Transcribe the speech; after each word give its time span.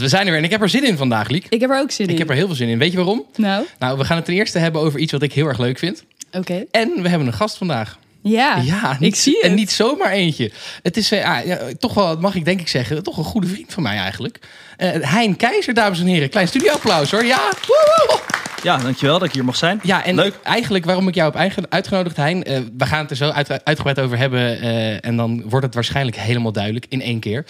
We 0.00 0.08
zijn 0.08 0.22
er 0.24 0.28
weer 0.28 0.38
en 0.38 0.44
ik 0.44 0.50
heb 0.50 0.62
er 0.62 0.68
zin 0.68 0.84
in 0.84 0.96
vandaag, 0.96 1.28
Liek. 1.28 1.46
Ik 1.48 1.60
heb 1.60 1.70
er 1.70 1.78
ook 1.78 1.90
zin 1.90 2.06
in. 2.06 2.12
Ik 2.12 2.18
heb 2.18 2.28
er 2.28 2.34
heel 2.34 2.46
veel 2.46 2.54
zin 2.56 2.68
in. 2.68 2.78
Weet 2.78 2.90
je 2.90 2.96
waarom? 2.96 3.24
Nou, 3.36 3.64
Nou, 3.78 3.98
we 3.98 4.04
gaan 4.04 4.16
het 4.16 4.24
ten 4.24 4.34
eerste 4.34 4.58
hebben 4.58 4.80
over 4.80 5.00
iets 5.00 5.12
wat 5.12 5.22
ik 5.22 5.32
heel 5.32 5.46
erg 5.46 5.58
leuk 5.58 5.78
vind. 5.78 6.04
oké. 6.32 6.64
En 6.70 7.02
we 7.02 7.08
hebben 7.08 7.26
een 7.26 7.32
gast 7.34 7.56
vandaag. 7.56 7.98
Ja, 8.22 8.56
Ja, 8.56 8.96
ik 9.00 9.14
zie 9.14 9.34
het. 9.34 9.42
En 9.44 9.54
niet 9.54 9.70
zomaar 9.70 10.10
eentje. 10.10 10.50
Het 10.82 10.96
is 10.96 11.10
eh, 11.12 11.36
ah, 11.38 11.46
ja, 11.46 11.58
toch 11.78 11.94
wel, 11.94 12.16
mag 12.16 12.34
ik 12.34 12.44
denk 12.44 12.60
ik 12.60 12.68
zeggen, 12.68 13.02
toch 13.02 13.16
een 13.16 13.24
goede 13.24 13.46
vriend 13.46 13.72
van 13.72 13.82
mij 13.82 13.96
eigenlijk. 13.96 14.38
Eh 14.78 15.10
hein 15.12 15.36
Keizer, 15.36 15.74
dames 15.74 16.00
en 16.00 16.06
heren. 16.06 16.28
Klein 16.30 16.48
studioapplaus 16.48 17.10
hoor. 17.10 17.24
Ja. 17.24 17.40
Woehoe! 17.66 18.20
Ja, 18.62 18.76
dankjewel 18.76 19.18
dat 19.18 19.28
ik 19.28 19.34
hier 19.34 19.44
mag 19.44 19.56
zijn. 19.56 19.80
Ja, 19.82 20.04
en 20.04 20.14
Leuk. 20.14 20.34
eigenlijk 20.42 20.84
waarom 20.84 21.08
ik 21.08 21.14
jou 21.14 21.30
heb 21.30 21.38
eigen- 21.38 21.66
uitgenodigd, 21.70 22.16
Hein. 22.16 22.44
eh, 22.44 22.60
we 22.78 22.86
gaan 22.86 23.00
het 23.00 23.10
er 23.10 23.16
zo 23.16 23.30
uit, 23.30 23.64
uitgebreid 23.64 24.00
over 24.00 24.18
hebben. 24.18 24.60
eh, 24.60 25.04
en 25.04 25.16
dan 25.16 25.42
wordt 25.48 25.66
het 25.66 25.74
waarschijnlijk 25.74 26.16
helemaal 26.16 26.52
duidelijk 26.52 26.86
in 26.88 27.02
één 27.02 27.20
keer. 27.20 27.44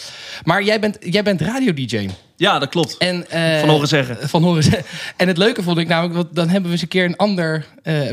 Maar 0.44 0.62
jij 0.62 0.80
bent, 0.80 0.96
jij 1.00 1.22
bent 1.22 1.40
radio-dj. 1.40 2.08
Ja, 2.36 2.58
dat 2.58 2.68
klopt. 2.68 2.96
En, 2.96 3.24
Van 3.60 3.68
horen 3.68 3.88
zeggen. 3.88 4.28
Van 4.28 4.42
horen 4.42 4.62
zeggen. 4.62 4.84
En 5.16 5.28
het 5.28 5.38
leuke 5.38 5.62
vond 5.62 5.78
ik 5.78 5.88
namelijk, 5.88 6.14
want 6.14 6.28
dan 6.34 6.44
hebben 6.48 6.64
we 6.66 6.72
eens 6.72 6.82
een 6.82 6.88
keer 6.88 7.04
een 7.04 7.16
ander 7.16 7.64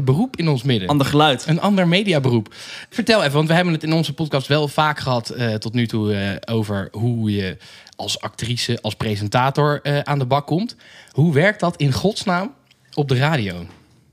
beroep 0.04 0.36
in 0.38 0.48
ons 0.50 0.64
midden. 0.64 0.90
Ander 0.90 1.06
geluid. 1.08 1.44
Een 1.48 1.62
ander 1.62 1.88
mediaberoep. 1.88 2.54
Vertel 2.90 3.20
even, 3.22 3.34
want 3.34 3.48
we 3.48 3.54
hebben 3.54 3.74
het 3.74 3.84
in 3.84 3.94
onze 3.94 4.14
podcast 4.14 4.48
wel 4.48 4.68
vaak 4.68 5.00
gehad 5.00 5.30
eh, 5.30 5.54
tot 5.54 5.74
nu 5.74 5.88
toe 5.88 6.40
over 6.46 6.88
hoe 6.92 7.32
je 7.36 7.58
als 7.96 8.20
actrice, 8.22 8.80
als 8.82 8.96
presentator 8.96 9.80
eh, 9.82 10.00
aan 10.00 10.20
de 10.20 10.26
bak 10.26 10.48
komt. 10.48 10.76
Hoe 11.12 11.34
werkt 11.34 11.60
dat 11.60 11.76
in 11.76 11.92
godsnaam 11.92 12.54
op 12.94 13.10
de 13.10 13.18
radio? 13.18 13.66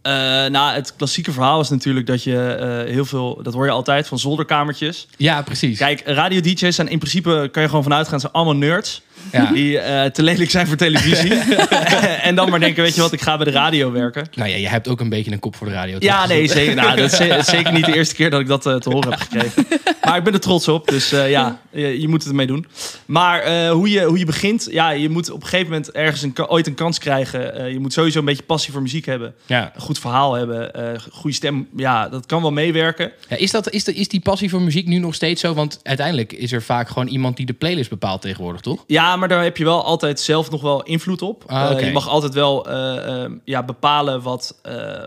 Eh, 0.02 0.12
nou, 0.47 0.75
het 0.75 0.97
klassieke 0.97 1.33
verhaal 1.33 1.61
is 1.61 1.69
natuurlijk 1.69 2.06
dat 2.06 2.22
je 2.22 2.47
eh, 2.47 2.92
heel 2.92 3.05
veel, 3.05 3.42
dat 3.42 3.55
hoor 3.55 3.64
je 3.64 3.70
altijd, 3.70 4.08
van 4.08 4.19
zolderkamertjes. 4.19 5.06
Ja, 5.16 5.42
precies. 5.42 5.78
Kijk, 5.78 6.03
radio-dj's 6.05 6.75
zijn 6.75 6.88
in 6.88 6.98
principe, 6.98 7.48
kan 7.53 7.62
je 7.62 7.69
gewoon 7.69 7.83
vanuit 7.83 8.08
gaan, 8.08 8.20
zijn 8.20 8.33
allemaal 8.33 8.56
nerds. 8.56 9.03
Ja. 9.33 9.53
Die 9.53 9.78
eh, 9.78 10.11
te 10.11 10.23
lelijk 10.23 10.51
zijn 10.51 10.67
voor 10.67 10.77
televisie. 10.77 11.34
en 12.28 12.34
dan 12.34 12.51
maar 12.51 12.61
denken, 12.61 12.83
weet 12.83 12.95
je 12.95 13.01
wat, 13.01 13.12
ik 13.12 13.20
ga 13.20 13.37
bij 13.37 13.45
de 13.45 13.51
radio 13.51 13.92
werken. 13.92 14.27
Nou 14.34 14.51
ja, 14.51 14.56
je 14.56 14.69
hebt 14.69 14.89
ook 14.89 15.01
een 15.01 15.09
beetje 15.09 15.33
een 15.33 15.39
kop 15.39 15.56
voor 15.56 15.67
de 15.67 15.73
radio. 15.73 15.92
toch? 15.92 16.03
Ja, 16.03 16.27
nee, 16.27 16.47
zeker. 16.48 16.75
Nou, 16.75 16.97
dat 16.97 17.12
is 17.12 17.17
ze- 17.17 17.41
zeker 17.43 17.73
niet 17.73 17.84
de 17.84 17.95
eerste 17.95 18.15
keer 18.15 18.31
dat 18.31 18.41
ik 18.41 18.47
dat 18.47 18.67
eh, 18.67 18.75
te 18.75 18.91
horen 18.91 19.11
heb 19.11 19.20
gekregen. 19.20 19.67
Maar 20.03 20.17
ik 20.17 20.25
ben 20.25 20.33
er 20.33 20.41
trots 20.41 20.69
op, 20.69 20.89
dus 20.89 21.12
eh, 21.12 21.31
ja, 21.31 21.61
je, 21.70 22.00
je 22.00 22.09
moet 22.09 22.20
het 22.20 22.28
ermee 22.31 22.47
doen. 22.47 22.67
Maar 23.06 23.69
hoe, 23.69 23.91
je, 23.91 24.05
hoe 24.05 24.19
je 24.19 24.25
begint, 24.25 24.69
ja, 24.70 24.91
je 24.91 25.09
moet 25.09 25.31
op 25.31 25.43
een 25.43 25.48
gegeven 25.48 25.70
moment 25.70 25.91
ergens 25.91 26.23
een, 26.23 26.48
ooit 26.48 26.67
een 26.67 26.75
kans 26.75 26.98
krijgen. 26.98 27.73
Je 27.73 27.78
moet 27.81 27.93
sowieso 27.93 28.19
een 28.19 28.25
beetje 28.25 28.43
passie 28.43 28.73
voor 28.73 28.83
muziek 28.83 29.06
hebben. 29.06 29.34
Ja. 29.47 29.73
Een 29.75 29.81
goed 29.81 29.98
verhaal 29.98 30.34
hebben, 30.34 30.70
goede 31.12 31.37
stem. 31.37 31.69
Ja, 31.77 32.09
dat 32.09 32.27
kan 32.27 32.43
wel 32.43 32.53
meewerken. 32.53 33.12
Ja, 33.28 33.37
is, 33.37 33.50
dat, 33.50 33.70
is, 33.70 33.84
de, 33.84 33.95
is 33.95 34.09
die 34.09 34.20
passie 34.20 34.50
voor 34.50 34.62
muziek 34.62 34.87
nu 34.87 34.98
nog 34.98 35.15
steeds 35.15 35.41
zo? 35.41 35.55
Want 35.55 35.81
uiteindelijk 35.83 36.33
is 36.33 36.53
er 36.53 36.62
vaak 36.62 36.89
gewoon 36.89 37.06
iemand 37.06 37.37
die 37.37 37.47
de 37.47 37.53
playlist 37.53 37.91
bepaalt 37.91 38.20
tegenwoordig, 38.23 38.61
toch? 38.61 38.84
Ja, 38.87 39.12
maar 39.17 39.29
daar 39.29 39.43
heb 39.43 39.57
je 39.57 39.65
wel 39.65 39.85
altijd 39.85 40.21
zelf 40.21 40.51
nog 40.51 40.61
wel 40.61 40.83
invloed 40.83 41.23
op. 41.23 41.45
Ah. 41.47 41.71
Eh, 41.71 41.87
je 41.87 41.93
mag 41.93 42.09
altijd 42.09 42.35
wel 42.35 42.69
eh, 42.69 43.23
eh, 43.25 43.31
ja, 43.45 43.63
bepalen 43.63 44.23
wat, 44.23 44.61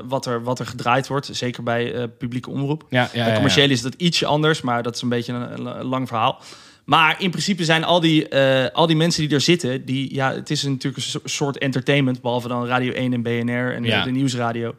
wat, 0.08 0.26
er, 0.26 0.44
wat 0.44 0.60
er 0.60 0.66
gedraaid 0.66 1.08
wordt. 1.08 1.30
Zeker 1.32 1.64
bij 1.64 2.08
publieke 2.08 2.50
omroep. 2.50 2.86
Ja, 2.90 3.02
ja, 3.02 3.10
Bij 3.24 3.28
ja, 3.28 3.34
commercieel 3.34 3.70
is 3.70 3.82
dat 3.82 3.94
ietsje 3.94 4.26
anders, 4.26 4.62
maar 4.62 4.84
dat 4.84 4.96
is 4.96 5.02
een 5.02 5.10
beetje 5.10 5.34
een, 5.34 5.66
een 5.66 5.84
lang 5.86 6.08
verhaal. 6.08 6.42
Maar 6.86 7.16
in 7.22 7.30
principe 7.30 7.64
zijn 7.64 7.84
al 7.84 8.00
die, 8.00 8.36
al 8.74 8.88
die 8.88 8.96
mensen 8.96 9.22
die 9.28 9.34
er 9.36 9.42
zitten, 9.42 9.86
die, 9.86 10.14
ja, 10.14 10.34
het 10.34 10.50
is 10.50 10.64
natuurlijk 10.64 10.96
een 10.96 11.10
so- 11.10 11.20
soort 11.24 11.58
entertainment, 11.58 12.22
behalve 12.22 12.48
dan 12.48 12.66
Radio 12.68 12.92
1 12.92 13.14
en 13.14 13.22
BNR 13.24 13.74
en 13.76 13.82
de- 13.82 13.88
Ja. 13.88 14.04
de, 14.04 14.12
nieuwsradio. 14.12 14.76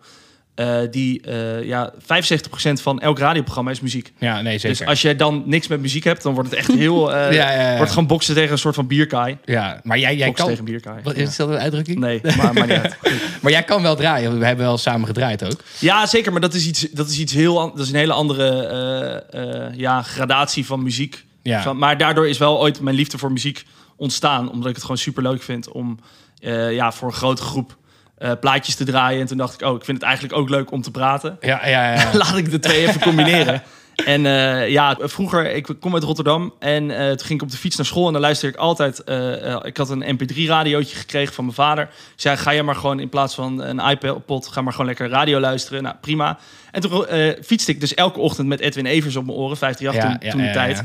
Eh, 0.57 0.79
die, 0.91 1.21
eh, 1.21 1.65
ja, 1.65 1.93
75% 1.99 2.83
van 2.83 3.01
elk 3.01 3.19
radioprogramma 3.19 3.71
is 3.71 3.81
muziek. 3.81 4.13
Ja, 4.19 4.41
nee, 4.41 4.59
zeker. 4.59 4.79
Dus 4.79 4.87
als 4.87 5.03
jij 5.03 5.17
dan 5.17 5.43
niks 5.47 5.67
met 5.67 5.81
muziek 5.81 6.05
hebt, 6.05 6.23
dan 6.23 6.35
wordt 6.35 6.51
het 6.51 6.59
echt 6.59 6.73
heel... 6.85 7.15
eh 7.15 7.33
Ja, 7.33 7.51
ja, 7.53 7.71
ja. 7.71 7.77
Wordt 7.77 7.93
gewoon 7.93 8.07
boksen 8.07 8.35
tegen 8.35 8.53
een 8.53 8.59
soort 8.59 8.75
van 8.75 8.87
bierkaai. 8.87 9.39
ja, 9.45 9.81
maar 9.83 9.99
jij, 9.99 10.17
jij 10.17 10.27
Boksen 10.27 10.45
kan... 10.45 10.55
tegen 10.55 10.65
bierkaai. 10.65 11.03
Wat, 11.03 11.15
is 11.15 11.37
dat 11.37 11.49
een 11.49 11.59
uitdrukking? 11.59 11.99
Nee, 11.99 12.21
maar, 12.37 12.53
maar 12.53 12.67
niet 12.67 12.77
uit. 12.77 12.97
Maar 13.43 13.53
jij 13.53 13.63
kan 13.63 13.83
wel 13.83 13.97
draaien. 13.97 14.39
We 14.39 14.45
hebben 14.45 14.65
wel 14.65 14.79
samen 14.79 15.07
gedraaid 15.07 15.45
ook. 15.45 15.63
Ja, 15.79 16.07
zeker, 16.07 16.33
maar 16.33 16.41
dat 16.41 16.55
is 16.55 16.67
iets, 16.67 16.87
dat 16.91 17.09
is 17.09 17.19
iets 17.19 17.33
heel... 17.33 17.55
Dat 17.55 17.79
is 17.79 17.89
een 17.89 17.95
hele 17.95 18.13
andere 18.13 19.73
ja, 19.77 20.03
gradatie 20.03 20.67
van 20.67 20.83
muziek. 20.83 21.25
Ja. 21.43 21.73
Maar 21.73 21.99
daardoor 21.99 22.29
is 22.29 22.39
wel 22.39 22.61
ooit 22.61 22.81
mijn 22.81 22.97
liefde 22.97 23.19
voor 23.19 23.33
muziek 23.33 23.65
ontstaan. 23.97 24.51
Omdat 24.51 24.69
ik 24.69 24.75
het 24.75 24.83
gewoon 24.83 24.99
super 24.99 25.23
leuk 25.23 25.43
vind 25.43 25.69
om 25.69 25.99
ja, 26.71 26.93
voor 26.93 27.09
een 27.09 27.15
grote 27.15 27.43
groep 27.43 27.77
eh, 28.17 28.33
plaatjes 28.41 28.75
te 28.75 28.85
draaien. 28.85 29.21
En 29.21 29.27
toen 29.27 29.37
dacht 29.37 29.55
ik, 29.55 29.69
oh, 29.69 29.77
ik 29.77 29.85
vind 29.85 29.97
het 29.97 30.07
eigenlijk 30.07 30.39
ook 30.39 30.49
leuk 30.49 30.71
om 30.71 30.83
te 30.83 30.91
praten. 30.91 31.37
Ja, 31.41 31.67
ja, 31.67 31.95
ja. 31.95 32.11
Laat 32.17 32.37
ik 32.37 32.51
de 32.51 32.59
twee 32.59 32.87
even 32.87 33.01
combineren. 33.01 33.63
En 34.05 34.27
eh, 34.27 34.69
ja, 34.69 34.97
vroeger, 35.01 35.55
ik 35.55 35.69
kom 35.81 35.95
uit 35.95 36.03
Rotterdam 36.03 36.55
en 36.59 36.91
eh, 36.91 37.09
toen 37.09 37.27
ging 37.27 37.39
ik 37.39 37.43
op 37.43 37.51
de 37.51 37.57
fiets 37.57 37.77
naar 37.77 37.87
school 37.87 38.07
en 38.07 38.13
dan 38.13 38.21
luisterde 38.21 38.55
ik 38.55 38.61
altijd. 38.61 38.99
ik 39.63 39.77
had 39.77 39.91
een 39.91 40.19
MP3-radiootje 40.19 40.97
gekregen 40.97 41.35
van 41.35 41.45
mijn 41.45 41.57
vader. 41.57 41.89
Zei: 42.17 42.37
Ga 42.37 42.51
je 42.51 42.63
maar 42.63 42.75
gewoon 42.75 43.01
in 43.01 43.09
plaats 43.09 43.35
van 43.35 43.63
een 43.63 43.79
iPod, 43.79 44.47
ga 44.47 44.61
maar 44.61 44.73
gewoon 44.73 44.87
lekker 44.87 45.09
radio 45.09 45.41
luisteren. 45.41 45.83
Nou, 45.83 45.97
prima. 46.01 46.39
En 46.71 46.81
toen 46.81 47.05
fietste 47.45 47.71
ik 47.71 47.81
dus 47.81 47.95
elke 47.95 48.19
ochtend 48.19 48.49
met 48.49 48.61
Edwin 48.61 48.87
Evers 48.87 49.17
op 49.17 49.25
mijn 49.27 49.39
oren, 49.39 49.57
50 49.57 49.85
jaar 49.85 49.95
Ja, 49.95 50.01
toen, 50.01 50.17
ja, 50.21 50.31
toen 50.31 50.43
de 50.43 50.51
tijd. 50.51 50.83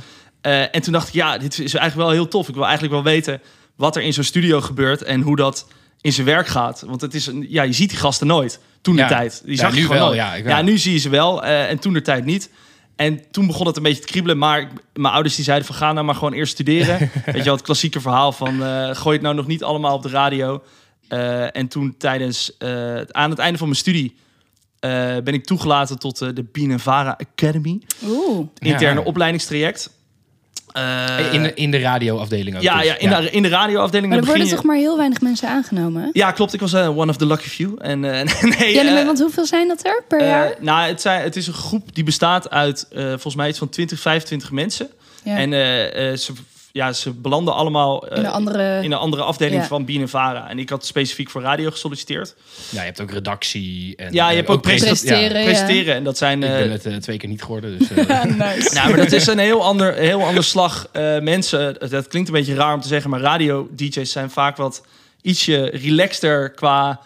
en 0.71 0.81
toen 0.81 0.93
dacht 0.93 1.07
ik: 1.07 1.13
Ja, 1.13 1.37
dit 1.37 1.51
is 1.51 1.73
eigenlijk 1.73 1.95
wel 1.95 2.09
heel 2.09 2.27
tof. 2.27 2.47
Ik 2.47 2.55
wil 2.55 2.65
eigenlijk 2.65 2.93
wel 2.93 3.03
weten 3.03 3.41
wat 3.75 3.95
er 3.95 4.01
in 4.01 4.13
zo'n 4.13 4.23
studio 4.23 4.61
gebeurt 4.61 5.03
en 5.03 5.21
hoe 5.21 5.35
dat 5.35 5.65
in 6.01 6.13
zijn 6.13 6.25
werk 6.25 6.47
gaat. 6.47 6.83
Want 6.87 7.01
het 7.01 7.13
is 7.13 7.25
een, 7.27 7.45
ja, 7.49 7.63
je 7.63 7.73
ziet 7.73 7.89
die 7.89 7.97
gasten 7.99 8.27
nooit. 8.27 8.59
Toen 8.81 8.95
de 8.95 9.01
Ja. 9.01 9.07
tijd. 9.07 9.41
Die 9.45 9.55
Ja, 9.55 9.61
zag 9.61 9.73
je 9.75 9.81
nu 9.81 9.87
wel, 9.87 10.05
nooit. 10.05 10.15
ja, 10.15 10.33
ja, 10.33 10.61
nu 10.61 10.77
zie 10.77 10.91
je 10.93 10.99
ze 10.99 11.09
wel. 11.09 11.43
eh, 11.43 11.69
en 11.69 11.79
toen 11.79 11.93
de 11.93 12.01
tijd 12.01 12.25
niet. 12.25 12.49
En 12.95 13.31
toen 13.31 13.47
begon 13.47 13.67
het 13.67 13.77
een 13.77 13.83
beetje 13.83 14.01
te 14.01 14.07
kriebelen. 14.07 14.37
Maar 14.37 14.67
mijn 14.93 15.13
ouders 15.13 15.35
die 15.35 15.43
zeiden 15.45 15.67
van 15.67 15.75
ga 15.75 15.93
nou 15.93 16.05
maar 16.05 16.15
gewoon 16.15 16.33
eerst 16.33 16.53
studeren. 16.53 16.97
Weet 17.25 17.35
je 17.35 17.43
wel, 17.43 17.53
het 17.55 17.63
klassieke 17.63 18.01
verhaal 18.01 18.31
van 18.31 18.63
eh, 18.63 18.95
gooi 18.95 19.13
het 19.15 19.21
nou 19.21 19.35
nog 19.35 19.47
niet 19.47 19.63
allemaal 19.63 19.95
op 19.95 20.01
de 20.03 20.09
radio. 20.09 20.63
Eh, 21.07 21.55
en 21.55 21.67
toen 21.67 21.95
tijdens, 21.97 22.57
eh, 22.57 22.95
aan 23.01 23.29
het 23.29 23.39
einde 23.39 23.57
van 23.57 23.67
mijn 23.67 23.79
studie 23.79 24.15
eh, 24.79 24.89
ben 25.23 25.33
ik 25.33 25.45
toegelaten 25.45 25.99
tot 25.99 26.21
eh, 26.21 26.29
de 26.33 26.43
Binevara 26.51 27.17
Academy. 27.31 27.81
Oeh. 28.05 28.47
Interne 28.59 28.99
Ja. 28.99 29.05
opleidingstraject. 29.05 29.89
Eh, 30.71 31.33
In 31.33 31.43
de, 31.43 31.53
in 31.53 31.71
de 31.71 31.79
radioafdeling 31.79 32.55
ook. 32.55 32.61
ja, 32.61 32.77
dus. 32.77 32.85
ja, 32.85 32.97
in, 32.97 33.09
De, 33.09 33.29
in 33.31 33.41
de 33.41 33.49
radioafdeling. 33.49 34.09
Maar 34.09 34.19
er 34.19 34.25
worden 34.25 34.45
je- 34.45 34.53
toch 34.55 34.63
maar 34.63 34.75
heel 34.75 34.97
weinig 34.97 35.21
mensen 35.21 35.49
aangenomen? 35.49 36.09
Ja, 36.13 36.31
klopt. 36.31 36.53
Ik 36.53 36.59
was 36.59 36.73
eh, 36.73 36.97
one 36.97 37.09
of 37.11 37.17
the 37.17 37.25
lucky 37.25 37.47
few. 37.49 37.75
En, 37.79 38.05
eh, 38.05 38.41
nee, 38.59 38.73
Ja, 38.73 38.81
nee, 38.81 39.05
want 39.05 39.19
hoeveel 39.19 39.45
zijn 39.45 39.67
dat 39.67 39.85
er 39.85 40.03
per 40.07 40.19
Eh, 40.19 40.27
jaar? 40.27 40.53
nou, 40.59 40.87
het, 40.87 41.01
zijn, 41.01 41.21
het 41.21 41.35
is 41.35 41.47
een 41.47 41.53
groep 41.53 41.95
die 41.95 42.03
bestaat 42.03 42.49
uit 42.49 42.87
eh, 42.91 43.03
volgens 43.07 43.35
mij 43.35 43.49
iets 43.49 43.57
van 43.59 43.69
20, 43.69 43.99
25 43.99 44.51
mensen. 44.51 44.89
Ja. 45.23 45.37
En 45.37 45.53
eh, 45.53 46.11
eh, 46.11 46.17
ze, 46.17 46.33
ja, 46.71 46.93
ze 46.93 47.11
belanden 47.13 47.53
allemaal 47.53 48.07
eh, 48.07 48.17
in 48.17 48.25
een 48.25 48.31
andere... 48.31 48.77
in 48.83 48.91
een 48.91 48.97
andere 48.97 49.23
afdeling 49.23 49.61
Ja. 49.61 49.67
van 49.67 49.85
BNNVARA. 49.85 50.49
En 50.49 50.59
ik 50.59 50.69
had 50.69 50.85
specifiek 50.85 51.29
voor 51.29 51.41
radio 51.41 51.69
gesolliciteerd. 51.71 52.35
Ja, 52.69 52.79
je 52.79 52.85
hebt 52.85 53.01
ook 53.01 53.11
redactie. 53.11 53.95
En, 53.95 54.13
Ja, 54.13 54.29
je 54.29 54.35
hebt 54.35 54.49
ook 54.49 54.61
Presenteren. 54.61 55.29
Ja. 55.31 55.37
Ja. 55.37 55.43
Presenteren. 55.43 55.95
En 55.95 56.03
dat 56.03 56.17
zijn... 56.17 56.43
Ik 56.43 56.49
eh, 56.49 56.57
ben 56.57 56.71
het 56.71 56.85
eh, 56.85 56.95
twee 56.95 57.17
keer 57.17 57.29
niet 57.29 57.41
geworden. 57.43 57.77
Dus, 57.79 57.91
eh, 57.91 58.23
nice. 58.23 58.73
nou, 58.73 58.87
maar 58.89 58.97
dat 58.97 59.11
is 59.11 59.27
een 59.27 59.39
heel 59.39 59.63
ander, 59.63 59.93
heel 59.93 60.23
ander 60.23 60.43
slag 60.43 60.87
eh, 60.91 61.19
mensen. 61.19 61.89
Dat 61.89 62.07
klinkt 62.07 62.27
een 62.29 62.35
beetje 62.35 62.55
raar 62.55 62.73
om 62.73 62.81
te 62.81 62.87
zeggen, 62.87 63.09
maar 63.09 63.19
radio-dj's 63.19 64.11
zijn 64.11 64.29
vaak 64.29 64.57
wat 64.57 64.85
ietsje 65.21 65.63
relaxter 65.73 66.51
qua 66.51 66.99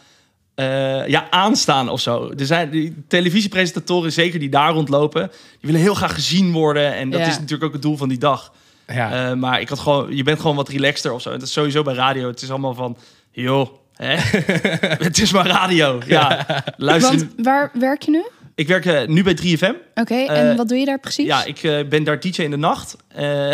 eh, 0.55 1.07
ja, 1.07 1.27
aanstaan 1.29 1.89
of 1.89 2.01
zo. 2.01 2.31
Er 2.37 2.45
zijn 2.45 2.69
die 2.69 3.03
televisiepresentatoren, 3.07 4.11
zeker 4.11 4.39
die 4.39 4.49
daar 4.49 4.71
rondlopen, 4.73 5.27
die 5.31 5.59
willen 5.61 5.81
heel 5.81 5.93
graag 5.93 6.13
gezien 6.13 6.51
worden. 6.51 6.93
En 6.95 7.09
dat 7.09 7.19
Ja. 7.19 7.27
is 7.27 7.33
natuurlijk 7.35 7.63
ook 7.63 7.73
het 7.73 7.81
doel 7.81 7.97
van 7.97 8.09
die 8.09 8.17
dag. 8.17 8.53
Ja. 8.87 9.29
Eh, 9.29 9.33
maar 9.35 9.61
ik 9.61 9.69
had 9.69 9.79
gewoon, 9.79 10.15
je 10.15 10.23
bent 10.23 10.39
gewoon 10.39 10.55
wat 10.55 10.69
relaxter 10.69 11.11
of 11.13 11.21
zo. 11.21 11.29
En 11.31 11.39
dat 11.39 11.47
is 11.47 11.53
sowieso 11.53 11.83
bij 11.83 11.93
radio. 11.93 12.27
Het 12.27 12.41
is 12.41 12.49
allemaal 12.49 12.73
van, 12.73 12.97
joh, 13.31 13.69
hè? 13.95 14.15
het 15.07 15.17
is 15.21 15.31
maar 15.31 15.47
radio. 15.47 15.99
Ja, 16.07 16.45
luister. 16.77 17.17
Want 17.17 17.27
waar 17.37 17.71
werk 17.73 18.01
je 18.01 18.11
nu? 18.11 18.23
Ik 18.55 18.67
werk 18.67 18.85
eh, 18.85 19.07
nu 19.07 19.23
bij 19.23 19.37
3FM. 19.43 19.75
Oké, 19.95 20.15
en 20.15 20.49
Eh, 20.51 20.57
wat 20.57 20.67
doe 20.67 20.77
je 20.77 20.85
daar 20.85 20.99
precies? 20.99 21.25
Ja, 21.25 21.43
ik 21.45 21.63
eh, 21.63 21.87
ben 21.87 22.03
daar 22.03 22.19
DJ 22.19 22.41
in 22.41 22.49
de 22.51 22.57
nacht. 22.57 22.95
Eh, 23.07 23.49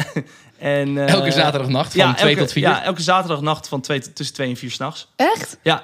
en, 0.58 0.98
eh, 0.98 1.08
Elke 1.08 1.32
zaterdagnacht 1.32 1.92
van 1.96 2.02
ja, 2.08 2.14
2 2.14 2.30
elke- 2.30 2.42
tot 2.44 2.52
4. 2.52 2.62
Ja, 2.64 2.84
elke 2.84 3.02
zaterdagnacht 3.02 3.68
van 3.68 3.82
twee, 3.82 4.00
tussen 4.14 4.36
2 4.36 4.50
en 4.50 4.56
4 4.58 4.72
s'nachts. 4.72 5.08
Echt? 5.16 5.58
Ja, 5.64 5.84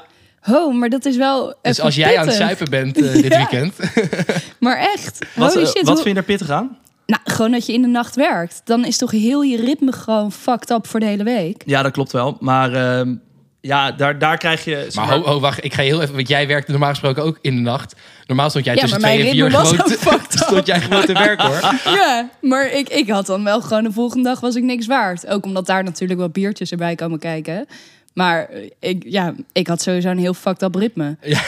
Oh, 0.50 0.76
maar 0.76 0.90
dat 0.90 1.06
is 1.06 1.18
wel 1.18 1.56
dus 1.62 1.80
als 1.82 1.96
jij 1.96 2.18
aan 2.18 2.28
het 2.28 2.36
zuipen 2.36 2.70
bent 2.70 2.96
dit 3.14 3.28
Ja. 3.28 3.38
weekend. 3.38 3.74
Maar 4.60 4.78
echt, 4.78 5.26
wat, 5.36 5.52
shit. 5.52 5.74
wat 5.74 5.74
hoe- 5.86 5.94
vind 5.96 6.04
je 6.06 6.14
daar 6.14 6.24
pittig 6.24 6.50
aan? 6.50 6.78
Nou, 7.08 7.22
gewoon 7.24 7.52
dat 7.52 7.66
je 7.66 7.74
in 7.74 7.82
de 7.82 7.88
nacht 7.88 8.16
werkt. 8.16 8.62
Dan 8.64 8.86
is 8.86 8.98
toch 8.98 9.12
heel 9.12 9.42
je 9.42 9.58
ritme 9.58 9.92
gewoon 9.92 10.32
fucked 10.32 10.70
up 10.70 10.88
voor 10.88 11.00
de 11.00 11.06
hele 11.06 11.24
week. 11.24 11.64
Ja, 11.66 11.82
dat 11.82 11.92
klopt 11.92 12.12
wel. 12.12 12.38
Maar 12.40 12.74
ehm, 12.74 13.16
ja, 13.62 13.92
daar, 13.92 14.20
daar 14.20 14.38
krijg 14.38 14.66
je... 14.66 14.86
zeg 14.88 14.96
Maar 14.96 15.14
ho, 15.14 15.24
ho, 15.24 15.40
wacht, 15.40 15.64
ik 15.64 15.74
ga 15.74 15.82
heel 15.82 16.02
even, 16.02 16.16
want 16.16 16.28
jij 16.28 16.48
werkte 16.48 16.72
normaal 16.72 16.90
gesproken 16.90 17.24
ook 17.24 17.38
in 17.42 17.56
de 17.56 17.62
nacht. 17.62 17.96
Normaal 18.26 18.50
stond 18.50 18.66
jij 18.66 18.76
Ja, 18.76 18.82
tussen 18.82 19.02
maar 19.02 19.10
twee 19.10 19.24
mijn 19.24 19.36
en 19.36 19.50
vier 19.50 19.60
gewoon 19.60 20.28
te, 20.30 20.38
stond 20.46 20.66
jij 20.66 20.82
gewoon 20.82 21.06
te 21.06 21.14
werken 21.14 21.46
hoor. 21.46 21.60
Ja, 22.00 22.30
maar 22.42 22.72
ik, 22.72 22.90
ik 22.90 23.10
had 23.10 23.26
dan 23.26 23.44
wel 23.44 23.62
gewoon 23.62 23.84
de 23.84 23.92
volgende 23.92 24.30
dag 24.30 24.40
was 24.40 24.56
ik 24.56 24.64
niks 24.64 24.86
waard. 24.86 25.28
Ook 25.28 25.46
omdat 25.46 25.66
daar 25.66 25.84
natuurlijk 25.84 26.20
wel 26.20 26.30
biertjes 26.30 26.72
erbij 26.72 26.96
komen 26.96 27.20
kijken. 27.20 27.68
Maar 28.14 28.50
eh, 28.50 28.70
ik, 28.80 29.04
ja, 29.06 29.34
ik 29.52 29.68
had 29.68 29.82
sowieso 29.82 30.10
een 30.10 30.18
heel 30.18 30.34
fucked 30.34 30.62
up 30.62 30.76
ritme. 30.76 31.18
Ja. 31.22 31.42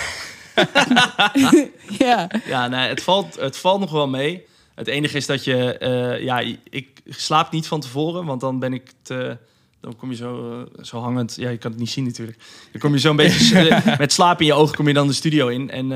ja. 2.08 2.28
Ja, 2.46 2.68
nee, 2.68 2.90
het 2.90 3.04
valt, 3.04 3.36
het 3.40 3.58
valt 3.58 3.80
nog 3.80 3.92
wel 3.92 4.08
mee. 4.08 4.46
Het 4.80 4.88
enige 4.88 5.18
is 5.18 5.26
dat 5.26 5.44
je... 5.44 5.78
eh, 5.78 6.24
ja, 6.24 6.40
ik 6.64 7.02
slaap 7.06 7.52
niet 7.52 7.68
van 7.68 7.80
tevoren, 7.80 8.26
want 8.26 8.42
dan 8.42 8.60
ben 8.60 8.74
ik 8.74 8.92
te... 9.02 9.38
Dan 9.82 9.96
kom 9.96 10.10
je 10.10 10.16
zo, 10.16 10.62
eh, 10.78 10.84
zo 10.84 11.00
hangend... 11.00 11.36
Ja, 11.36 11.50
je 11.50 11.58
kan 11.58 11.72
het 11.72 11.80
niet 11.80 11.90
zien 11.90 12.04
natuurlijk. 12.04 12.38
Dan 12.72 12.82
kom 12.82 12.94
je 12.94 13.00
zo 13.00 13.10
een 13.10 13.16
beetje... 13.16 13.60
eh, 13.70 13.98
met 13.98 14.14
slaap 14.14 14.40
in 14.40 14.46
je 14.46 14.54
ogen 14.54 14.76
kom 14.76 14.88
je 14.88 14.94
dan 14.94 15.08
de 15.08 15.14
studio 15.14 15.48
in. 15.48 15.70
En 15.70 15.88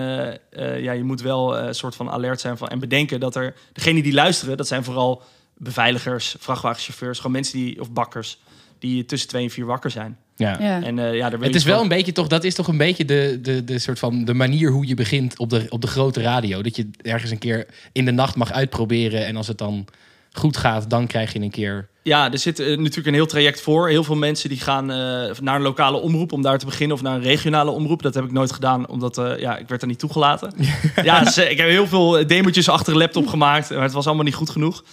ja, 0.81 0.91
je 0.91 1.03
moet 1.03 1.21
wel 1.21 1.57
een 1.57 1.75
soort 1.75 1.95
van 1.95 2.09
alert 2.09 2.39
zijn 2.41 2.57
van, 2.57 2.67
en 2.67 2.79
bedenken 2.79 3.19
dat 3.19 3.35
er... 3.35 3.55
Degenen 3.73 4.03
die 4.03 4.13
luisteren, 4.13 4.57
dat 4.57 4.67
zijn 4.67 4.83
vooral 4.83 5.21
beveiligers, 5.57 6.35
vrachtwagenchauffeurs... 6.39 7.17
Gewoon 7.17 7.31
mensen 7.31 7.57
die... 7.57 7.81
Of 7.81 7.91
bakkers, 7.91 8.39
die 8.79 9.05
tussen 9.05 9.29
twee 9.29 9.43
en 9.43 9.49
vier 9.49 9.65
wakker 9.65 9.91
zijn. 9.91 10.17
Ja. 10.35 10.57
ja. 10.59 10.81
En 10.83 10.99
eh, 10.99 11.15
ja, 11.15 11.29
daar 11.29 11.39
Het 11.39 11.55
is 11.55 11.63
wel 11.63 11.73
van- 11.73 11.83
een 11.83 11.89
beetje 11.89 12.11
toch, 12.11 12.27
dat 12.27 12.43
is 12.43 12.55
toch 12.55 12.67
een 12.67 12.77
beetje 12.77 13.05
de, 13.05 13.39
de, 13.41 13.63
de 13.63 13.79
soort 13.79 13.99
van 13.99 14.25
de 14.25 14.33
manier 14.33 14.71
hoe 14.71 14.87
je 14.87 14.95
begint 14.95 15.39
op 15.39 15.49
de, 15.49 15.65
op 15.69 15.81
de 15.81 15.87
grote 15.87 16.21
radio. 16.21 16.61
Dat 16.61 16.75
je 16.75 16.89
ergens 17.01 17.31
een 17.31 17.37
keer 17.37 17.67
in 17.91 18.05
de 18.05 18.11
nacht 18.11 18.35
mag 18.35 18.51
uitproberen. 18.51 19.25
En 19.25 19.35
als 19.35 19.47
het 19.47 19.57
dan 19.57 19.87
goed 20.33 20.57
gaat, 20.57 20.89
dan 20.89 21.07
krijg 21.07 21.33
je 21.33 21.39
een 21.39 21.51
keer. 21.51 21.87
Ja, 22.03 22.31
er 22.31 22.37
zit 22.37 22.59
eh, 22.59 22.67
natuurlijk 22.67 23.07
een 23.07 23.13
heel 23.13 23.25
traject 23.25 23.61
voor. 23.61 23.89
Heel 23.89 24.03
veel 24.03 24.15
mensen 24.15 24.49
die 24.49 24.59
gaan 24.59 24.91
eh, 24.91 24.97
naar 25.41 25.55
een 25.55 25.61
lokale 25.61 25.97
omroep 25.97 26.31
om 26.31 26.41
daar 26.41 26.57
te 26.59 26.65
beginnen... 26.65 26.95
of 26.95 27.03
naar 27.03 27.15
een 27.15 27.21
regionale 27.21 27.71
omroep. 27.71 28.01
Dat 28.01 28.13
heb 28.13 28.23
ik 28.23 28.31
nooit 28.31 28.51
gedaan, 28.51 28.87
omdat 28.87 29.17
eh, 29.17 29.39
ja, 29.39 29.57
ik 29.57 29.67
werd 29.67 29.81
er 29.81 29.87
niet 29.87 29.99
toegelaten. 29.99 30.53
ja, 31.03 31.23
dus, 31.23 31.37
ik 31.37 31.57
heb 31.57 31.67
heel 31.67 31.87
veel 31.87 32.27
demo's 32.27 32.69
achter 32.69 32.93
de 32.93 32.99
laptop 32.99 33.27
gemaakt... 33.27 33.69
maar 33.69 33.81
het 33.81 33.91
was 33.91 34.05
allemaal 34.05 34.25
niet 34.25 34.35
goed 34.35 34.49
genoeg. 34.49 34.83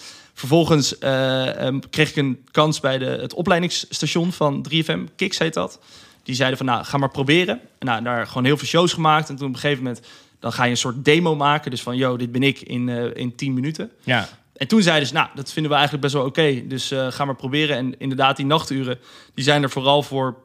Vervolgens 0.40 0.98
eh, 0.98 1.66
em, 1.66 1.90
kreeg 1.90 2.10
ik 2.10 2.16
een 2.16 2.44
kans 2.50 2.80
bij 2.80 2.98
de, 2.98 3.04
het 3.04 3.34
opleidingsstation 3.34 4.32
van 4.32 4.66
3FM. 4.72 5.14
Kiks 5.16 5.38
heet 5.38 5.54
dat. 5.54 5.80
Die 6.22 6.34
zeiden 6.34 6.58
van, 6.58 6.66
nou, 6.66 6.84
ga 6.84 6.98
maar 6.98 7.10
proberen. 7.10 7.60
En 7.78 7.86
nou, 7.86 8.02
daar 8.02 8.26
gewoon 8.26 8.44
heel 8.44 8.56
veel 8.56 8.66
shows 8.66 8.92
gemaakt. 8.92 9.28
En 9.28 9.36
toen 9.36 9.48
op 9.48 9.54
een 9.54 9.60
gegeven 9.60 9.82
moment... 9.82 10.06
dan 10.38 10.52
ga 10.52 10.64
je 10.64 10.70
een 10.70 10.76
soort 10.76 11.04
demo 11.04 11.36
maken. 11.36 11.70
Dus 11.70 11.82
van, 11.82 11.96
yo, 11.96 12.16
dit 12.16 12.32
ben 12.32 12.42
ik 12.42 12.60
in, 12.60 12.88
eh, 12.88 13.04
in 13.14 13.34
10 13.34 13.54
minuten. 13.54 13.90
Ja, 14.02 14.28
En 14.56 14.68
toen 14.68 14.82
zeiden 14.82 15.08
ze, 15.08 15.14
nou, 15.14 15.28
dat 15.34 15.52
vinden 15.52 15.70
we 15.70 15.78
eigenlijk 15.78 16.02
best 16.02 16.16
wel 16.16 16.26
oké. 16.26 16.66
Dus 16.66 16.90
eh, 16.90 17.06
ga 17.10 17.24
maar 17.24 17.36
proberen. 17.36 17.76
En 17.76 17.98
inderdaad, 17.98 18.36
die 18.36 18.46
nachturen, 18.46 18.98
die 19.34 19.44
zijn 19.44 19.62
er 19.62 19.70
vooral 19.70 20.02
voor 20.02 20.36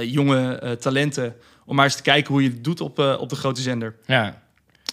jonge 0.00 0.76
talenten. 0.80 1.36
Om 1.64 1.76
maar 1.76 1.84
eens 1.84 1.96
te 1.96 2.02
kijken 2.02 2.32
hoe 2.32 2.42
je 2.42 2.48
het 2.48 2.64
doet 2.64 2.80
op, 2.80 2.98
op 2.98 3.28
de 3.28 3.36
grote 3.36 3.60
zender. 3.60 3.96
ja. 4.06 4.42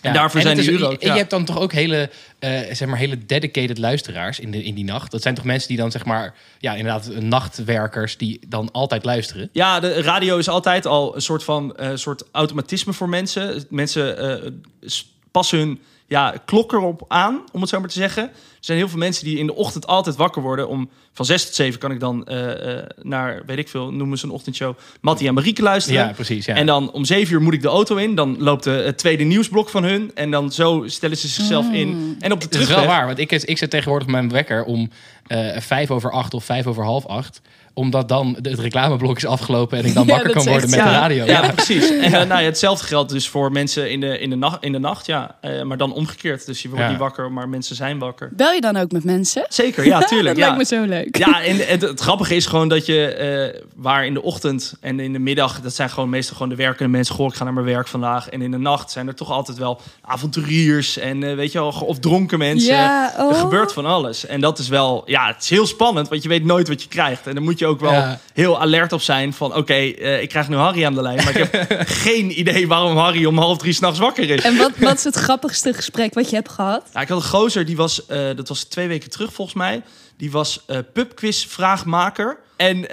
En 0.01 0.13
daarvoor 0.13 0.41
zijn 0.41 0.55
die 0.57 0.65
je 0.99 1.17
hebt 1.17 1.29
dan 1.29 1.45
toch 1.45 1.59
ook 1.59 1.73
hele, 1.73 2.09
eh, 2.39 2.59
zeg 2.71 2.87
maar, 2.87 2.97
hele 2.97 3.25
dedicated 3.25 3.77
luisteraars 3.77 4.39
in, 4.39 4.51
de, 4.51 4.63
in 4.63 4.75
die 4.75 4.83
nacht. 4.83 5.11
Dat 5.11 5.21
zijn 5.21 5.35
toch 5.35 5.43
mensen 5.43 5.67
die 5.67 5.77
dan, 5.77 5.91
zeg 5.91 6.05
maar, 6.05 6.33
ja, 6.59 6.73
inderdaad, 6.75 7.09
nachtwerkers 7.19 8.17
die 8.17 8.39
dan 8.47 8.71
altijd 8.71 9.05
luisteren. 9.05 9.49
Ja, 9.51 9.79
de 9.79 10.01
radio 10.01 10.37
is 10.37 10.49
altijd 10.49 10.85
al 10.85 11.15
een 11.15 11.21
soort 11.21 11.43
van 11.43 11.75
eh, 11.75 11.89
soort 11.93 12.23
automatisme 12.31 12.93
voor 12.93 13.09
mensen. 13.09 13.65
Mensen 13.69 14.17
eh, 14.43 14.51
s- 14.81 15.11
passen 15.31 15.57
hun 15.59 15.79
ja, 16.07 16.33
klok 16.45 16.73
erop 16.73 17.05
aan, 17.07 17.41
om 17.51 17.61
het 17.61 17.69
zo 17.69 17.79
maar 17.79 17.89
te 17.89 17.99
zeggen. 17.99 18.23
Er 18.23 18.33
zijn 18.59 18.77
heel 18.77 18.89
veel 18.89 18.99
mensen 18.99 19.25
die 19.25 19.37
in 19.37 19.45
de 19.45 19.55
ochtend 19.55 19.87
altijd 19.87 20.15
wakker 20.15 20.41
worden. 20.41 20.67
Om 20.67 20.89
van 21.13 21.25
6 21.25 21.45
tot 21.45 21.55
7 21.55 21.79
kan 21.79 21.91
ik 21.91 21.99
dan 21.99 22.25
eh, 22.25 22.77
eh, 22.77 22.85
naar, 23.01 23.43
weet 23.45 23.57
ik 23.57 23.67
veel, 23.67 23.91
noemen 23.91 24.17
ze 24.17 24.25
een 24.25 24.31
ochtendshow, 24.31 24.77
Mattie 25.01 25.27
en 25.27 25.33
Marieke 25.33 25.61
luisteren. 25.61 26.07
Ja, 26.07 26.13
precies. 26.13 26.45
Ja. 26.45 26.55
En 26.55 26.65
dan 26.65 26.91
om 26.91 27.05
zeven 27.05 27.33
uur 27.33 27.41
moet 27.41 27.53
ik 27.53 27.61
de 27.61 27.67
auto 27.67 27.95
in. 27.95 28.15
Dan 28.15 28.35
loopt 28.39 28.63
de, 28.63 28.69
het 28.69 28.97
tweede 28.97 29.23
nieuwsblok 29.23 29.69
van 29.69 29.83
hun. 29.83 30.11
En 30.15 30.31
dan 30.31 30.51
zo 30.51 30.83
stellen 30.85 31.17
ze 31.17 31.27
zichzelf 31.27 31.71
in. 31.71 32.17
En 32.19 32.31
op 32.31 32.39
de 32.39 32.45
Het 32.45 32.53
is 32.55 32.59
wel 32.59 32.67
terugweg... 32.67 32.85
waar, 32.85 33.05
want 33.05 33.19
ik, 33.19 33.31
ik 33.31 33.57
zet 33.57 33.69
tegenwoordig 33.69 34.07
mijn 34.07 34.29
wekker 34.29 34.63
om 34.63 34.89
eh, 35.27 35.59
vijf 35.59 35.91
over 35.91 36.11
acht 36.11 36.33
of 36.33 36.43
vijf 36.43 36.67
over 36.67 36.83
half 36.83 37.05
acht. 37.05 37.41
Omdat 37.77 38.07
dan 38.09 38.37
de- 38.41 38.49
het 38.49 38.59
reclameblok 38.59 39.17
is 39.17 39.25
afgelopen 39.25 39.77
en 39.77 39.85
ik 39.85 39.93
dan 39.93 40.07
wakker 40.17 40.31
kan 40.31 40.45
worden 40.45 40.69
met 40.69 40.79
ja, 40.79 40.85
de 40.85 40.91
radio. 40.91 41.25
Ja, 41.25 41.51
precies. 41.51 41.89
En 41.89 42.11
nou 42.27 42.41
ja, 42.41 42.45
hetzelfde 42.45 42.85
geldt 42.85 43.11
dus 43.11 43.27
voor 43.27 43.51
mensen 43.51 43.91
in 43.91 43.99
de, 43.99 44.19
in 44.19 44.29
de, 44.29 44.35
nacht, 44.35 44.63
in 44.63 44.71
de 44.71 44.79
nacht. 44.79 45.05
Ja, 45.05 45.35
Eh, 45.41 45.61
maar 45.63 45.77
dan 45.77 45.93
omgekeerd. 45.93 46.45
Dus 46.45 46.61
je 46.61 46.67
wordt 46.69 46.83
Ja. 46.83 46.89
niet 46.89 46.99
wakker, 46.99 47.31
maar 47.31 47.49
mensen 47.49 47.75
zijn 47.75 47.99
wakker. 47.99 48.29
Bel 48.33 48.51
je 48.51 48.61
dan 48.61 48.77
ook 48.77 48.91
met 48.91 49.03
mensen? 49.03 49.45
Zeker, 49.49 49.85
ja, 49.85 49.99
tuurlijk. 50.11 50.35
dat 50.35 50.45
ja. 50.45 50.55
lijkt 50.55 50.71
me 50.71 50.77
zo 50.77 50.83
leuk. 50.85 51.17
Ja, 51.17 51.43
en 51.43 51.57
het, 51.67 51.81
het 51.81 51.99
grappige 51.99 52.35
is 52.35 52.45
gewoon 52.45 52.67
dat 52.69 52.85
je, 52.85 53.05
eh, 53.13 53.61
waar 53.75 54.05
in 54.05 54.13
de 54.13 54.21
ochtend 54.21 54.73
en 54.81 54.99
in 54.99 55.13
de 55.13 55.19
middag, 55.19 55.61
dat 55.61 55.73
zijn 55.75 55.89
gewoon 55.89 56.09
meestal 56.09 56.33
gewoon 56.35 56.49
de 56.51 56.57
werkende 56.63 56.91
mensen. 56.91 57.15
Goh, 57.15 57.27
ik 57.27 57.33
ga 57.35 57.43
naar 57.43 57.53
mijn 57.53 57.65
werk 57.65 57.87
vandaag. 57.87 58.29
En 58.29 58.41
in 58.41 58.51
de 58.51 58.57
nacht 58.57 58.91
zijn 58.91 59.07
er 59.07 59.15
toch 59.15 59.31
altijd 59.31 59.57
wel 59.57 59.81
avonturiers 60.01 60.97
en 60.97 61.23
eh, 61.23 61.35
weet 61.35 61.51
je 61.51 61.59
wel, 61.59 61.69
of 61.85 61.99
dronken 61.99 62.37
mensen. 62.37 62.73
Ja, 62.73 63.13
oh. 63.17 63.29
Er 63.29 63.35
gebeurt 63.35 63.73
van 63.73 63.85
alles. 63.85 64.25
En 64.25 64.41
dat 64.41 64.59
is 64.59 64.67
wel, 64.67 65.03
ja, 65.05 65.27
het 65.27 65.43
is 65.43 65.49
heel 65.49 65.65
spannend, 65.65 66.09
want 66.09 66.23
je 66.23 66.29
weet 66.29 66.43
nooit 66.45 66.67
wat 66.67 66.81
je 66.81 66.87
krijgt. 66.87 67.27
En 67.27 67.33
dan 67.35 67.43
moet 67.43 67.59
je 67.59 67.65
ook 67.67 67.79
wel 67.79 67.91
Ja. 67.91 68.19
heel 68.33 68.61
alert 68.61 68.93
op 68.93 69.01
zijn 69.01 69.33
van, 69.33 69.55
oké, 69.55 69.73
eh, 69.73 70.21
ik 70.21 70.29
krijg 70.29 70.49
nu 70.49 70.55
Harry 70.55 70.85
aan 70.85 70.93
de 70.93 71.01
lijn, 71.01 71.15
maar 71.23 71.35
ik 71.37 71.47
heb 71.51 71.67
geen 72.05 72.39
idee 72.39 72.67
waarom 72.67 72.97
Harry 72.97 73.25
om 73.25 73.37
half 73.37 73.57
drie 73.57 73.73
s'nachts 73.73 73.99
wakker 73.99 74.29
is. 74.29 74.41
En 74.43 74.57
wat, 74.57 74.71
wat 74.77 74.97
is 74.97 75.03
het 75.03 75.15
grappigste 75.15 75.73
gesprek 75.73 76.13
wat 76.13 76.29
je 76.29 76.35
hebt 76.35 76.49
gehad? 76.49 76.83
Ja, 76.93 77.01
ik 77.01 77.07
had 77.07 77.17
een 77.17 77.29
gozer, 77.29 77.65
die 77.65 77.75
was, 77.75 78.05
eh, 78.05 78.19
dat 78.35 78.47
was 78.47 78.63
twee 78.63 78.87
weken 78.87 79.09
terug 79.09 79.33
volgens 79.33 79.57
mij. 79.57 79.81
Die 80.17 80.31
was 80.31 80.63
eh 80.67 80.77
pubquiz 80.93 81.45
vraagmaker. 81.45 82.37
En 82.55 82.87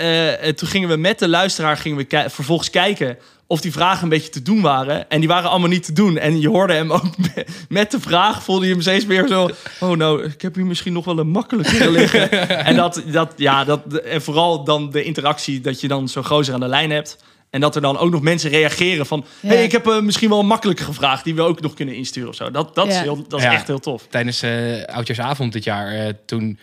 toen 0.56 0.68
gingen 0.68 0.88
we 0.88 0.96
met 0.96 1.18
de 1.18 1.28
luisteraar 1.28 1.76
gingen 1.76 1.96
we 1.98 2.04
ki- 2.04 2.28
vervolgens 2.28 2.70
kijken 2.70 3.18
of 3.46 3.60
die 3.60 3.72
vragen 3.72 4.02
een 4.02 4.08
beetje 4.08 4.28
te 4.28 4.42
doen 4.42 4.60
waren. 4.60 5.10
En 5.10 5.18
die 5.20 5.28
waren 5.28 5.50
allemaal 5.50 5.68
niet 5.68 5.84
te 5.84 5.92
doen. 5.92 6.18
En 6.18 6.40
je 6.40 6.48
hoorde 6.48 6.72
hem 6.72 6.92
ook 6.92 7.18
me- 7.18 7.46
met 7.68 7.90
de 7.90 8.00
vraag, 8.00 8.42
voelde 8.42 8.66
je 8.66 8.72
hem 8.72 8.80
steeds 8.80 9.06
meer 9.06 9.28
zo... 9.28 9.50
Oh 9.80 9.90
nou, 9.96 10.24
ik 10.24 10.42
heb 10.42 10.54
hier 10.54 10.66
misschien 10.66 10.92
nog 10.92 11.04
wel 11.04 11.18
een 11.18 11.28
makkelijkere 11.28 11.90
liggen. 11.90 12.30
en, 12.64 12.76
dat, 12.76 13.02
dat, 13.06 13.32
ja, 13.36 13.64
dat, 13.64 13.94
en 13.94 14.22
vooral 14.22 14.64
dan 14.64 14.90
de 14.90 15.02
interactie 15.02 15.60
dat 15.60 15.80
je 15.80 15.88
dan 15.88 16.08
zo'n 16.08 16.24
gozer 16.26 16.54
aan 16.54 16.60
de 16.60 16.68
lijn 16.68 16.90
hebt. 16.90 17.24
En 17.50 17.60
dat 17.60 17.74
er 17.74 17.80
dan 17.82 17.98
ook 17.98 18.10
nog 18.10 18.22
mensen 18.22 18.50
reageren 18.50 19.06
van... 19.06 19.24
Ja. 19.40 19.48
hey, 19.48 19.64
ik 19.64 19.72
heb 19.72 19.86
eh, 19.86 20.00
misschien 20.00 20.28
wel 20.28 20.40
een 20.40 20.46
makkelijke 20.46 20.84
gevraagd... 20.84 21.24
die 21.24 21.34
we 21.34 21.42
ook 21.42 21.60
nog 21.60 21.74
kunnen 21.74 21.94
insturen 21.94 22.28
of 22.28 22.34
zo. 22.34 22.50
Dat, 22.50 22.74
dat, 22.74 22.86
is, 22.86 22.96
heel, 22.98 23.24
dat 23.28 23.38
is 23.38 23.44
Ja. 23.44 23.52
echt 23.52 23.66
heel 23.66 23.78
tof. 23.80 24.06
Tijdens 24.10 24.42
eh 24.42 24.82
Oudjaarsavond 24.84 25.52
dit 25.52 25.64
jaar, 25.64 25.92
eh, 25.92 26.12
toen 26.26 26.58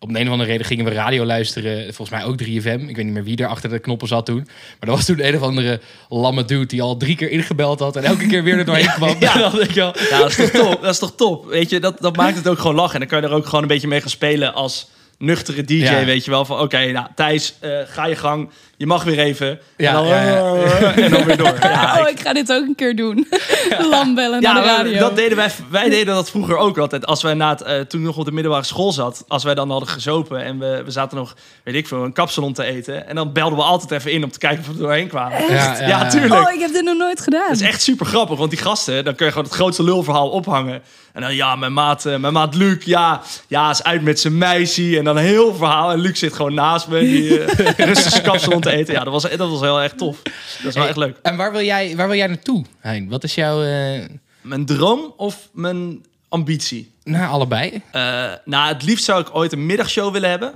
op 0.00 0.08
een 0.08 0.26
of 0.26 0.32
andere 0.32 0.50
reden 0.50 0.66
gingen 0.66 0.84
we 0.84 0.90
radio 0.90 1.24
luisteren. 1.24 1.94
Volgens 1.94 2.10
mij 2.10 2.24
ook 2.24 2.42
3FM. 2.42 2.88
Ik 2.88 2.96
weet 2.96 3.04
niet 3.04 3.12
meer 3.12 3.24
wie 3.24 3.36
er 3.36 3.46
achter 3.46 3.70
de 3.70 3.78
knoppen 3.78 4.08
zat 4.08 4.26
toen. 4.26 4.42
Maar 4.46 4.76
dat 4.80 4.96
was 4.96 5.04
toen 5.04 5.26
een 5.26 5.36
of 5.36 5.42
andere 5.42 5.80
lamme 6.08 6.44
dude 6.44 6.66
die 6.66 6.82
al 6.82 6.96
drie 6.96 7.16
keer 7.16 7.30
ingebeld 7.30 7.80
had. 7.80 7.96
En 7.96 8.04
elke 8.04 8.26
keer 8.26 8.42
weer 8.42 8.58
er 8.58 8.64
doorheen 8.64 8.92
kwam. 8.96 9.08
Ik 9.18 9.70
Ja, 10.10 10.18
dat 10.18 10.28
is 10.30 10.36
toch 10.36 10.50
top. 10.50 10.82
Dat 10.82 10.92
is 10.92 10.98
toch 10.98 11.14
top. 11.14 11.46
Weet 11.46 11.70
je, 11.70 11.80
dat, 11.80 12.00
dat 12.00 12.16
maakt 12.16 12.36
het 12.36 12.48
ook 12.48 12.58
gewoon 12.58 12.76
lachen. 12.76 12.94
En 12.94 13.00
dan 13.00 13.08
kan 13.08 13.20
je 13.20 13.26
er 13.26 13.40
ook 13.40 13.44
gewoon 13.44 13.62
een 13.62 13.68
beetje 13.68 13.88
mee 13.88 14.00
gaan 14.00 14.10
spelen 14.10 14.54
als 14.54 14.88
nuchtere 15.18 15.64
DJ, 15.64 15.74
Ja. 15.74 16.04
weet 16.04 16.24
je 16.24 16.30
wel. 16.30 16.44
Van 16.44 16.60
oké, 16.60 16.90
nou 16.92 17.06
Thijs, 17.14 17.54
eh, 17.60 17.70
ga 17.86 18.06
je 18.06 18.16
gang. 18.16 18.50
Je 18.76 18.86
mag 18.86 19.04
weer 19.04 19.18
even. 19.18 19.58
Ja, 19.76 19.88
en, 19.88 19.94
dan, 19.94 20.06
ja, 20.06 20.22
ja. 20.22 20.94
en 21.04 21.10
dan 21.10 21.24
weer 21.24 21.36
door. 21.36 21.54
Ja, 21.60 22.00
oh, 22.02 22.08
ik- 22.08 22.20
ga 22.20 22.32
dit 22.32 22.52
ook 22.52 22.66
een 22.66 22.74
keer 22.74 22.96
doen. 22.96 23.28
Lam 23.90 24.14
bellen 24.14 24.40
ja, 24.40 24.52
naar 24.52 24.62
de 24.62 24.68
radio. 24.68 24.98
dat 24.98 25.16
deden 25.16 25.36
wij, 25.36 25.50
wij 25.70 25.88
deden 25.88 26.14
dat 26.14 26.30
vroeger 26.30 26.56
ook 26.56 26.78
altijd. 26.78 27.06
Als 27.06 27.22
wij 27.22 27.34
na 27.34 27.48
het, 27.48 27.62
eh, 27.62 27.80
toen 27.80 28.02
nog 28.02 28.16
op 28.16 28.24
de 28.24 28.32
middelbare 28.32 28.64
school 28.64 28.92
zat, 28.92 29.24
als 29.28 29.44
wij 29.44 29.54
dan 29.54 29.70
hadden 29.70 29.88
gezopen 29.88 30.44
en 30.44 30.58
we, 30.58 30.82
we 30.84 30.90
zaten 30.90 31.16
nog, 31.18 31.36
weet 31.64 31.74
ik 31.74 31.86
veel, 31.88 32.04
een 32.04 32.12
kapsalon 32.12 32.52
te 32.52 32.64
eten. 32.64 33.06
En 33.08 33.14
dan 33.14 33.32
belden 33.32 33.58
we 33.58 33.64
altijd 33.64 33.90
even 33.90 34.12
in 34.12 34.24
om 34.24 34.30
te 34.30 34.38
kijken 34.38 34.58
of 34.60 34.66
we 34.66 34.72
er 34.72 34.78
doorheen 34.78 35.08
kwamen. 35.08 35.40
Ja, 35.48 35.78
ja, 35.80 35.86
Ja, 35.88 36.08
tuurlijk. 36.08 36.46
Oh, 36.48 36.52
ik 36.54 36.60
heb 36.60 36.72
dit 36.72 36.84
nog 36.84 36.96
nooit 36.96 37.20
gedaan. 37.20 37.48
Dat 37.48 37.56
is 37.60 37.66
echt 37.66 37.82
super 37.82 38.06
grappig, 38.06 38.38
want 38.38 38.50
die 38.50 38.58
gasten, 38.60 39.04
dan 39.04 39.14
kun 39.14 39.26
je 39.26 39.32
gewoon 39.32 39.46
het 39.46 39.56
grootste 39.56 39.82
lulverhaal 39.82 40.28
ophangen. 40.30 40.82
En 41.18 41.24
dan, 41.24 41.34
ja, 41.34 41.56
mijn 41.56 41.72
maat, 41.72 42.06
eh, 42.06 42.16
mijn 42.16 42.32
maat 42.32 42.54
Luc, 42.54 42.84
ja, 42.84 43.22
ja, 43.48 43.70
is 43.70 43.82
uit 43.82 44.02
met 44.02 44.20
zijn 44.20 44.38
meisje. 44.38 44.98
En 44.98 45.04
dan 45.04 45.16
een 45.16 45.22
heel 45.24 45.54
verhaal. 45.54 45.90
En 45.90 45.98
Luc 45.98 46.18
zit 46.18 46.32
gewoon 46.32 46.54
naast 46.54 46.88
me, 46.88 47.00
die 47.00 47.44
eh, 47.44 47.86
rustig 47.86 48.10
zijn 48.12 48.22
kapsalon 48.22 48.60
te 48.60 48.70
eten. 48.70 48.94
Ja, 48.94 49.04
dat 49.04 49.12
was, 49.12 49.22
dat 49.22 49.50
was 49.50 49.60
heel 49.60 49.80
erg 49.82 49.92
tof. 49.92 50.22
Dat 50.22 50.32
is 50.56 50.62
wel 50.62 50.72
Hey, 50.74 50.86
echt 50.88 50.96
leuk. 50.96 51.16
En 51.22 51.36
waar 51.36 51.52
wil 51.52 51.62
jij, 51.62 51.96
waar 51.96 52.08
wil 52.08 52.16
jij 52.16 52.26
naartoe, 52.26 52.64
Hein? 52.80 53.08
Wat 53.08 53.24
is 53.24 53.34
jouw... 53.34 53.62
eh 53.62 54.04
Mijn 54.40 54.66
droom 54.66 55.14
of 55.16 55.48
mijn 55.52 56.04
ambitie? 56.28 56.92
nou, 57.04 57.30
allebei. 57.30 57.82
Eh, 57.92 58.02
nou, 58.44 58.68
het 58.72 58.82
liefst 58.82 59.04
zou 59.04 59.20
ik 59.20 59.28
ooit 59.32 59.52
een 59.52 59.66
middagshow 59.66 60.12
willen 60.12 60.30
hebben. 60.30 60.52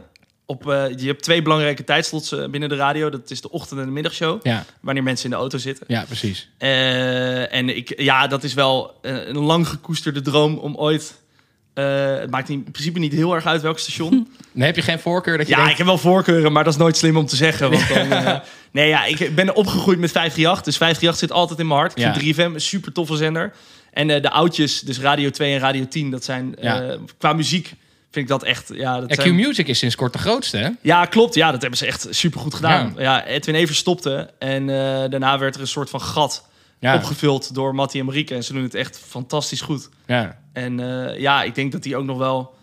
Op, 0.52 0.70
eh, 0.70 0.84
je 0.96 1.06
hebt 1.06 1.22
twee 1.22 1.42
belangrijke 1.42 1.84
tijdslots 1.84 2.32
eh, 2.32 2.48
binnen 2.48 2.68
de 2.68 2.74
radio. 2.76 3.10
Dat 3.10 3.30
is 3.30 3.40
de 3.40 3.50
ochtend- 3.50 3.80
en 3.80 3.86
de 3.86 3.92
middagshow. 3.92 4.40
Ja, 4.46 4.64
Wanneer 4.80 5.02
mensen 5.02 5.24
in 5.24 5.30
de 5.30 5.36
auto 5.36 5.58
zitten. 5.58 5.84
ja 5.88 6.04
precies. 6.06 6.48
Eh, 6.58 7.54
en 7.54 7.76
ik, 7.76 8.00
ja, 8.00 8.26
dat 8.26 8.44
is 8.44 8.54
wel 8.54 8.94
een 9.02 9.38
lang 9.38 9.68
gekoesterde 9.68 10.20
droom 10.20 10.56
om 10.58 10.76
ooit. 10.76 11.20
eh, 11.74 12.16
het 12.18 12.30
maakt 12.30 12.48
in 12.48 12.62
principe 12.62 12.98
niet 12.98 13.12
heel 13.12 13.34
erg 13.34 13.46
uit 13.46 13.62
welk 13.62 13.78
station. 13.78 14.10
Dan 14.54 14.62
heb 14.62 14.76
je 14.76 14.82
geen 14.82 14.98
voorkeur 14.98 15.36
dat 15.38 15.46
je 15.46 15.52
ja, 15.52 15.56
denkt... 15.56 15.72
ik 15.72 15.78
heb 15.78 15.86
wel 15.86 15.98
voorkeuren, 15.98 16.52
maar 16.52 16.64
dat 16.64 16.72
is 16.72 16.78
nooit 16.78 16.96
slim 16.96 17.16
om 17.16 17.26
te 17.26 17.36
zeggen. 17.36 17.70
Want 17.70 17.88
dan, 17.88 18.10
eh, 18.12 18.38
nee, 18.70 18.88
ja, 18.88 19.04
ik 19.04 19.34
ben 19.34 19.54
opgegroeid 19.54 19.98
met 19.98 20.10
538. 20.10 20.64
Dus 20.64 20.76
538 20.76 21.18
zit 21.18 21.32
altijd 21.32 21.58
in 21.58 21.66
mijn 21.66 21.78
hart. 21.78 21.92
Ik 21.92 21.98
Ja. 21.98 22.14
vind 22.14 22.36
3FM 22.36 22.54
een 22.54 22.60
super 22.60 22.92
toffe 22.92 23.16
zender. 23.16 23.52
En 23.92 24.10
eh, 24.10 24.22
de 24.22 24.30
oudjes, 24.30 24.80
dus 24.80 25.00
Radio 25.00 25.30
2 25.30 25.52
en 25.52 25.58
Radio 25.58 25.86
10, 25.88 26.10
dat 26.10 26.24
zijn 26.24 26.56
eh, 26.56 26.64
Ja. 26.64 26.96
qua 27.18 27.32
muziek 27.32 27.72
vind 28.12 28.24
ik 28.24 28.28
dat 28.28 28.42
echt. 28.42 28.70
Ja, 28.74 29.00
dat 29.00 29.16
Ja, 29.16 29.22
Q-Music 29.22 29.66
is 29.68 29.78
sinds 29.78 29.94
kort 29.96 30.12
de 30.12 30.18
grootste, 30.18 30.56
hè? 30.56 30.68
ja, 30.80 31.04
klopt. 31.04 31.34
Ja, 31.34 31.50
dat 31.50 31.60
hebben 31.60 31.78
ze 31.78 31.86
echt 31.86 32.06
supergoed 32.10 32.54
gedaan. 32.54 32.94
Ja. 32.98 33.24
Edwin 33.24 33.54
Evers 33.54 33.78
stopte 33.78 34.30
en 34.38 34.68
eh, 34.70 35.10
daarna 35.10 35.38
werd 35.38 35.54
er 35.54 35.60
een 35.60 35.66
soort 35.66 35.90
van 35.90 36.00
gat 36.00 36.46
Ja, 36.78 36.94
opgevuld 36.94 37.54
door 37.54 37.74
Mattie 37.74 38.00
en 38.00 38.06
Marieke. 38.06 38.34
En 38.34 38.44
ze 38.44 38.52
doen 38.52 38.62
het 38.62 38.74
echt 38.74 38.98
fantastisch 39.08 39.60
goed. 39.60 39.88
ja. 40.06 40.40
En 40.52 40.80
eh, 40.80 41.18
ja, 41.18 41.42
ik 41.42 41.54
denk 41.54 41.72
dat 41.72 41.82
die 41.82 41.96
ook 41.96 42.04
nog 42.04 42.18
wel 42.18 42.54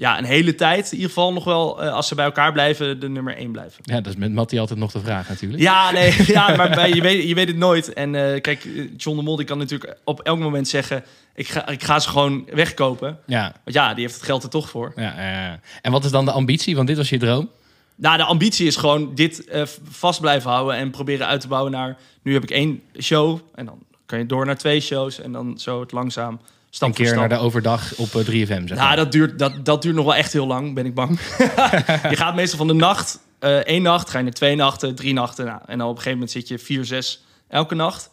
ja, 0.00 0.18
een 0.18 0.24
hele 0.24 0.54
tijd, 0.54 0.86
in 0.86 0.92
ieder 0.92 1.08
geval 1.08 1.32
nog 1.32 1.44
wel, 1.44 1.82
eh, 1.82 1.92
als 1.92 2.08
ze 2.08 2.14
bij 2.14 2.24
elkaar 2.24 2.52
blijven, 2.52 3.00
de 3.00 3.08
nummer 3.08 3.36
1 3.36 3.50
blijven. 3.50 3.78
ja, 3.82 3.94
dat 4.00 4.06
is 4.12 4.18
met 4.18 4.32
Mattie 4.32 4.60
altijd 4.60 4.78
nog 4.78 4.92
de 4.92 5.00
vraag 5.00 5.28
natuurlijk. 5.28 5.62
Ja, 5.62 5.90
nee, 5.90 6.14
ja, 6.36 6.56
maar 6.56 6.70
bij, 6.70 6.92
je, 6.92 7.00
weet, 7.00 7.28
je 7.28 7.34
weet 7.34 7.48
het 7.48 7.56
nooit. 7.56 7.92
En 7.92 8.14
eh, 8.14 8.40
kijk, 8.40 8.68
John 8.96 9.16
de 9.16 9.22
Mol 9.22 9.36
die 9.36 9.46
kan 9.46 9.58
natuurlijk 9.58 9.96
op 10.04 10.20
elk 10.20 10.38
moment 10.38 10.68
zeggen... 10.68 11.04
ik 11.34 11.48
ga, 11.48 11.68
ik 11.68 11.82
ga 11.82 11.98
ze 11.98 12.08
gewoon 12.08 12.48
wegkopen. 12.52 13.18
Ja, 13.26 13.42
Want 13.64 13.76
ja, 13.76 13.94
die 13.94 14.02
heeft 14.02 14.14
het 14.14 14.24
geld 14.24 14.42
er 14.42 14.50
toch 14.50 14.70
voor. 14.70 14.92
ja. 14.96 15.60
En 15.82 15.92
wat 15.92 16.04
is 16.04 16.10
dan 16.10 16.24
de 16.24 16.32
ambitie? 16.32 16.76
Want 16.76 16.86
dit 16.86 16.96
was 16.96 17.08
je 17.08 17.18
droom. 17.18 17.50
Nou, 17.96 18.16
de 18.16 18.24
ambitie 18.24 18.66
is 18.66 18.76
gewoon 18.76 19.14
dit 19.14 19.44
eh, 19.44 19.62
vast 19.88 20.20
blijven 20.20 20.50
houden... 20.50 20.76
en 20.76 20.90
proberen 20.90 21.26
uit 21.26 21.40
te 21.40 21.48
bouwen 21.48 21.72
naar... 21.72 21.96
nu 22.22 22.32
heb 22.32 22.42
ik 22.42 22.50
één 22.50 22.82
show 23.00 23.40
en 23.54 23.66
dan 23.66 23.78
kan 24.06 24.18
je 24.18 24.26
door 24.26 24.46
naar 24.46 24.58
twee 24.58 24.80
shows... 24.80 25.20
en 25.20 25.32
dan 25.32 25.58
zo 25.58 25.80
het 25.80 25.92
langzaam 25.92 26.40
Een 26.78 26.92
keer 26.92 27.14
naar 27.16 27.28
de 27.28 27.36
overdag 27.36 27.92
op 27.96 28.14
eh, 28.14 28.26
3FM, 28.26 28.46
zeg 28.46 28.68
Nou, 28.68 28.74
maar. 28.76 28.96
dat 28.96 29.12
duurt, 29.12 29.38
dat, 29.38 29.64
dat 29.64 29.82
duurt 29.82 29.94
nog 29.94 30.04
wel 30.04 30.14
echt 30.14 30.32
heel 30.32 30.46
lang, 30.46 30.74
ben 30.74 30.86
ik 30.86 30.94
bang. 30.94 31.20
je 32.10 32.16
gaat 32.16 32.34
meestal 32.34 32.58
van 32.58 32.66
de 32.66 32.74
nacht, 32.74 33.18
eh 33.38 33.56
één 33.56 33.82
nacht, 33.82 34.10
ga 34.10 34.18
je 34.18 34.24
naar 34.24 34.32
twee 34.32 34.56
nachten, 34.56 34.94
drie 34.94 35.12
nachten. 35.12 35.44
Nou, 35.46 35.60
en 35.66 35.78
dan 35.78 35.88
op 35.88 35.96
een 35.96 36.02
gegeven 36.02 36.18
moment 36.18 36.30
zit 36.30 36.48
je 36.48 36.58
vier, 36.58 36.84
zes 36.84 37.24
elke 37.48 37.74
nacht. 37.74 38.10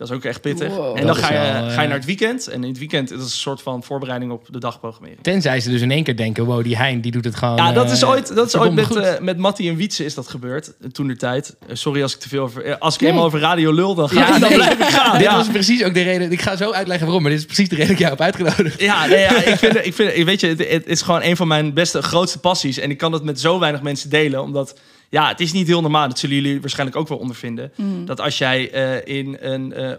Dat 0.00 0.08
is 0.10 0.14
ook 0.16 0.24
echt 0.24 0.40
pittig. 0.40 0.68
Wow. 0.68 0.98
En 0.98 1.06
dan 1.06 1.16
ga 1.16 1.32
je, 1.32 1.38
wel, 1.38 1.66
eh, 1.68 1.74
ga 1.74 1.82
je 1.82 1.88
naar 1.88 1.96
het 1.96 2.04
weekend. 2.04 2.46
En 2.48 2.62
in 2.62 2.68
het 2.68 2.78
weekend 2.78 3.10
is 3.10 3.16
het 3.16 3.24
een 3.24 3.30
soort 3.30 3.62
van 3.62 3.82
voorbereiding 3.82 4.32
op 4.32 4.46
de 4.50 4.58
dagprogrammering. 4.58 5.18
Tenzij 5.22 5.60
ze 5.60 5.70
dus 5.70 5.80
in 5.80 5.90
één 5.90 6.04
keer 6.04 6.16
denken, 6.16 6.44
wow, 6.44 6.64
die 6.64 6.76
Hein, 6.76 7.00
die 7.00 7.12
doet 7.12 7.24
het 7.24 7.36
gewoon... 7.36 7.56
Ja, 7.56 7.72
dat 7.72 7.90
is 7.90 8.02
eh, 8.02 8.08
ooit, 8.08 8.34
dat 8.34 8.46
is 8.46 8.56
ooit 8.56 8.72
met, 8.72 8.96
eh 8.96 9.18
met 9.20 9.36
Mattie 9.38 9.70
en 9.70 9.76
Wietse 9.76 10.04
is 10.04 10.14
dat 10.14 10.28
gebeurd. 10.28 10.72
eh, 10.80 10.90
Toen 10.90 11.06
de 11.06 11.16
tijd. 11.16 11.56
Eh, 11.66 11.74
sorry 11.76 12.02
als 12.02 12.14
ik 12.14 12.20
te 12.20 12.28
veel 12.28 12.42
over... 12.42 12.64
eh, 12.64 12.74
als 12.78 12.94
ik 12.94 13.00
Nee. 13.00 13.10
eenmaal 13.10 13.24
over 13.24 13.40
radio 13.40 13.72
lul, 13.72 13.94
dan, 13.94 14.08
ga, 14.08 14.20
Ja, 14.20 14.38
dan 14.38 14.48
nee. 14.48 14.58
blijf 14.58 14.78
ik 14.78 14.84
gaan. 14.84 15.12
Dit 15.18 15.26
ja. 15.26 15.36
was 15.36 15.48
precies 15.48 15.84
ook 15.84 15.94
de 15.94 16.02
reden. 16.02 16.32
Ik 16.32 16.40
ga 16.42 16.56
zo 16.56 16.70
uitleggen 16.72 17.04
waarom, 17.06 17.22
maar 17.22 17.30
dit 17.32 17.40
is 17.40 17.46
precies 17.46 17.68
de 17.68 17.74
reden 17.74 17.88
dat 17.96 18.00
ik 18.00 18.06
jou 18.06 18.10
heb 18.18 18.20
uitgenodigd. 18.36 18.80
Ja, 18.80 19.06
nee, 19.06 19.18
ja 19.18 19.42
ik 19.44 19.56
vind, 19.58 19.76
ik 19.86 19.94
vind, 19.94 20.24
weet 20.24 20.40
je, 20.40 20.46
het, 20.46 20.68
het 20.68 20.86
is 20.86 21.02
gewoon 21.02 21.22
een 21.22 21.36
van 21.36 21.48
mijn 21.48 21.74
beste, 21.74 22.02
grootste 22.02 22.38
passies. 22.38 22.78
En 22.78 22.90
ik 22.90 22.98
kan 22.98 23.10
dat 23.10 23.24
met 23.24 23.40
zo 23.40 23.58
weinig 23.58 23.82
mensen 23.82 24.10
delen, 24.10 24.42
omdat 24.42 24.78
ja, 25.10 25.28
het 25.28 25.40
is 25.40 25.52
niet 25.52 25.66
heel 25.66 25.80
normaal. 25.80 26.08
Dat 26.08 26.18
zullen 26.18 26.36
jullie 26.36 26.60
waarschijnlijk 26.60 26.98
ook 26.98 27.08
wel 27.08 27.18
ondervinden. 27.18 27.72
Dat 28.04 28.20
als 28.20 28.38
jij 28.38 28.70
eh, 28.70 29.16
in 29.16 29.36
een, 29.40 29.72
eh, 29.72 29.90
eh, 29.92 29.98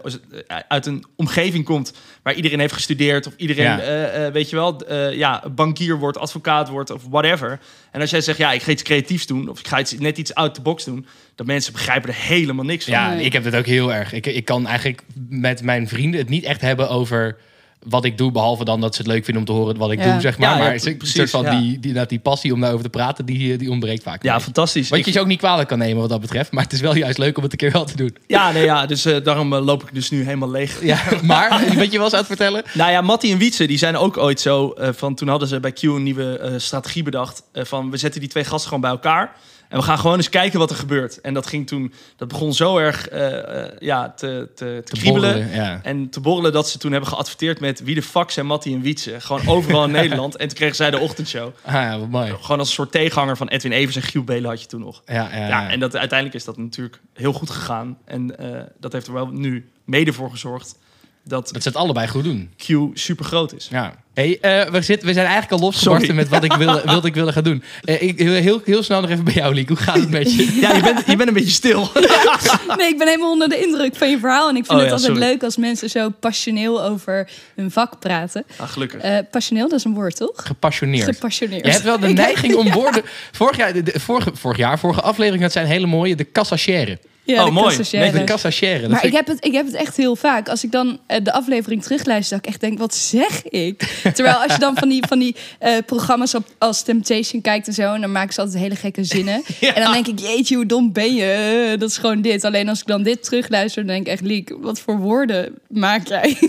uit 0.68 0.86
een 0.86 1.04
omgeving 1.16 1.64
komt 1.64 1.92
waar 2.22 2.34
iedereen 2.34 2.60
heeft 2.60 2.72
gestudeerd, 2.72 3.26
of 3.26 3.32
iedereen, 3.36 3.64
Ja. 3.64 3.80
eh, 3.80 4.26
eh, 4.26 4.32
weet 4.32 4.50
je 4.50 4.56
wel, 4.56 4.80
eh, 4.86 5.14
ja, 5.16 5.42
bankier 5.54 5.98
wordt, 5.98 6.18
advocaat 6.18 6.68
wordt, 6.68 6.90
of 6.90 7.02
whatever. 7.10 7.60
En 7.90 8.00
als 8.00 8.10
jij 8.10 8.20
zegt, 8.20 8.38
ja, 8.38 8.52
ik 8.52 8.62
ga 8.62 8.70
iets 8.70 8.82
creatiefs 8.82 9.26
doen, 9.26 9.48
of 9.48 9.58
ik 9.58 9.68
ga 9.68 9.80
iets, 9.80 9.98
net 9.98 10.18
iets 10.18 10.34
out 10.34 10.54
the 10.54 10.60
box 10.60 10.84
doen, 10.84 11.06
dan 11.34 11.46
mensen 11.46 11.72
begrijpen 11.72 12.08
er 12.08 12.16
helemaal 12.16 12.64
niks 12.64 12.84
van. 12.84 12.94
Ja, 12.94 13.14
Nee. 13.14 13.24
ik 13.24 13.32
heb 13.32 13.44
het 13.44 13.54
ook 13.54 13.66
heel 13.66 13.92
erg. 13.92 14.12
Ik, 14.12 14.26
ik 14.26 14.44
kan 14.44 14.66
eigenlijk 14.66 15.02
met 15.28 15.62
mijn 15.62 15.88
vrienden 15.88 16.20
het 16.20 16.28
niet 16.28 16.44
echt 16.44 16.60
hebben 16.60 16.88
over 16.90 17.36
wat 17.84 18.04
ik 18.04 18.18
doe, 18.18 18.32
behalve 18.32 18.64
dan 18.64 18.80
dat 18.80 18.94
ze 18.94 19.02
het 19.02 19.10
leuk 19.10 19.24
vinden 19.24 19.42
om 19.42 19.48
te 19.48 19.60
horen 19.60 19.76
wat 19.76 19.90
ik 19.90 19.98
Ja. 20.04 20.12
doe, 20.12 20.20
zeg 20.20 20.38
maar. 20.38 20.48
Ja, 20.48 20.54
ja, 20.56 20.62
maar 20.62 20.72
het 20.72 20.80
is 20.80 20.86
een 20.92 20.96
precies, 20.96 21.16
soort 21.16 21.30
van 21.30 21.42
ja. 21.42 21.60
die, 21.60 21.80
die, 21.80 21.92
dat 21.92 22.08
die 22.08 22.18
passie 22.18 22.52
om 22.52 22.60
daarover 22.60 22.84
te 22.84 22.90
praten, 22.90 23.24
die, 23.24 23.56
die 23.56 23.70
ontbreekt 23.70 24.02
vaak. 24.02 24.22
Ja, 24.22 24.40
fantastisch. 24.40 24.88
Wat 24.88 24.98
Ik- 24.98 25.04
je 25.04 25.10
ze 25.12 25.20
ook 25.20 25.26
niet 25.26 25.38
kwalijk 25.38 25.68
kan 25.68 25.78
nemen 25.78 26.00
wat 26.00 26.08
dat 26.10 26.20
betreft, 26.20 26.52
maar 26.52 26.62
het 26.64 26.72
is 26.72 26.80
wel 26.80 26.96
juist 26.96 27.18
leuk 27.18 27.36
om 27.36 27.42
het 27.42 27.52
een 27.52 27.58
keer 27.58 27.72
wel 27.72 27.84
te 27.84 27.96
doen. 27.96 28.16
ja, 28.26 28.52
nee, 28.52 28.64
ja, 28.64 28.86
dus 28.86 29.04
eh, 29.04 29.24
daarom 29.24 29.52
eh, 29.54 29.64
loop 29.64 29.82
ik 29.82 29.94
dus 29.94 30.10
nu 30.10 30.24
helemaal 30.24 30.50
leeg. 30.50 30.82
Ja, 30.84 30.98
maar 31.22 31.62
wat 31.76 31.92
je 31.92 31.98
was 31.98 32.12
aan 32.12 32.18
het 32.18 32.26
vertellen? 32.26 32.62
Nou 32.74 32.90
ja, 32.90 33.00
Mattie 33.00 33.32
en 33.32 33.38
Wietse, 33.38 33.66
die 33.66 33.78
zijn 33.78 33.96
ook 33.96 34.16
ooit 34.16 34.40
zo 34.40 34.70
eh, 34.70 34.88
van... 34.92 35.14
Toen 35.14 35.28
hadden 35.28 35.48
ze 35.48 35.60
bij 35.60 35.72
Q 35.72 35.82
een 35.82 36.02
nieuwe 36.02 36.38
eh, 36.38 36.52
strategie 36.56 37.02
bedacht. 37.02 37.42
eh, 37.52 37.64
van, 37.64 37.90
we 37.90 37.96
zetten 37.96 38.20
die 38.20 38.28
twee 38.28 38.44
gasten 38.44 38.64
gewoon 38.68 38.80
bij 38.80 38.90
elkaar. 38.90 39.32
En 39.72 39.78
we 39.78 39.84
gaan 39.84 39.98
gewoon 39.98 40.16
eens 40.16 40.28
kijken 40.28 40.58
wat 40.58 40.70
er 40.70 40.76
gebeurt. 40.76 41.20
En 41.20 41.34
dat 41.34 41.46
ging 41.46 41.66
toen... 41.66 41.92
Dat 42.16 42.28
begon 42.28 42.54
zo 42.54 42.78
erg 42.78 43.08
eh, 43.08 43.62
eh, 43.64 43.70
ja, 43.78 44.10
te, 44.10 44.48
te, 44.54 44.82
te, 44.84 44.92
Te 44.92 45.00
kriebelen. 45.00 45.32
borrelen, 45.32 45.54
ja. 45.54 45.80
En 45.82 46.10
te 46.10 46.20
borrelen 46.20 46.52
dat 46.52 46.68
ze 46.68 46.78
toen 46.78 46.92
hebben 46.92 47.10
geadverteerd 47.10 47.60
met... 47.60 47.82
Wie 47.82 47.94
de 47.94 48.02
fuck 48.02 48.30
zijn 48.30 48.46
Mattie 48.46 48.74
en 48.74 48.80
Wietse? 48.80 49.20
Gewoon 49.20 49.46
overal 49.46 49.84
in 49.84 49.90
Nederland. 50.02 50.36
En 50.36 50.48
toen 50.48 50.56
kregen 50.56 50.76
zij 50.76 50.90
de 50.90 50.98
ochtendshow. 50.98 51.54
Ah 51.64 51.72
ja, 51.72 51.98
wat 51.98 52.08
mooi. 52.08 52.34
Gewoon 52.40 52.58
als 52.58 52.68
een 52.68 52.74
soort 52.74 52.92
tegenhanger 52.92 53.36
van 53.36 53.48
Edwin 53.48 53.72
Evers 53.72 53.96
en 53.96 54.02
Giel 54.02 54.24
Belen 54.24 54.50
had 54.50 54.60
je 54.60 54.66
toen 54.66 54.80
nog. 54.80 55.02
Ja, 55.06 55.14
ja, 55.14 55.36
Ja, 55.36 55.48
ja. 55.48 55.70
en 55.70 55.80
dat, 55.80 55.96
uiteindelijk 55.96 56.38
is 56.38 56.44
dat 56.44 56.56
natuurlijk 56.56 57.00
heel 57.14 57.32
goed 57.32 57.50
gegaan. 57.50 57.98
En 58.04 58.38
eh, 58.38 58.62
dat 58.80 58.92
heeft 58.92 59.06
er 59.06 59.12
wel 59.12 59.26
nu 59.26 59.70
mede 59.84 60.12
voor 60.12 60.30
gezorgd... 60.30 60.78
dat 61.24 61.48
Dat 61.52 61.62
ze 61.62 61.68
het 61.68 61.76
allebei 61.76 62.08
goed 62.08 62.24
doen. 62.24 62.50
Q 62.56 62.66
super 62.94 63.24
groot 63.24 63.54
is. 63.54 63.68
Ja. 63.70 63.94
Hey, 64.14 64.38
eh, 64.40 64.70
we, 64.70 64.80
zitten, 64.82 65.06
we 65.08 65.12
zijn 65.14 65.26
eigenlijk 65.26 65.60
al 65.62 65.66
losgebarsten 65.68 66.14
met 66.14 66.28
wat 66.28 66.44
ik 66.44 66.52
wilde, 66.52 66.82
wilde, 66.86 67.08
ik 67.08 67.14
wilde 67.14 67.32
gaan 67.32 67.42
doen. 67.42 67.62
Eh, 67.84 68.02
ik, 68.02 68.18
heel, 68.18 68.32
heel, 68.32 68.60
heel 68.64 68.82
snel 68.82 69.00
nog 69.00 69.10
even 69.10 69.24
bij 69.24 69.34
jou, 69.34 69.54
Liek. 69.54 69.68
Hoe 69.68 69.76
gaat 69.76 69.94
het 69.96 70.10
met 70.10 70.34
je? 70.34 70.58
Ja, 70.60 70.74
je 70.74 70.82
bent, 70.82 71.06
je 71.06 71.16
bent 71.16 71.28
een 71.28 71.34
beetje 71.34 71.50
stil. 71.50 71.88
Nee, 72.76 72.88
ik 72.88 72.98
ben 72.98 73.06
helemaal 73.08 73.30
onder 73.30 73.48
de 73.48 73.60
indruk 73.62 73.96
van 73.96 74.10
je 74.10 74.18
verhaal. 74.18 74.48
En 74.48 74.56
ik 74.56 74.66
vind 74.66 74.68
Oh 74.70 74.76
het 74.76 74.86
ja, 74.86 74.92
altijd 74.92 75.12
sorry. 75.16 75.28
leuk 75.30 75.42
als 75.42 75.56
mensen 75.56 75.90
zo 75.90 76.10
passioneel 76.20 76.82
over 76.84 77.28
hun 77.54 77.70
vak 77.70 77.98
praten. 77.98 78.44
Ah, 78.56 78.68
gelukkig. 78.68 79.00
Eh 79.00 79.18
passioneel, 79.30 79.68
dat 79.68 79.78
is 79.78 79.84
een 79.84 79.94
woord, 79.94 80.16
toch? 80.16 80.32
Gepassioneerd. 80.34 81.14
Gepassioneerd. 81.14 81.64
Je 81.66 81.70
hebt 81.70 81.84
wel 81.84 81.98
de 81.98 82.08
neiging 82.26 82.54
om 82.54 82.70
woorden... 82.72 83.02
Vorig 83.32 83.56
jaar, 83.56 83.72
de, 83.72 83.82
de- 83.82 84.00
vorige, 84.00 84.30
vorig 84.34 84.56
jaar, 84.58 84.78
vorige 84.78 85.00
aflevering, 85.00 85.42
dat 85.42 85.52
zijn 85.52 85.66
hele 85.66 85.86
mooie. 85.86 86.16
De 86.16 86.32
cassachère. 86.32 86.98
Ja, 87.24 87.40
Oh, 87.40 87.44
de 87.46 87.50
mooi. 87.52 87.76
cassagière. 87.76 88.18
De 88.18 88.24
cassachère. 88.24 88.88
Maar 88.88 89.04
ik 89.04 89.12
heb, 89.12 89.26
het, 89.26 89.44
ik 89.44 89.52
heb 89.52 89.66
het 89.66 89.74
echt 89.74 89.96
heel 89.96 90.16
vaak. 90.16 90.48
Als 90.48 90.64
ik 90.64 90.72
dan 90.72 90.98
eh, 91.06 91.24
de 91.24 91.32
aflevering 91.32 91.82
terugluister, 91.82 92.36
dat 92.36 92.46
ik 92.46 92.52
echt 92.52 92.60
denk, 92.60 92.78
wat 92.78 92.94
zeg 92.94 93.42
ik? 93.48 93.78
Terwijl 94.14 94.36
als 94.36 94.52
je 94.52 94.58
dan 94.58 94.76
van 94.76 94.88
die, 94.88 95.06
van 95.08 95.18
die 95.18 95.36
eh, 95.58 95.72
programma's 95.86 96.34
op, 96.34 96.46
als 96.58 96.82
Temptation 96.82 97.40
kijkt 97.40 97.66
en 97.66 97.72
zo... 97.72 97.94
en 97.94 98.00
dan 98.00 98.12
maken 98.12 98.34
ze 98.34 98.40
altijd 98.40 98.58
hele 98.62 98.76
gekke 98.76 99.04
zinnen. 99.04 99.42
En 99.74 99.82
dan 99.82 99.92
denk 99.92 100.06
ik, 100.06 100.18
jeetje, 100.18 100.56
hoe 100.56 100.66
dom 100.66 100.92
ben 100.92 101.14
je? 101.14 101.70
Eh, 101.72 101.78
Dat 101.80 101.90
is 101.90 101.96
gewoon 101.98 102.22
dit. 102.22 102.44
Alleen 102.44 102.68
als 102.68 102.80
ik 102.80 102.86
dan 102.86 103.02
dit 103.02 103.24
terugluister, 103.24 103.82
dan 103.86 103.94
denk 103.94 104.06
ik 104.06 104.12
echt, 104.12 104.22
Liek, 104.22 104.54
wat 104.60 104.80
voor 104.80 104.98
woorden 104.98 105.54
maak 105.68 106.06
jij? 106.08 106.36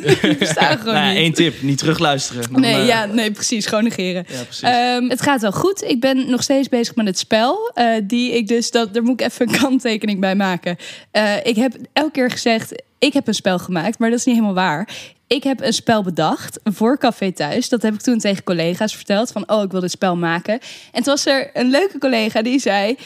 Gewoon 0.83 0.93
nou, 0.93 1.15
één 1.15 1.33
tip, 1.33 1.61
niet 1.61 1.77
terugluisteren. 1.77 2.51
Dan, 2.51 2.61
Nee, 2.61 2.85
ja, 2.85 3.05
nee, 3.05 3.31
precies. 3.31 3.65
Gewoon 3.65 3.83
negeren. 3.83 4.25
ja, 4.29 4.43
precies. 4.43 4.61
Ehm, 4.61 5.09
het 5.09 5.21
gaat 5.21 5.41
wel 5.41 5.51
goed. 5.51 5.83
Ik 5.83 5.99
ben 5.99 6.29
nog 6.29 6.43
steeds 6.43 6.69
bezig 6.69 6.95
met 6.95 7.05
het 7.05 7.19
spel. 7.19 7.71
die 8.03 8.31
ik 8.31 8.47
dus, 8.47 8.71
dat, 8.71 8.93
daar 8.93 9.03
moet 9.03 9.21
ik 9.21 9.27
even 9.27 9.49
een 9.49 9.57
kanttekening 9.59 10.19
bij 10.19 10.35
maken. 10.35 10.62
Eh, 11.11 11.35
ik 11.43 11.55
heb 11.55 11.73
elke 11.93 12.11
keer 12.11 12.31
gezegd, 12.31 12.83
ik 12.99 13.13
heb 13.13 13.27
een 13.27 13.33
spel 13.33 13.59
gemaakt, 13.59 13.99
maar 13.99 14.09
dat 14.09 14.19
is 14.19 14.25
niet 14.25 14.35
helemaal 14.35 14.55
waar. 14.55 14.89
Ik 15.27 15.43
heb 15.43 15.61
een 15.61 15.73
spel 15.73 16.03
bedacht 16.03 16.59
voor 16.63 16.97
Café 16.97 17.31
Thuis. 17.31 17.69
Dat 17.69 17.81
heb 17.81 17.93
ik 17.93 18.01
toen 18.01 18.19
tegen 18.19 18.43
collega's 18.43 18.95
verteld. 18.95 19.31
Van, 19.31 19.43
oh, 19.51 19.63
ik 19.63 19.71
wil 19.71 19.79
dit 19.81 19.91
spel 19.91 20.15
maken. 20.15 20.53
En 20.91 21.03
toen 21.03 21.13
was 21.13 21.25
er 21.25 21.49
een 21.53 21.69
leuke 21.69 21.97
collega 21.97 22.41
die 22.41 22.59
zei... 22.59 22.97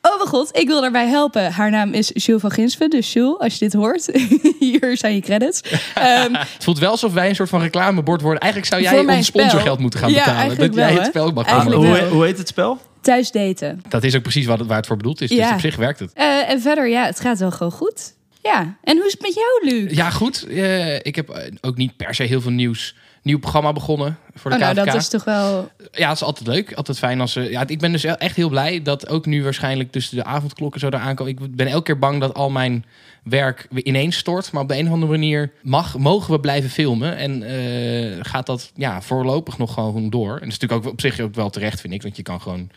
Oh 0.00 0.16
mijn 0.16 0.28
god, 0.28 0.56
ik 0.58 0.66
wil 0.66 0.80
daarbij 0.80 1.06
helpen. 1.08 1.52
Haar 1.52 1.70
naam 1.70 1.92
is 1.92 2.10
Jules 2.14 2.40
van 2.40 2.50
Ginsven. 2.50 2.90
Dus 2.90 3.12
Jules, 3.12 3.38
als 3.38 3.52
je 3.52 3.58
dit 3.58 3.72
hoort, 3.72 4.08
hier 4.58 4.96
zijn 4.96 5.14
je 5.14 5.20
credits. 5.20 5.60
Ehm, 5.94 6.34
Het 6.34 6.64
voelt 6.64 6.78
wel 6.78 6.90
alsof 6.90 7.12
wij 7.12 7.28
een 7.28 7.34
soort 7.34 7.48
van 7.48 7.60
reclamebord 7.60 8.20
worden. 8.20 8.40
Eigenlijk 8.40 8.72
zou 8.72 8.82
jij 9.06 9.16
ons 9.16 9.26
sponsorgeld 9.26 9.78
moeten 9.78 10.00
gaan 10.00 10.10
Ja, 10.10 10.24
betalen. 10.24 10.56
dat 10.58 10.74
jij 10.74 10.92
het 10.92 11.06
spel 11.06 11.24
ook 11.26 11.34
mag 11.34 11.44
gaan 11.48 11.54
Eigenlijk 11.54 11.86
doen. 11.90 12.00
hoe, 12.00 12.08
hoe 12.08 12.24
heet 12.24 12.38
het 12.38 12.48
spel? 12.48 12.78
Thuis 13.06 13.30
daten. 13.30 13.82
Dat 13.88 14.04
is 14.04 14.16
ook 14.16 14.22
precies 14.22 14.46
wat, 14.46 14.58
het- 14.58 14.68
waar 14.68 14.76
het 14.76 14.86
voor 14.86 14.96
bedoeld 14.96 15.20
is. 15.20 15.28
Dus 15.28 15.38
Ja. 15.38 15.52
op 15.54 15.60
zich 15.60 15.76
werkt 15.76 15.98
het. 15.98 16.12
Eh, 16.14 16.50
en 16.50 16.60
verder, 16.60 16.88
ja, 16.88 17.04
het 17.04 17.20
gaat 17.20 17.38
wel 17.38 17.50
gewoon 17.50 17.72
goed. 17.72 18.14
Ja, 18.42 18.76
en 18.82 18.96
hoe 18.96 19.06
is 19.06 19.12
het 19.12 19.20
met 19.22 19.34
jou, 19.34 19.74
Luc? 19.80 19.96
Ja, 19.96 20.10
goed. 20.10 20.46
Eh, 20.46 20.94
ik 20.94 21.14
heb 21.16 21.28
eh, 21.28 21.52
ook 21.60 21.76
niet 21.76 21.96
per 21.96 22.14
se 22.14 22.22
heel 22.22 22.40
veel 22.40 22.50
nieuws. 22.50 22.94
Nieuw 23.26 23.38
programma 23.38 23.72
begonnen 23.72 24.18
voor 24.34 24.50
de 24.50 24.56
Oh, 24.56 24.62
nou, 24.62 24.74
KVK. 24.74 24.86
dat 24.86 24.94
is 24.94 25.08
toch 25.08 25.24
wel... 25.24 25.70
Ja, 25.92 26.08
het 26.08 26.16
is 26.16 26.22
altijd 26.22 26.48
leuk. 26.48 26.72
Altijd 26.72 26.98
fijn 26.98 27.20
als 27.20 27.32
ze. 27.32 27.40
Ja, 27.40 27.66
ik 27.66 27.78
ben 27.78 27.92
dus 27.92 28.04
echt 28.04 28.36
heel 28.36 28.48
blij 28.48 28.82
dat 28.82 29.08
ook 29.08 29.26
nu 29.26 29.42
waarschijnlijk 29.42 29.92
tussen 29.92 30.16
de 30.16 30.24
avondklokken 30.24 30.80
zo 30.80 30.86
eraan 30.86 31.14
komen. 31.14 31.32
Ik 31.32 31.56
ben 31.56 31.66
elke 31.66 31.82
keer 31.82 31.98
bang 31.98 32.20
dat 32.20 32.34
al 32.34 32.50
mijn 32.50 32.84
werk 33.22 33.66
weer 33.70 33.84
ineens 33.84 34.16
stort. 34.16 34.52
Maar 34.52 34.62
op 34.62 34.68
de 34.68 34.78
een 34.78 34.86
of 34.86 34.92
andere 34.92 35.12
manier 35.12 35.52
mag, 35.62 35.98
mogen 35.98 36.32
we 36.32 36.40
blijven 36.40 36.70
filmen. 36.70 37.16
En 37.16 37.42
eh, 37.42 38.18
gaat 38.20 38.46
dat 38.46 38.70
ja, 38.74 39.02
voorlopig 39.02 39.58
nog 39.58 39.74
gewoon 39.74 40.10
door. 40.10 40.32
En 40.32 40.38
dat 40.40 40.48
is 40.48 40.58
natuurlijk 40.58 40.86
ook 40.86 40.92
op 40.92 41.00
zich 41.00 41.20
ook 41.20 41.34
wel 41.34 41.50
terecht, 41.50 41.80
vind 41.80 41.94
ik. 41.94 42.02
Want 42.02 42.16
je 42.16 42.22
kan 42.22 42.40
gewoon 42.40 42.70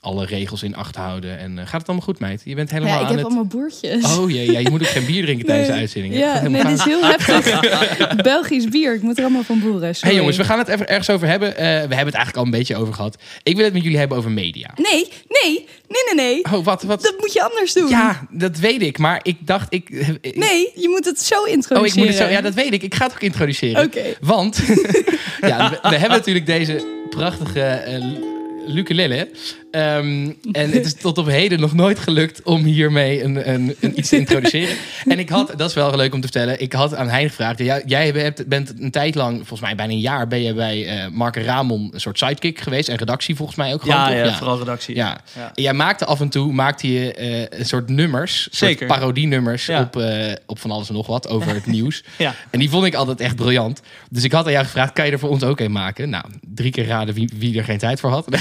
alle 0.00 0.24
regels 0.26 0.62
in 0.62 0.76
acht 0.76 0.96
houden. 0.96 1.38
En 1.38 1.58
eh, 1.58 1.66
gaat 1.66 1.80
het 1.80 1.88
allemaal 1.88 2.06
goed, 2.06 2.18
meid? 2.18 2.42
Je 2.44 2.54
bent 2.54 2.70
helemaal 2.70 2.94
Ja, 2.94 3.00
ik 3.00 3.02
aan 3.02 3.08
heb 3.08 3.16
het... 3.16 3.26
allemaal 3.26 3.44
boertjes. 3.44 4.16
Oh 4.18 4.30
jee, 4.30 4.52
ja, 4.52 4.58
je 4.58 4.70
moet 4.70 4.80
ook 4.80 4.86
geen 4.88 5.06
bier 5.06 5.22
drinken 5.22 5.46
tijdens 5.46 5.68
de 5.68 5.74
uitzending. 5.74 6.14
Ja, 6.14 6.48
nee, 6.48 6.64
dit 6.64 6.78
is 6.78 6.84
heel 6.84 7.04
heftig. 7.04 7.60
Belgisch 8.22 8.68
bier, 8.68 8.94
ik 8.94 9.02
moet 9.02 9.16
er 9.18 9.22
allemaal 9.24 9.42
van 9.42 9.60
boeren. 9.60 9.80
Hey 9.80 9.92
sorry. 9.92 10.16
jongens, 10.16 10.36
we 10.36 10.44
gaan 10.44 10.58
het 10.58 10.68
even 10.68 10.88
ergens 10.88 11.10
over 11.10 11.28
hebben. 11.28 11.56
Eh, 11.56 11.64
we 11.64 11.64
hebben 11.70 11.88
het 11.88 12.14
eigenlijk 12.14 12.36
al 12.36 12.44
een 12.44 12.50
beetje 12.50 12.76
over 12.76 12.94
gehad. 12.94 13.22
Ik 13.42 13.56
wil 13.56 13.64
het 13.64 13.72
met 13.74 13.82
jullie 13.82 13.98
hebben 13.98 14.16
over 14.18 14.30
media. 14.30 14.70
Nee, 14.76 15.08
nee, 15.42 15.66
nee, 15.88 16.14
nee, 16.14 16.14
nee. 16.14 16.44
Oh, 16.44 16.64
wat? 16.64 16.82
wat? 16.82 17.02
Dat 17.02 17.14
moet 17.18 17.32
je 17.32 17.42
anders 17.42 17.72
doen. 17.72 17.88
Ja, 17.88 18.26
dat 18.30 18.58
weet 18.58 18.82
ik. 18.82 18.98
Maar 18.98 19.20
ik 19.22 19.36
dacht, 19.46 19.72
ik... 19.72 19.88
ik- 20.20 20.36
Nee, 20.36 20.72
je 20.74 20.88
moet 20.88 21.04
het 21.04 21.20
zo 21.20 21.44
introduceren. 21.44 21.80
Oh, 21.80 21.86
ik 21.86 21.94
moet 21.94 22.06
het 22.06 22.16
zo... 22.16 22.26
Ja, 22.34 22.40
dat 22.40 22.54
weet 22.54 22.72
ik. 22.72 22.82
Ik 22.82 22.94
ga 22.94 23.04
het 23.04 23.12
ook 23.12 23.20
introduceren. 23.22 23.84
Oké. 23.84 24.02
Want 24.20 24.56
ja, 25.40 25.70
we, 25.70 25.88
we 25.88 25.96
hebben 25.96 26.18
natuurlijk 26.18 26.46
deze 26.46 26.86
prachtige 27.10 27.60
eh, 27.60 28.76
ukulele. 28.76 29.28
Ehm, 29.70 30.30
en 30.52 30.70
het 30.70 30.84
is 30.86 30.94
tot 30.94 31.18
op 31.18 31.26
heden 31.26 31.60
nog 31.60 31.74
nooit 31.74 31.98
gelukt 31.98 32.42
om 32.42 32.64
hiermee 32.64 33.22
een, 33.22 33.48
een, 33.52 33.76
een 33.80 33.98
iets 33.98 34.08
te 34.08 34.16
introduceren. 34.24 34.76
En 35.06 35.18
ik 35.18 35.28
had, 35.28 35.52
dat 35.56 35.68
is 35.68 35.74
wel 35.74 35.96
leuk 35.96 36.14
om 36.14 36.20
te 36.20 36.26
vertellen, 36.28 36.60
ik 36.60 36.72
had 36.72 36.94
aan 36.94 37.08
Hein 37.08 37.28
gevraagd. 37.28 37.58
Jij, 37.58 37.82
jij 37.86 38.08
hebt- 38.10 38.48
bent 38.48 38.72
een 38.80 38.90
tijd 38.90 39.14
lang, 39.14 39.36
volgens 39.36 39.60
mij 39.60 39.74
bijna 39.74 39.92
een 39.92 40.00
jaar, 40.00 40.26
ben 40.28 40.42
je 40.42 40.54
bij 40.54 40.86
eh 40.88 41.06
Mark 41.12 41.36
Ramon 41.36 41.90
een 41.92 42.00
soort 42.00 42.18
sidekick 42.18 42.60
geweest. 42.60 42.88
En 42.88 42.96
redactie 42.96 43.36
volgens 43.36 43.56
mij 43.58 43.72
ook 43.74 43.82
gewoon. 43.82 44.12
Ja, 44.16 44.34
vooral 44.36 44.58
redactie. 44.58 44.94
Ja. 44.94 45.20
Ja. 45.36 45.52
En 45.54 45.62
jij 45.62 45.72
maakte 45.72 46.04
af 46.04 46.20
en 46.20 46.28
toe 46.28 46.52
maakte 46.52 46.92
je 46.92 47.14
eh, 47.14 47.58
een 47.58 47.66
soort 47.66 47.88
nummers, 47.88 48.48
Zeker. 48.50 48.76
soort 48.88 48.98
parodienummers 49.00 49.66
Ja. 49.66 49.80
op, 49.80 49.96
eh, 49.96 50.32
op 50.46 50.58
van 50.58 50.70
alles 50.70 50.88
en 50.88 50.94
nog 50.94 51.06
wat 51.06 51.28
over 51.28 51.54
het 51.54 51.66
nieuws. 51.76 52.04
Ja. 52.18 52.34
En 52.50 52.58
die 52.58 52.70
vond 52.70 52.84
ik 52.86 52.94
altijd 52.94 53.20
echt 53.20 53.36
briljant. 53.36 53.80
Dus 54.10 54.24
ik 54.24 54.32
had 54.32 54.46
aan 54.46 54.52
jou 54.52 54.64
gevraagd, 54.64 54.92
kan 54.92 55.06
je 55.06 55.12
er 55.12 55.18
voor 55.18 55.30
ons 55.30 55.42
ook 55.42 55.60
een 55.60 55.72
maken? 55.72 56.10
Nou, 56.10 56.24
drie 56.54 56.70
keer 56.70 56.86
raden 56.86 57.14
wie, 57.14 57.30
wie 57.36 57.58
er 57.58 57.64
geen 57.64 57.78
tijd 57.78 58.00
voor 58.00 58.10
had. 58.10 58.26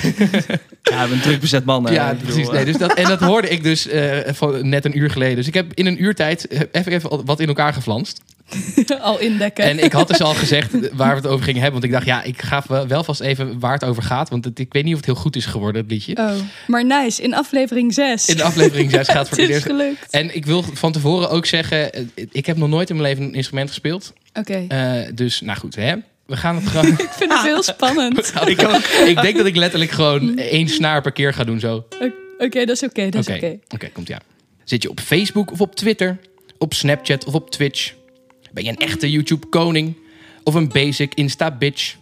Ja, 0.83 1.07
een 1.19 1.25
druk 1.29 1.39
bezet 1.41 1.65
man. 1.65 1.87
eh, 1.87 1.93
ja, 1.93 2.09
bedoel, 2.09 2.23
precies. 2.25 2.47
eh. 2.47 2.53
Nee, 2.53 2.65
dus 2.65 2.77
dat, 2.77 2.93
en 2.93 3.03
dat 3.07 3.19
hoorde 3.29 3.49
ik 3.49 3.63
dus 3.63 3.87
eh, 3.87 4.17
van 4.25 4.69
net 4.69 4.85
een 4.85 4.97
uur 4.97 5.09
geleden. 5.11 5.35
Dus 5.35 5.47
ik 5.47 5.53
heb 5.53 5.73
in 5.73 5.85
een 5.85 6.03
uurtijd 6.03 6.47
eh, 6.47 6.59
even, 6.71 6.91
even 6.91 7.25
wat 7.25 7.39
in 7.39 7.47
elkaar 7.47 7.73
geflanst. 7.73 8.21
Al 9.01 9.19
indekken. 9.19 9.63
En 9.63 9.83
ik 9.83 9.91
had 9.91 10.07
dus 10.07 10.21
al 10.21 10.33
gezegd 10.33 10.71
waar 10.93 11.09
we 11.09 11.15
het 11.15 11.27
over 11.27 11.43
gingen 11.45 11.61
hebben. 11.61 11.81
Want 11.81 11.83
ik 11.93 11.99
dacht, 11.99 12.05
ja, 12.05 12.23
ik 12.23 12.41
ga 12.41 12.63
wel- 12.67 12.87
wel 12.87 13.03
vast 13.03 13.19
even 13.21 13.59
waar 13.59 13.73
het 13.73 13.83
over 13.83 14.03
gaat. 14.03 14.29
Want 14.29 14.45
het- 14.45 14.59
ik 14.59 14.73
weet 14.73 14.83
niet 14.83 14.93
of 14.93 14.99
het 14.99 15.05
heel 15.09 15.15
goed 15.15 15.35
is 15.35 15.45
geworden, 15.45 15.81
het 15.81 15.91
liedje. 15.91 16.17
Oh, 16.17 16.31
maar 16.67 16.85
nice. 16.85 17.21
In 17.21 17.33
aflevering 17.33 17.93
6. 17.93 18.27
In 18.29 18.37
de 18.37 18.43
aflevering 18.43 18.91
6 18.91 19.07
gaat 19.07 19.29
voor 19.29 19.37
het 19.37 19.49
eerst. 19.49 19.65
gelukt. 19.65 20.11
En 20.11 20.35
ik 20.35 20.45
wil 20.45 20.63
van 20.73 20.91
tevoren 20.91 21.29
ook 21.29 21.45
zeggen, 21.45 21.93
eh, 21.93 22.01
ik 22.31 22.45
heb 22.45 22.57
nog 22.57 22.69
nooit 22.69 22.89
in 22.89 22.95
mijn 22.95 23.07
leven 23.09 23.23
een 23.25 23.33
instrument 23.33 23.69
gespeeld. 23.69 24.13
Oké. 24.33 24.65
Eh, 24.67 24.91
dus, 25.15 25.41
nou 25.41 25.57
goed, 25.59 25.75
hè. 25.75 25.95
We 26.29 26.37
gaan 26.37 26.55
het 26.55 26.67
gewoon... 26.67 26.87
Ik 27.07 27.09
vind 27.09 27.33
het 27.33 27.41
heel 27.41 27.63
spannend. 27.63 28.17
ik, 28.45 28.63
ook. 28.63 28.75
ik 29.07 29.21
denk 29.21 29.37
dat 29.37 29.45
ik 29.45 29.55
letterlijk 29.55 29.91
gewoon 29.91 30.37
één 30.37 30.67
snaar 30.67 31.01
per 31.01 31.11
keer 31.11 31.33
ga 31.33 31.43
doen 31.43 31.59
zo. 31.59 31.85
Oké, 32.37 32.65
dat 32.65 32.75
is 32.75 32.83
oké. 32.83 33.09
dat 33.09 33.27
is 33.27 33.35
Oké, 33.35 33.45
oké. 33.45 33.59
oké, 33.69 33.89
komt 33.89 34.07
ja. 34.07 34.21
Zit 34.63 34.83
je 34.83 34.89
op 34.89 34.99
Facebook 34.99 35.51
of 35.51 35.61
op 35.61 35.75
Twitter? 35.75 36.19
Op 36.57 36.73
Snapchat 36.73 37.25
of 37.25 37.33
op 37.33 37.51
Twitch? 37.51 37.93
Ben 38.51 38.63
je 38.63 38.69
een 38.69 38.77
echte 38.77 39.11
YouTube-koning? 39.11 39.95
Of 40.43 40.53
een 40.53 40.67
basic 40.67 41.13
Insta-bitch? 41.13 41.95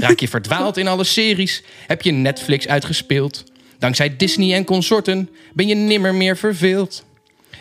Raak 0.00 0.20
je 0.20 0.28
verdwaald 0.28 0.76
in 0.76 0.88
alle 0.88 1.04
series? 1.04 1.62
Heb 1.86 2.02
je 2.02 2.12
Netflix 2.12 2.68
uitgespeeld? 2.68 3.44
Dankzij 3.78 4.16
Disney 4.16 4.54
en 4.54 4.64
consorten 4.64 5.30
ben 5.52 5.66
je 5.66 5.74
nimmer 5.74 6.14
meer 6.14 6.36
verveeld. 6.36 7.04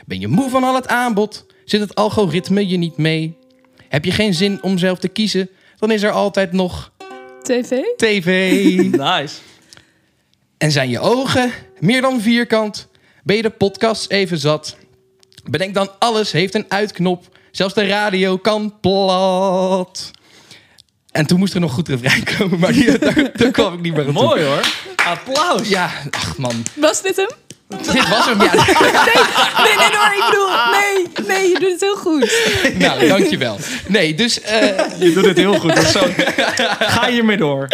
Ben 0.06 0.20
je 0.20 0.28
moe 0.28 0.50
van 0.50 0.64
al 0.64 0.76
het 0.76 0.88
aanbod? 0.88 1.46
Zit 1.66 1.80
het 1.80 1.96
algoritme 1.96 2.68
je 2.68 2.78
niet 2.78 2.98
mee? 2.98 3.38
Heb 3.90 4.06
je 4.06 4.12
geen 4.12 4.34
zin 4.34 4.64
om 4.64 4.78
zelf 4.78 5.00
te 5.00 5.08
kiezen? 5.08 5.50
Dan 5.84 5.92
is 5.92 6.04
er 6.04 6.12
altijd 6.12 6.52
nog 6.52 6.92
TV? 7.42 7.82
tv. 7.98 8.52
Nice. 9.12 9.36
En 10.58 10.72
zijn 10.72 10.90
je 10.90 11.00
ogen 11.00 11.52
meer 11.80 12.02
dan 12.02 12.22
vierkant? 12.22 12.88
Ben 13.24 13.36
je 13.36 13.42
de 13.42 13.50
podcasts 13.50 14.10
even 14.10 14.38
zat? 14.38 14.78
Bedenk 15.50 15.74
dan 15.74 15.90
alles 16.00 16.32
heeft 16.32 16.56
een 16.56 16.66
uitknop. 16.68 17.38
Zelfs 17.52 17.74
de 17.74 17.88
radio 17.88 18.38
kan 18.38 18.80
plat. 18.80 20.12
En 21.12 21.26
toen 21.26 21.40
moest 21.40 21.54
er 21.54 21.60
nog 21.60 21.74
goed 21.74 21.88
refrein 21.88 22.24
komen, 22.38 22.60
maar 22.60 22.74
die, 22.74 22.98
daar, 23.00 23.32
daar 23.36 23.52
kwam 23.52 23.74
ik 23.74 23.82
niet 23.82 23.96
meer. 23.96 24.12
Mooi 24.12 24.44
hoor. 24.44 24.72
Applaus. 25.06 25.70
Ja, 25.70 25.92
ach 26.10 26.38
man. 26.38 26.64
Was 26.76 27.02
dit 27.02 27.16
hem? 27.16 27.30
Dit 27.68 28.10
was 28.10 28.26
hem. 28.26 28.42
Ja, 28.42 28.54
Nee, 29.66 29.76
nee, 29.78 29.98
hoor. 29.98 30.14
Ik 30.14 30.24
bedoel, 30.30 30.50
nee, 30.72 31.28
nee, 31.38 31.50
je 31.50 31.60
doet 31.60 31.72
het 31.72 31.82
heel 31.82 31.96
goed. 31.96 32.34
nou, 32.80 33.08
dankjewel. 33.08 33.58
Nee, 33.88 34.16
dus, 34.16 34.42
eh, 34.42 34.62
Je 35.00 35.12
doet 35.14 35.26
het 35.26 35.38
heel 35.38 35.60
goed. 35.60 35.76
Dus 35.76 35.92
zo. 35.92 36.00
Ga 36.80 37.10
hiermee 37.10 37.38
door. 37.38 37.68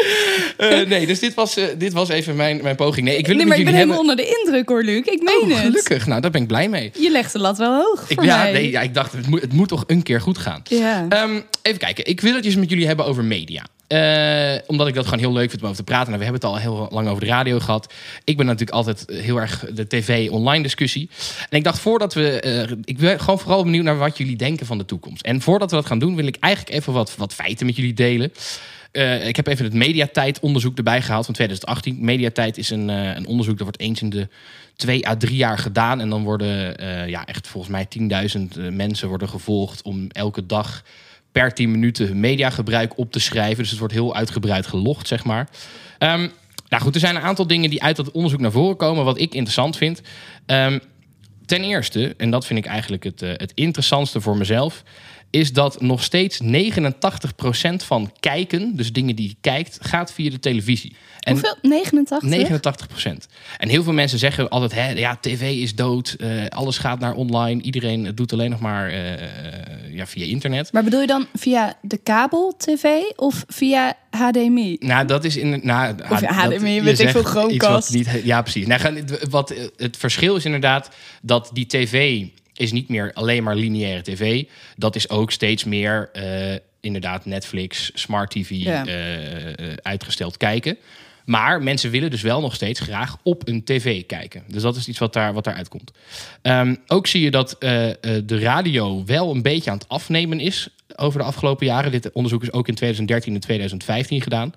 eh, 0.58 0.88
nee, 0.88 1.08
dus 1.08 1.19
dit, 1.19 1.34
was, 1.34 1.58
eh, 1.58 1.65
dit 1.77 1.93
was 1.93 2.10
even 2.10 2.36
mijn, 2.36 2.60
mijn 2.63 2.75
poging. 2.75 3.05
Nee, 3.05 3.17
ik 3.17 3.25
wil 3.27 3.36
Nee, 3.36 3.43
het 3.43 3.50
maar 3.50 3.60
ik 3.60 3.65
ben 3.65 3.74
helemaal 3.74 4.00
onder 4.00 4.15
de 4.15 4.38
indruk 4.43 4.69
hoor, 4.69 4.84
Luc. 4.84 5.05
Ik 5.05 5.22
meen 5.24 5.41
Oh, 5.41 5.50
het. 5.50 5.58
gelukkig. 5.65 6.05
Nou, 6.08 6.22
daar 6.22 6.31
ben 6.31 6.41
ik 6.41 6.48
blij 6.48 6.69
mee. 6.69 6.91
Je 6.98 7.10
legt 7.12 7.34
de 7.34 7.39
lat 7.39 7.58
wel 7.58 7.75
hoog 7.81 8.03
Ik, 8.08 8.15
voor 8.15 8.25
ja, 8.25 8.38
mij. 8.41 8.51
nee, 8.51 8.72
ja, 8.72 8.81
ik 8.81 8.93
dacht, 8.93 9.12
het 9.12 9.27
moet, 9.27 9.41
het 9.41 9.53
moet 9.53 9.67
toch 9.67 9.84
een 9.88 10.03
keer 10.03 10.22
goed 10.22 10.38
gaan. 10.38 10.62
Ja. 10.63 11.05
Ehm, 11.10 11.39
even 11.62 11.79
kijken. 11.79 12.05
Ik 12.05 12.22
wil 12.22 12.36
het 12.36 12.46
eens 12.46 12.55
met 12.55 12.69
jullie 12.69 12.88
hebben 12.88 13.05
over 13.05 13.24
media. 13.24 13.63
Eh, 13.89 14.55
omdat 14.67 14.88
ik 14.88 14.93
dat 14.93 15.03
gewoon 15.03 15.19
heel 15.19 15.34
leuk 15.34 15.50
vind 15.50 15.62
om 15.62 15.67
over 15.69 15.84
te 15.84 15.91
praten. 15.91 16.08
Nou, 16.08 16.17
we 16.17 16.24
hebben 16.24 16.41
het 16.41 16.51
al 16.51 16.58
heel 16.60 16.88
lang 16.91 17.08
over 17.08 17.22
de 17.22 17.29
radio 17.29 17.60
gehad. 17.60 17.93
Ik 18.24 18.38
ben 18.38 18.46
natuurlijk 18.46 18.77
altijd 18.77 19.05
heel 19.08 19.38
erg 19.38 19.65
de 19.74 19.88
tv-online 19.88 20.63
discussie. 20.63 21.10
En 21.50 21.58
ik 21.58 21.63
dacht 21.63 21.79
voordat 21.79 22.13
we... 22.13 22.39
eh, 22.39 22.78
ik 22.84 22.97
ben 22.97 23.19
gewoon 23.19 23.39
vooral 23.39 23.63
benieuwd 23.63 23.84
naar 23.84 23.97
wat 23.97 24.17
jullie 24.17 24.36
denken 24.36 24.65
van 24.65 24.78
de 24.78 24.86
toekomst. 24.86 25.25
En 25.25 25.41
voordat 25.41 25.69
we 25.69 25.75
dat 25.75 25.86
gaan 25.86 25.99
doen, 25.99 26.15
wil 26.15 26.28
ik 26.28 26.38
eigenlijk 26.39 26.75
even 26.75 26.93
wat, 26.93 27.15
wat 27.15 27.34
feiten 27.34 27.65
met 27.65 27.75
jullie 27.75 27.93
delen. 27.93 28.32
Eh, 28.91 29.28
ik 29.28 29.36
heb 29.36 29.47
even 29.47 29.65
het 29.65 29.73
mediatijd-onderzoek 29.73 30.78
erbij 30.78 31.02
gehaald 31.02 31.25
van 31.25 31.34
2018. 31.34 31.97
Mediatijd 32.06 32.58
is 32.58 32.69
een, 32.69 32.88
een 32.88 33.28
onderzoek 33.28 33.58
dat 33.58 33.67
wordt 33.67 33.82
eens 33.82 34.02
in 34.02 34.10
de 34.10 34.28
twee 34.75 35.08
à 35.08 35.17
drie 35.17 35.36
jaar 35.36 35.58
gedaan. 35.58 36.02
En 36.02 36.10
dan 36.10 36.23
worden 36.23 36.75
ja, 37.10 37.25
echt 37.25 37.47
volgens 37.47 37.71
mij 37.71 37.88
10.000 38.38 38.58
eh, 38.58 38.69
mensen 38.71 39.08
worden 39.08 39.30
gevolgd 39.30 39.82
om 39.82 40.08
elke 40.10 40.45
dag 40.45 40.84
per 41.32 41.54
10 41.54 41.72
minuten 41.72 42.08
hun 42.08 42.20
mediagebruik 42.20 42.98
op 42.98 43.12
te 43.12 43.20
schrijven. 43.20 43.58
Dus 43.58 43.70
het 43.70 43.80
wordt 43.80 43.94
heel 43.94 44.15
uitgebreid 44.15 44.68
gelogd, 44.68 45.08
zeg 45.08 45.24
maar. 45.24 45.50
Ehm, 45.98 46.28
nou 46.70 46.84
goed, 46.84 46.94
er 46.94 47.00
zijn 47.00 47.15
een 47.15 47.22
aantal 47.22 47.48
dingen 47.48 47.70
die 47.70 47.84
uit 47.84 47.96
dat 47.96 48.12
onderzoek 48.12 48.39
naar 48.39 48.52
voren 48.52 48.78
komen, 48.78 49.06
wat 49.06 49.20
ik 49.20 49.34
interessant 49.34 49.78
vind. 49.78 50.02
Ehm, 50.46 50.80
ten 51.46 51.63
eerste, 51.63 52.13
en 52.18 52.30
dat 52.30 52.46
vind 52.46 52.60
ik 52.60 52.65
eigenlijk 52.65 53.04
het, 53.04 53.22
eh, 53.22 53.30
het 53.30 53.52
interessantste 53.56 54.22
voor 54.22 54.38
mezelf, 54.38 54.84
is 55.30 55.54
dat 55.54 55.82
nog 55.82 56.04
steeds 56.04 56.39
89% 56.44 56.46
van 57.76 58.12
kijken, 58.20 58.76
dus 58.76 58.94
dingen 58.94 59.15
die 59.15 59.28
je 59.28 59.36
kijkt, 59.42 59.78
gaat 59.82 60.13
via 60.13 60.30
de 60.30 60.39
televisie. 60.39 60.96
En 61.20 61.32
Hoeveel? 61.32 61.56
89? 61.62 63.28
89% 63.28 63.32
En 63.58 63.70
heel 63.70 63.84
veel 63.84 63.94
mensen 63.94 64.20
zeggen 64.20 64.50
altijd: 64.50 64.74
hè, 64.74 64.89
ja, 64.89 65.18
tv 65.22 65.42
is 65.62 65.76
dood, 65.76 66.15
eh, 66.20 66.46
alles 66.48 66.78
gaat 66.78 67.00
naar 67.00 67.13
online, 67.13 67.62
iedereen 67.62 68.15
doet 68.15 68.34
alleen 68.34 68.50
nog 68.50 68.60
maar 68.60 68.89
eh, 68.89 69.13
eh, 69.13 69.20
ja, 69.92 70.08
via 70.08 70.26
internet. 70.26 70.74
Maar 70.74 70.84
bedoel 70.84 71.02
je 71.02 71.08
dan 71.08 71.28
via 71.34 71.78
de 71.82 71.98
kabel 71.98 72.54
tv 72.58 72.86
of 73.15 73.44
via 73.48 73.94
HDMI? 74.10 74.78
Nou, 74.80 75.06
dat 75.06 75.24
is 75.24 75.38
in. 75.38 75.60
Nou, 75.63 75.96
Of 76.10 76.22
ja, 76.22 76.34
HDMI, 76.34 76.72
je 76.72 76.82
weet 76.82 77.00
ik 77.00 77.10
veel, 77.10 77.24
Chromecast. 77.24 77.94
Niet, 77.94 78.22
ja, 78.24 78.42
precies. 78.42 78.68
Nou, 78.68 79.04
wat, 79.30 79.54
het 79.78 79.98
verschil 79.98 80.36
is 80.36 80.46
inderdaad 80.46 80.89
dat 81.22 81.50
die 81.54 81.65
tv 81.65 82.26
is 82.60 82.72
niet 82.72 82.89
meer 82.89 83.12
alleen 83.13 83.43
maar 83.43 83.56
lineaire 83.56 84.02
tv. 84.02 84.43
Dat 84.76 84.95
is 84.95 85.10
ook 85.10 85.32
steeds 85.32 85.63
meer 85.63 86.10
eh, 86.13 86.56
inderdaad 86.80 87.26
Netflix, 87.26 87.91
smart 87.93 88.32
tv, 88.32 88.50
Ja. 88.50 88.86
eh, 88.86 89.48
eh, 89.48 89.54
uitgesteld 89.82 90.38
kijken. 90.38 90.78
Maar 91.26 91.63
mensen 91.63 91.91
willen 91.91 92.12
dus 92.12 92.22
wel 92.22 92.41
nog 92.41 92.56
steeds 92.56 92.80
graag 92.80 93.17
op 93.24 93.48
een 93.48 93.63
tv 93.63 94.06
kijken. 94.06 94.43
Dus 94.48 94.62
dat 94.62 94.76
is 94.76 94.88
iets 94.88 95.00
wat, 95.00 95.13
daar, 95.13 95.34
wat 95.34 95.43
daaruit 95.43 95.67
komt. 95.67 95.91
Ehm, 96.41 96.76
ook 96.88 97.08
zie 97.08 97.22
je 97.22 97.32
dat 97.32 97.56
de 97.60 98.39
radio 98.39 99.06
wel 99.06 99.32
een 99.32 99.41
beetje 99.41 99.72
aan 99.72 99.78
het 99.78 99.89
afnemen 99.89 100.39
is 100.39 100.69
over 100.95 101.19
de 101.19 101.26
afgelopen 101.26 101.65
jaren. 101.65 101.91
Dit 101.91 102.12
onderzoek 102.12 102.41
is 102.41 102.52
ook 102.52 102.67
in 102.67 102.76
2013 102.76 103.34
en 103.34 103.39
2015 103.39 104.22
gedaan. 104.22 104.54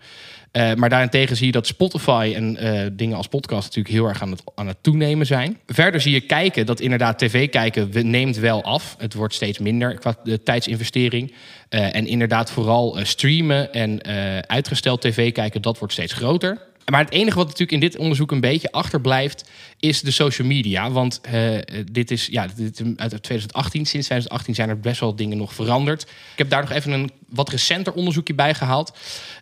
Eh, 0.52 0.74
maar 0.74 0.88
daarentegen 0.88 1.36
zie 1.36 1.46
je 1.46 1.52
dat 1.52 1.66
Spotify 1.66 2.32
en 2.36 2.56
eh, 2.56 2.86
dingen 2.92 3.16
als 3.16 3.26
podcast 3.26 3.62
natuurlijk 3.62 3.94
heel 3.94 4.06
erg 4.06 4.22
aan 4.22 4.30
het, 4.30 4.42
aan 4.54 4.66
het 4.66 4.76
toenemen 4.80 5.26
zijn. 5.26 5.58
Verder 5.66 6.00
zie 6.00 6.12
je 6.12 6.20
kijken 6.20 6.66
dat 6.66 6.80
inderdaad 6.80 7.18
tv 7.18 7.48
kijken 7.48 8.10
neemt 8.10 8.36
wel 8.36 8.62
af. 8.62 8.94
Het 8.98 9.14
wordt 9.14 9.34
steeds 9.34 9.58
minder 9.58 9.94
qua 9.94 10.14
de 10.24 10.42
tijdsinvestering. 10.42 11.34
Eh, 11.68 11.96
en 11.96 12.06
inderdaad 12.06 12.50
vooral 12.50 12.98
streamen 13.02 13.72
en 13.72 14.06
uitgesteld 14.46 15.00
tv 15.00 15.32
kijken, 15.32 15.62
dat 15.62 15.78
wordt 15.78 15.94
steeds 15.94 16.12
groter. 16.12 16.58
Maar 16.90 17.04
het 17.04 17.12
enige 17.12 17.36
wat 17.36 17.46
natuurlijk 17.46 17.72
in 17.72 17.80
dit 17.80 17.96
onderzoek 17.96 18.30
een 18.30 18.40
beetje 18.40 18.72
achterblijft, 18.72 19.48
is 19.78 20.00
de 20.00 20.10
social 20.10 20.48
media. 20.48 20.90
Want 20.90 21.20
eh, 21.20 21.58
dit 21.92 22.10
is 22.10 22.26
ja, 22.26 22.46
dit 22.56 22.80
is 22.80 22.86
uit 22.96 23.22
2018. 23.22 23.86
Sinds 23.86 24.06
2018 24.06 24.54
zijn 24.54 24.68
er 24.68 24.80
best 24.80 25.00
wel 25.00 25.16
dingen 25.16 25.36
nog 25.36 25.54
veranderd. 25.54 26.02
Ik 26.02 26.38
heb 26.38 26.50
daar 26.50 26.60
nog 26.60 26.70
even 26.70 26.92
een 26.92 27.10
wat 27.28 27.48
recenter 27.48 27.92
onderzoekje 27.92 28.34
bij 28.34 28.54
gehaald. 28.54 28.92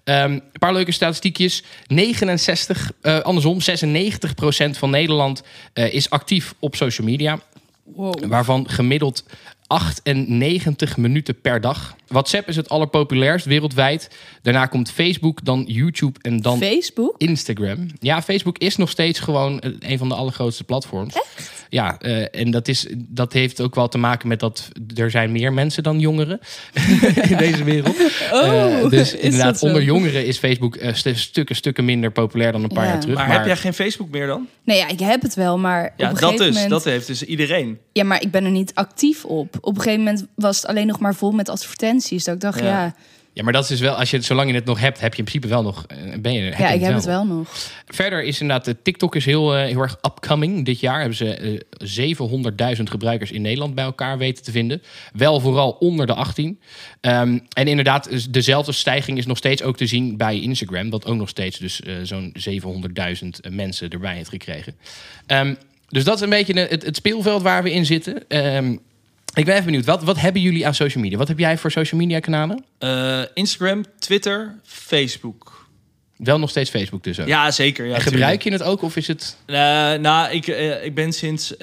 Ehm, 0.04 0.32
een 0.32 0.42
paar 0.58 0.72
leuke 0.72 0.92
statistiekjes. 0.92 1.62
69, 1.86 2.92
eh, 3.00 3.18
andersom, 3.18 3.60
96% 3.60 4.78
van 4.78 4.90
Nederland 4.90 5.42
eh, 5.72 5.94
is 5.94 6.10
actief 6.10 6.54
op 6.58 6.76
social 6.76 7.06
media. 7.06 7.38
Wow. 7.84 8.24
Waarvan 8.24 8.68
gemiddeld 8.68 9.24
98 9.70 10.96
minuten 10.96 11.40
per 11.40 11.60
dag. 11.60 11.96
WhatsApp 12.08 12.48
is 12.48 12.56
het 12.56 12.68
allerpopulairst 12.68 13.46
wereldwijd. 13.46 14.10
Daarna 14.42 14.66
komt 14.66 14.90
Facebook, 14.90 15.44
dan 15.44 15.64
YouTube 15.66 16.18
en 16.22 16.40
dan 16.40 16.58
Facebook? 16.58 17.14
Instagram. 17.18 17.86
Ja, 17.98 18.22
Facebook 18.22 18.58
is 18.58 18.76
nog 18.76 18.90
steeds 18.90 19.18
gewoon 19.20 19.60
eh, 19.60 19.70
een 19.78 19.98
van 19.98 20.08
de 20.08 20.14
allergrootste 20.14 20.64
platforms. 20.64 21.14
Echt? 21.14 21.58
Ja, 21.68 21.98
eh, 21.98 22.40
en 22.40 22.50
dat, 22.50 22.68
is, 22.68 22.86
dat 22.96 23.32
heeft 23.32 23.60
ook 23.60 23.74
wel 23.74 23.88
te 23.88 23.98
maken 23.98 24.28
met 24.28 24.40
dat 24.40 24.68
er 24.94 25.10
zijn 25.10 25.32
meer 25.32 25.52
mensen 25.52 25.82
dan 25.82 25.98
jongeren 25.98 26.40
in 27.30 27.36
deze 27.36 27.64
wereld. 27.64 27.96
Oh, 28.32 28.48
Eh, 28.82 28.88
dus 28.90 29.14
inderdaad, 29.14 29.62
onder 29.62 29.82
jongeren 29.82 30.26
is 30.26 30.38
Facebook 30.38 30.76
st- 30.92 31.08
stukken, 31.18 31.56
stukken 31.56 31.84
minder 31.84 32.10
populair 32.10 32.52
dan 32.52 32.62
een 32.62 32.68
paar 32.68 32.84
Ja. 32.84 32.90
jaar 32.90 33.00
terug. 33.00 33.16
Maar, 33.16 33.32
heb 33.32 33.46
jij 33.46 33.56
geen 33.56 33.74
Facebook 33.74 34.10
meer 34.10 34.26
dan? 34.26 34.46
Nee, 34.64 34.76
ja, 34.78 34.88
ik 34.88 35.00
heb 35.00 35.22
het 35.22 35.34
wel, 35.34 35.58
maar 35.58 35.82
Ja, 35.96 36.10
op 36.10 36.14
een 36.14 36.20
dat 36.20 36.30
gegeven 36.30 36.46
is. 36.46 36.52
moment... 36.54 36.70
Dat 36.70 36.84
heeft 36.84 37.06
dus 37.06 37.22
iedereen. 37.22 37.78
Ja, 37.92 38.04
maar 38.04 38.22
ik 38.22 38.30
ben 38.30 38.44
er 38.44 38.50
niet 38.50 38.74
actief 38.74 39.24
op. 39.24 39.56
Op 39.60 39.76
een 39.76 39.82
gegeven 39.82 40.04
moment 40.04 40.26
was 40.34 40.56
het 40.56 40.66
alleen 40.66 40.86
nog 40.86 40.98
maar 40.98 41.14
vol 41.14 41.30
met 41.30 41.48
advertenties. 41.48 42.24
Dat 42.24 42.34
ik 42.34 42.40
dacht, 42.40 42.58
Ja. 42.60 42.66
ja, 42.66 42.94
Ja, 43.32 43.42
maar 43.42 43.52
dat 43.52 43.62
is 43.62 43.68
dus 43.68 43.80
wel, 43.80 43.94
als 43.94 44.10
je, 44.10 44.20
zolang 44.20 44.48
je 44.48 44.54
het 44.54 44.64
nog 44.64 44.80
hebt, 44.80 45.00
heb 45.00 45.12
je 45.12 45.18
in 45.18 45.24
principe 45.24 45.48
wel 45.48 45.62
nog, 45.62 45.84
eh, 45.86 45.96
ben 46.20 46.32
je, 46.32 46.40
heb 46.40 46.58
Ja, 46.58 46.68
je 46.68 46.74
ik 46.74 46.80
heb 46.80 46.94
het 46.94 47.04
wel 47.04 47.26
nog. 47.26 47.48
Verder 47.86 48.22
is 48.22 48.40
inderdaad, 48.40 48.64
de 48.64 48.76
TikTok 48.82 49.14
is 49.16 49.24
heel, 49.24 49.56
eh, 49.56 49.64
heel 49.64 49.80
erg 49.80 49.96
upcoming. 50.02 50.64
Dit 50.64 50.80
jaar 50.80 50.98
hebben 50.98 51.16
ze 51.16 51.34
eh 51.34 51.58
700.000 51.78 52.90
gebruikers 52.90 53.30
in 53.30 53.42
Nederland 53.42 53.74
bij 53.74 53.84
elkaar 53.84 54.18
weten 54.18 54.44
te 54.44 54.50
vinden. 54.50 54.82
Wel 55.12 55.40
vooral 55.40 55.70
onder 55.70 56.06
de 56.06 56.14
18. 56.14 56.60
Ehm, 57.00 57.38
en 57.52 57.66
inderdaad, 57.66 58.32
dezelfde 58.32 58.72
stijging 58.72 59.18
is 59.18 59.26
nog 59.26 59.36
steeds 59.36 59.62
ook 59.62 59.76
te 59.76 59.86
zien 59.86 60.16
bij 60.16 60.40
Instagram. 60.40 60.90
Dat 60.90 61.06
ook 61.06 61.16
nog 61.16 61.28
steeds 61.28 61.58
dus 61.58 61.82
eh, 61.82 61.94
zo'n 62.02 62.32
700.000 62.34 63.40
mensen 63.50 63.90
erbij 63.90 64.14
heeft 64.14 64.28
gekregen. 64.30 64.74
Ehm, 65.26 65.54
dus 65.88 66.04
dat 66.04 66.14
is 66.14 66.20
een 66.20 66.30
beetje 66.30 66.60
het, 66.60 66.84
het 66.84 66.96
speelveld 66.96 67.42
waar 67.42 67.62
we 67.62 67.72
in 67.72 67.86
zitten. 67.86 68.28
Ehm, 68.28 68.76
ik 69.34 69.44
ben 69.44 69.54
even 69.54 69.64
benieuwd, 69.64 69.84
wat, 69.84 70.02
wat 70.02 70.20
hebben 70.20 70.42
jullie 70.42 70.66
aan 70.66 70.74
social 70.74 71.02
media? 71.02 71.18
Wat 71.18 71.28
heb 71.28 71.38
jij 71.38 71.58
voor 71.58 71.70
social 71.70 72.00
media 72.00 72.20
kanalen? 72.20 72.64
Eh, 72.78 73.22
Instagram, 73.34 73.84
Twitter, 73.98 74.54
Facebook. 74.64 75.68
Wel 76.16 76.38
nog 76.38 76.50
steeds 76.50 76.70
Facebook 76.70 77.04
dus 77.04 77.20
ook. 77.20 77.26
Ja, 77.26 77.50
zeker. 77.50 77.86
Ja, 77.86 77.94
en 77.94 78.00
gebruik 78.00 78.42
je 78.42 78.52
het 78.52 78.62
ook 78.62 78.82
of 78.82 78.96
is 78.96 79.06
het... 79.06 79.36
Eh, 79.46 79.54
nou, 79.92 80.30
ik, 80.30 80.46
eh, 80.46 80.84
ik 80.84 80.94
ben 80.94 81.12
sinds... 81.12 81.54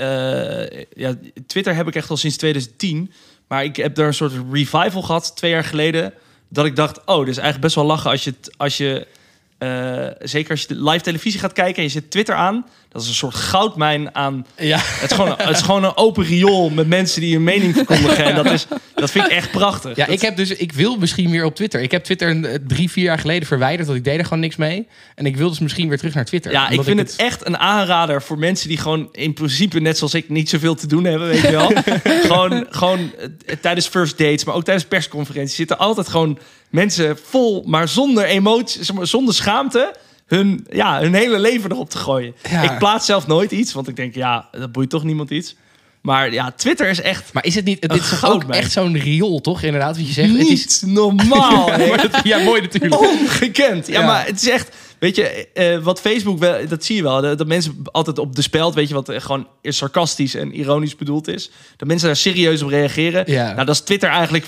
ja, 0.93 1.15
Twitter 1.47 1.75
heb 1.75 1.87
ik 1.87 1.95
echt 1.95 2.09
al 2.09 2.17
sinds 2.17 2.37
2010. 2.37 3.11
Maar 3.47 3.63
ik 3.63 3.75
heb 3.75 3.95
daar 3.95 4.07
een 4.07 4.13
soort 4.13 4.33
revival 4.51 5.01
gehad 5.01 5.35
twee 5.35 5.51
jaar 5.51 5.63
geleden. 5.63 6.13
Dat 6.49 6.65
ik 6.65 6.75
dacht, 6.75 7.05
oh, 7.05 7.19
dit 7.19 7.27
is 7.27 7.37
eigenlijk 7.37 7.61
best 7.61 7.75
wel 7.75 7.85
lachen 7.85 8.11
als 8.11 8.23
je... 8.23 8.33
Als 8.57 8.77
je 8.77 9.07
eh, 9.57 10.05
zeker 10.19 10.51
als 10.51 10.65
je 10.67 10.75
live 10.83 11.03
televisie 11.03 11.39
gaat 11.39 11.53
kijken 11.53 11.75
en 11.75 11.83
je 11.83 11.89
zet 11.89 12.11
Twitter 12.11 12.35
aan. 12.35 12.65
Dat 12.89 13.01
is 13.01 13.07
een 13.07 13.15
soort 13.15 13.35
goudmijn 13.35 14.15
aan... 14.15 14.45
Ja. 14.57 14.77
Het 14.81 15.11
is 15.11 15.15
gewoon, 15.17 15.33
het 15.37 15.55
is 15.55 15.61
gewoon 15.61 15.83
een 15.83 15.97
open 15.97 16.23
riool 16.23 16.69
met 16.69 16.87
mensen 16.87 17.21
die 17.21 17.33
hun 17.33 17.43
mening 17.43 17.73
verkondigen. 17.75 18.23
En 18.25 18.35
dat, 18.35 18.45
is, 18.45 18.67
dat 18.95 19.11
vind 19.11 19.25
ik 19.25 19.31
echt 19.31 19.51
prachtig. 19.51 19.95
Ja, 19.95 20.05
Dat- 20.05 20.13
ik 20.13 20.21
heb 20.21 20.35
dus, 20.35 20.49
ik 20.51 20.71
wil 20.71 20.97
misschien 20.97 21.31
weer 21.31 21.45
op 21.45 21.55
Twitter. 21.55 21.81
Ik 21.81 21.91
heb 21.91 22.03
Twitter 22.03 22.43
eh, 22.43 22.59
drie, 22.67 22.91
vier 22.91 23.03
jaar 23.03 23.19
geleden 23.19 23.47
verwijderd, 23.47 23.87
want 23.87 23.99
ik 23.99 24.05
deed 24.05 24.17
er 24.17 24.23
gewoon 24.23 24.39
niks 24.39 24.55
mee. 24.55 24.87
En 25.15 25.25
ik 25.25 25.37
wil 25.37 25.49
dus 25.49 25.59
misschien 25.59 25.87
weer 25.89 25.97
terug 25.97 26.13
naar 26.13 26.25
Twitter. 26.25 26.51
Ja, 26.51 26.69
ik 26.69 26.83
vind 26.83 26.99
het 26.99 27.13
echt 27.15 27.45
een 27.45 27.57
aanrader 27.57 28.21
voor 28.21 28.37
mensen 28.37 28.67
die 28.67 28.77
gewoon 28.77 29.09
in 29.11 29.33
principe, 29.33 29.79
net 29.79 29.97
zoals 29.97 30.13
ik, 30.13 30.29
niet 30.29 30.49
zoveel 30.49 30.75
te 30.75 30.87
doen 30.87 31.03
hebben, 31.03 31.27
weet 31.27 31.41
je 31.41 31.51
wel. 31.51 31.71
gewoon, 32.27 32.65
gewoon 32.69 33.11
eh, 33.45 33.55
tijdens 33.61 33.87
first 33.87 34.17
dates, 34.17 34.43
maar 34.43 34.55
ook 34.55 34.63
tijdens 34.63 34.85
persconferenties 34.87 35.55
zitten 35.55 35.77
altijd 35.77 36.07
gewoon 36.07 36.39
mensen 36.69 37.17
vol, 37.23 37.63
maar 37.65 37.87
zonder 37.87 38.25
emotie, 38.25 38.81
zonder 39.01 39.33
schaamte, 39.33 39.95
hun, 40.25 40.67
ja, 40.69 40.99
hun 40.99 41.13
hele 41.13 41.39
leven 41.39 41.71
erop 41.71 41.89
te 41.89 41.97
gooien. 41.97 42.33
Ja. 42.49 42.61
Ik 42.61 42.77
plaats 42.77 43.05
zelf 43.05 43.27
nooit 43.27 43.51
iets, 43.51 43.73
want 43.73 43.87
ik 43.87 43.95
denk, 43.95 44.15
ja, 44.15 44.47
dat 44.51 44.71
boeit 44.71 44.89
toch 44.89 45.03
niemand 45.03 45.29
iets. 45.29 45.55
Maar 46.01 46.33
ja, 46.33 46.51
Twitter 46.51 46.89
is 46.89 47.01
echt 47.01 47.33
Maar 47.33 47.45
is 47.45 47.55
het 47.55 47.65
niet, 47.65 47.81
dit 47.81 47.93
is 47.93 48.23
ook 48.25 48.43
echt 48.43 48.71
zo'n 48.71 48.97
riool, 48.97 49.41
toch? 49.41 49.61
Inderdaad, 49.61 49.97
wat 49.97 50.07
je 50.07 50.13
zegt. 50.13 50.37
Het 50.37 50.47
is, 50.47 50.81
niet 50.81 50.93
normaal. 50.93 51.71
ja, 52.23 52.37
mooi 52.37 52.61
natuurlijk. 52.61 53.01
Ongekend. 53.01 53.87
Ja, 53.87 53.99
Ja. 53.99 54.05
maar 54.05 54.25
het 54.25 54.41
is 54.41 54.49
echt... 54.49 54.75
Weet 54.99 55.15
je, 55.15 55.47
eh, 55.53 55.77
wat 55.83 56.01
Facebook 56.01 56.39
wel... 56.39 56.67
Dat 56.67 56.83
zie 56.85 56.95
je 56.95 57.03
wel. 57.03 57.21
Dat, 57.21 57.37
dat 57.37 57.47
mensen 57.47 57.81
altijd 57.91 58.17
op 58.19 58.35
de 58.35 58.41
speld... 58.41 58.73
Weet 58.73 58.87
je, 58.87 58.93
wat 58.93 59.09
eh, 59.09 59.19
gewoon 59.21 59.47
sarcastisch 59.61 60.35
en 60.35 60.53
ironisch 60.59 60.95
bedoeld 60.95 61.27
is. 61.27 61.51
Dat 61.77 61.87
mensen 61.87 62.07
daar 62.07 62.15
serieus 62.15 62.61
op 62.61 62.69
reageren. 62.69 63.31
Ja. 63.31 63.53
Nou, 63.53 63.65
dat 63.65 63.75
is 63.75 63.81
Twitter 63.81 64.09
eigenlijk 64.09 64.45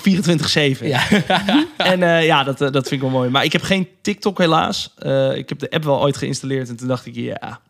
24-7. 0.78 0.86
Ja. 0.86 1.02
En 1.76 2.02
eh, 2.02 2.24
ja, 2.24 2.44
dat, 2.44 2.60
eh, 2.60 2.70
dat 2.70 2.88
vind 2.88 3.02
ik 3.02 3.08
wel 3.10 3.18
mooi. 3.18 3.30
Maar 3.30 3.44
ik 3.44 3.52
heb 3.52 3.62
geen 3.62 3.88
TikTok 4.02 4.38
helaas. 4.38 4.94
Eh, 4.98 5.36
ik 5.36 5.48
heb 5.48 5.58
de 5.58 5.70
app 5.70 5.84
wel 5.84 6.00
ooit 6.00 6.16
geïnstalleerd. 6.16 6.68
En 6.68 6.76
toen 6.76 6.88
dacht 6.88 7.06
ik, 7.06 7.14
ja... 7.14 7.60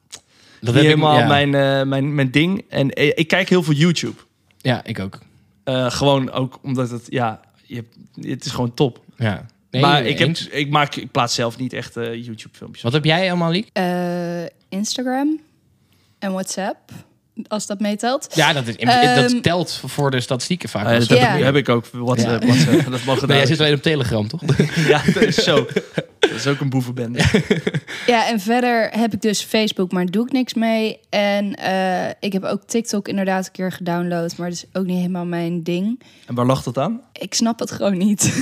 Dat 0.60 0.74
heb 0.74 0.82
ik- 0.82 0.88
helemaal 0.88 1.18
ja. 1.18 1.26
mijn, 1.26 1.54
eh, 1.54 1.82
mijn, 1.82 2.14
mijn 2.14 2.30
ding. 2.30 2.64
En 2.68 2.90
eh, 2.90 3.06
ik 3.14 3.28
kijk 3.28 3.48
heel 3.48 3.62
veel 3.62 3.74
YouTube. 3.74 4.16
Ja, 4.58 4.84
ik 4.84 4.98
ook. 4.98 5.18
Eh, 5.64 5.90
gewoon 5.90 6.30
ook 6.30 6.58
omdat 6.62 6.90
het... 6.90 7.06
Ja, 7.08 7.40
je, 7.66 7.84
het 8.20 8.44
is 8.44 8.50
gewoon 8.50 8.74
top. 8.74 9.00
Ja. 9.16 9.46
Nee, 9.70 9.82
maar 9.82 10.06
ik, 10.06 10.18
heb, 10.18 10.28
eens. 10.28 10.48
ik, 10.48 10.70
maak, 10.70 10.94
ik 10.94 11.10
plaats 11.10 11.34
zelf 11.34 11.58
niet 11.58 11.72
echt 11.72 11.96
eh, 11.96 12.14
YouTube-filmpjes. 12.14 12.82
Wat 12.82 12.92
heb 12.92 13.04
jij 13.04 13.28
allemaal, 13.28 13.50
Liek? 13.50 13.68
Eh, 13.72 14.44
Instagram 14.68 15.40
en 16.18 16.32
WhatsApp, 16.32 16.92
als 17.48 17.66
dat 17.66 17.80
meetelt. 17.80 18.26
Ja, 18.34 18.52
dat, 18.52 18.66
is, 18.66 18.76
Ehm, 18.76 19.14
dat 19.22 19.42
telt 19.42 19.80
voor 19.86 20.10
de 20.10 20.20
statistieken 20.20 20.68
vaak. 20.68 20.88
Dat 20.88 21.02
Zo. 21.04 21.14
heb, 21.14 21.22
Ja. 21.22 21.34
ik, 21.34 21.44
heb 21.44 21.56
ik 21.56 21.68
ook. 21.68 21.84
WhatsApp. 21.92 22.44
WhatsApp. 22.44 22.90
Dat 22.90 23.04
mogen 23.04 23.28
Nee, 23.28 23.36
jij 23.36 23.46
zit 23.46 23.60
alleen 23.60 23.74
op 23.74 23.82
Telegram, 23.82 24.28
toch? 24.28 24.40
Ja, 24.88 25.02
dat 25.14 25.22
is 25.22 25.34
zo. 25.36 25.66
Dat 26.18 26.30
is 26.30 26.46
ook 26.46 26.60
een 26.60 26.70
boevenbende. 26.70 27.20
Ja, 28.06 28.28
en 28.28 28.40
verder 28.40 28.88
heb 28.98 29.12
ik 29.14 29.20
dus 29.20 29.42
Facebook, 29.42 29.92
maar 29.92 30.06
doe 30.06 30.26
ik 30.26 30.32
niks 30.32 30.54
mee. 30.54 30.98
En 31.10 31.54
eh, 31.54 32.08
ik 32.20 32.32
heb 32.32 32.44
ook 32.44 32.62
TikTok 32.66 33.08
inderdaad 33.08 33.46
een 33.46 33.52
keer 33.52 33.72
gedownload, 33.72 34.36
maar 34.36 34.48
dat 34.48 34.56
is 34.56 34.64
ook 34.80 34.86
niet 34.86 34.96
helemaal 34.96 35.24
mijn 35.26 35.62
ding. 35.62 36.02
En 36.26 36.34
waar 36.34 36.46
lag 36.46 36.62
dat 36.62 36.78
aan? 36.78 37.00
Ik 37.12 37.34
snap 37.34 37.58
het 37.58 37.70
gewoon 37.70 37.96
niet. 37.98 38.22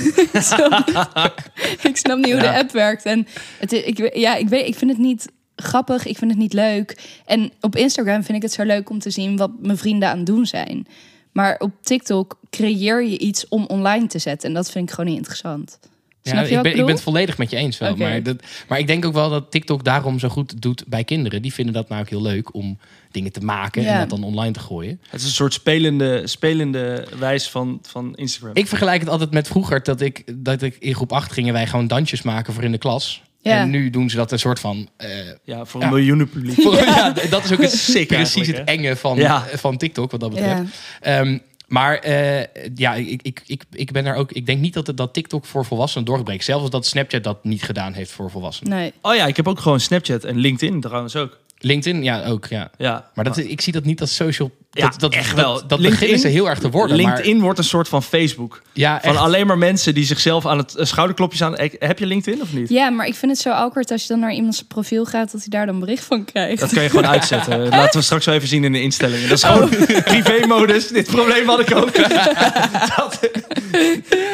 ik, 1.83 1.97
snap 1.97 2.17
niet 2.17 2.31
hoe 2.31 2.41
Ja. 2.41 2.51
de 2.51 2.59
app 2.59 2.71
werkt. 2.71 3.03
En 3.05 3.27
het, 3.59 3.71
is- 3.71 3.83
ik, 3.83 4.15
ja, 4.15 4.35
ik, 4.35 4.47
weet, 4.49 4.67
ik 4.67 4.75
vind 4.75 4.91
het 4.91 4.99
niet 4.99 5.27
grappig, 5.61 6.05
ik 6.05 6.17
vind 6.17 6.31
het 6.31 6.39
niet 6.39 6.53
leuk. 6.53 7.19
En 7.25 7.51
op 7.61 7.75
Instagram 7.75 8.23
vind 8.23 8.37
ik 8.37 8.43
het 8.43 8.53
zo 8.53 8.63
leuk 8.63 8.89
om 8.89 8.99
te 8.99 9.09
zien 9.09 9.37
wat 9.37 9.51
mijn 9.61 9.77
vrienden 9.77 10.09
aan 10.09 10.17
het 10.17 10.25
doen 10.25 10.45
zijn. 10.45 10.87
Maar 11.31 11.55
op 11.59 11.71
TikTok 11.81 12.39
creëer 12.49 13.03
je 13.03 13.17
iets 13.17 13.47
om 13.47 13.65
online 13.65 14.07
te 14.07 14.19
zetten. 14.19 14.49
En 14.49 14.55
dat 14.55 14.71
vind 14.71 14.89
ik 14.89 14.95
gewoon 14.95 15.09
niet 15.09 15.17
interessant. 15.17 15.79
Ja, 16.21 16.31
Snap 16.31 16.43
je 16.43 16.49
ik, 16.49 16.53
wat 16.55 16.63
ben, 16.63 16.71
ik 16.71 16.77
ik 16.77 16.85
ben 16.85 16.93
het 16.93 17.03
volledig 17.03 17.37
met 17.37 17.49
je 17.49 17.57
eens 17.57 17.77
wel. 17.77 17.95
Maar, 17.95 18.23
dat, 18.23 18.43
maar 18.67 18.79
ik 18.79 18.87
denk 18.87 19.05
ook 19.05 19.13
wel 19.13 19.29
dat 19.29 19.51
TikTok 19.51 19.83
daarom 19.83 20.19
zo 20.19 20.29
goed 20.29 20.61
doet 20.61 20.83
bij 20.87 21.03
kinderen. 21.03 21.41
Die 21.41 21.53
vinden 21.53 21.73
dat 21.73 21.89
nou 21.89 22.01
ook 22.01 22.09
heel 22.09 22.21
leuk 22.21 22.53
om 22.53 22.79
dingen 23.11 23.31
te 23.31 23.39
maken 23.39 23.85
en 23.85 23.99
dat 23.99 24.09
dan 24.09 24.23
online 24.23 24.51
te 24.51 24.59
gooien. 24.59 25.01
Het 25.09 25.19
is 25.19 25.25
een 25.25 25.33
soort 25.33 25.53
spelende, 25.53 26.27
spelende 26.27 27.07
wijs 27.19 27.49
van, 27.49 27.79
van 27.81 28.15
Instagram. 28.15 28.55
Ik 28.55 28.67
vergelijk 28.67 28.99
het 28.99 29.09
altijd 29.09 29.31
met 29.31 29.47
vroeger 29.47 29.83
dat 29.83 30.01
ik, 30.01 30.23
dat 30.35 30.61
ik 30.61 30.75
in 30.79 30.95
groep 30.95 31.11
8 31.11 31.31
gingen 31.31 31.53
wij 31.53 31.67
gewoon 31.67 31.87
dansjes 31.87 32.21
maken 32.21 32.53
voor 32.53 32.63
in 32.63 32.71
de 32.71 32.77
klas. 32.77 33.21
Ja. 33.41 33.59
En 33.59 33.69
nu 33.69 33.89
doen 33.89 34.09
ze 34.09 34.15
dat 34.15 34.31
een 34.31 34.39
soort 34.39 34.59
van. 34.59 34.89
eh, 34.97 35.09
ja, 35.43 35.65
voor 35.65 35.81
een 35.81 35.87
Ja. 35.87 35.93
miljoenen 35.93 36.29
publiek. 36.29 36.61
voor- 36.61 36.75
ja. 36.75 37.13
dat 37.29 37.43
is 37.43 37.51
ook 37.51 37.61
het, 37.61 37.71
Sick 37.91 38.07
precies 38.07 38.47
het 38.47 38.63
enge 38.63 38.95
van, 38.95 39.17
Ja. 39.17 39.45
van 39.53 39.77
TikTok, 39.77 40.11
wat 40.11 40.19
dat 40.19 40.29
betreft. 40.29 40.61
Ja. 40.61 40.65
Ehm, 41.01 41.37
maar 41.67 41.97
eh, 41.97 42.45
ja, 42.75 42.93
ik, 42.93 43.21
ik, 43.21 43.41
ik, 43.45 43.63
ik 43.71 43.91
ben 43.91 44.05
er 44.05 44.15
ook. 44.15 44.31
Ik 44.31 44.45
denk 44.45 44.59
niet 44.61 44.73
dat, 44.73 44.87
het, 44.87 44.97
dat 44.97 45.13
TikTok 45.13 45.45
voor 45.45 45.65
volwassenen 45.65 46.05
doorgebreekt. 46.05 46.43
Zelfs 46.43 46.61
als 46.61 46.71
dat 46.71 46.85
Snapchat 46.85 47.23
dat 47.23 47.43
niet 47.43 47.63
gedaan 47.63 47.93
heeft 47.93 48.11
voor 48.11 48.31
volwassenen. 48.31 48.77
Nee. 48.77 48.93
Oh 49.01 49.15
ja, 49.15 49.25
ik 49.25 49.35
heb 49.35 49.47
ook 49.47 49.59
gewoon 49.59 49.79
Snapchat 49.79 50.23
en 50.23 50.37
LinkedIn 50.37 50.81
trouwens 50.81 51.15
ook. 51.15 51.37
LinkedIn, 51.61 52.03
ja, 52.03 52.25
ook. 52.25 52.45
Ja. 52.45 52.71
Ja. 52.77 53.09
Maar 53.13 53.23
dat, 53.25 53.37
ik 53.37 53.61
zie 53.61 53.73
dat 53.73 53.83
niet 53.83 54.01
als 54.01 54.15
social. 54.15 54.51
Ja, 54.71 54.89
dat, 54.89 54.99
dat, 54.99 55.13
echt 55.13 55.33
wel. 55.33 55.53
Dat, 55.53 55.63
LinkedIn- 55.69 55.89
beginnen 55.89 56.19
ze 56.19 56.27
heel 56.27 56.49
erg 56.49 56.59
te 56.59 56.69
worden. 56.69 56.95
LinkedIn 56.95 57.41
wordt 57.41 57.57
een 57.59 57.63
soort 57.65 57.87
van 57.87 58.03
Facebook. 58.03 58.61
Ja, 58.73 58.99
Van 59.01 59.11
echt. 59.11 59.19
alleen 59.19 59.47
maar 59.47 59.57
mensen 59.57 59.93
die 59.93 60.05
zichzelf 60.05 60.45
aan 60.45 60.57
het 60.57 60.75
eh, 60.75 60.85
schouderklopjes 60.85 61.43
aan... 61.43 61.55
Eh, 61.55 61.71
Heb 61.79 61.99
je 61.99 62.05
LinkedIn 62.05 62.41
of 62.41 62.53
niet? 62.53 62.69
Ja, 62.69 62.89
maar 62.89 63.05
ik 63.07 63.15
vind 63.15 63.31
het 63.31 63.41
zo 63.41 63.49
awkward 63.49 63.91
als 63.91 64.01
je 64.01 64.07
dan 64.07 64.19
naar 64.19 64.33
iemands 64.33 64.63
profiel 64.63 65.05
gaat... 65.05 65.31
dat 65.31 65.39
hij 65.41 65.49
daar 65.49 65.65
dan 65.65 65.79
bericht 65.79 66.03
van 66.03 66.25
krijgt. 66.25 66.59
Dat 66.59 66.73
kan 66.73 66.83
je 66.83 66.89
gewoon 66.89 67.07
uitzetten. 67.15 67.67
Laten 67.67 67.99
we 67.99 68.05
straks 68.05 68.25
wel 68.25 68.35
even 68.35 68.47
zien 68.47 68.63
in 68.63 68.71
de 68.71 68.81
instellingen. 68.81 69.29
Dat 69.29 69.37
is 69.37 69.43
gewoon 69.43 69.69
privé-modus. 70.13 70.87
Dit 70.87 71.07
probleem 71.07 71.47
had 71.47 71.59
ik 71.59 71.75
ook. 71.75 71.95
dat, 72.95 73.19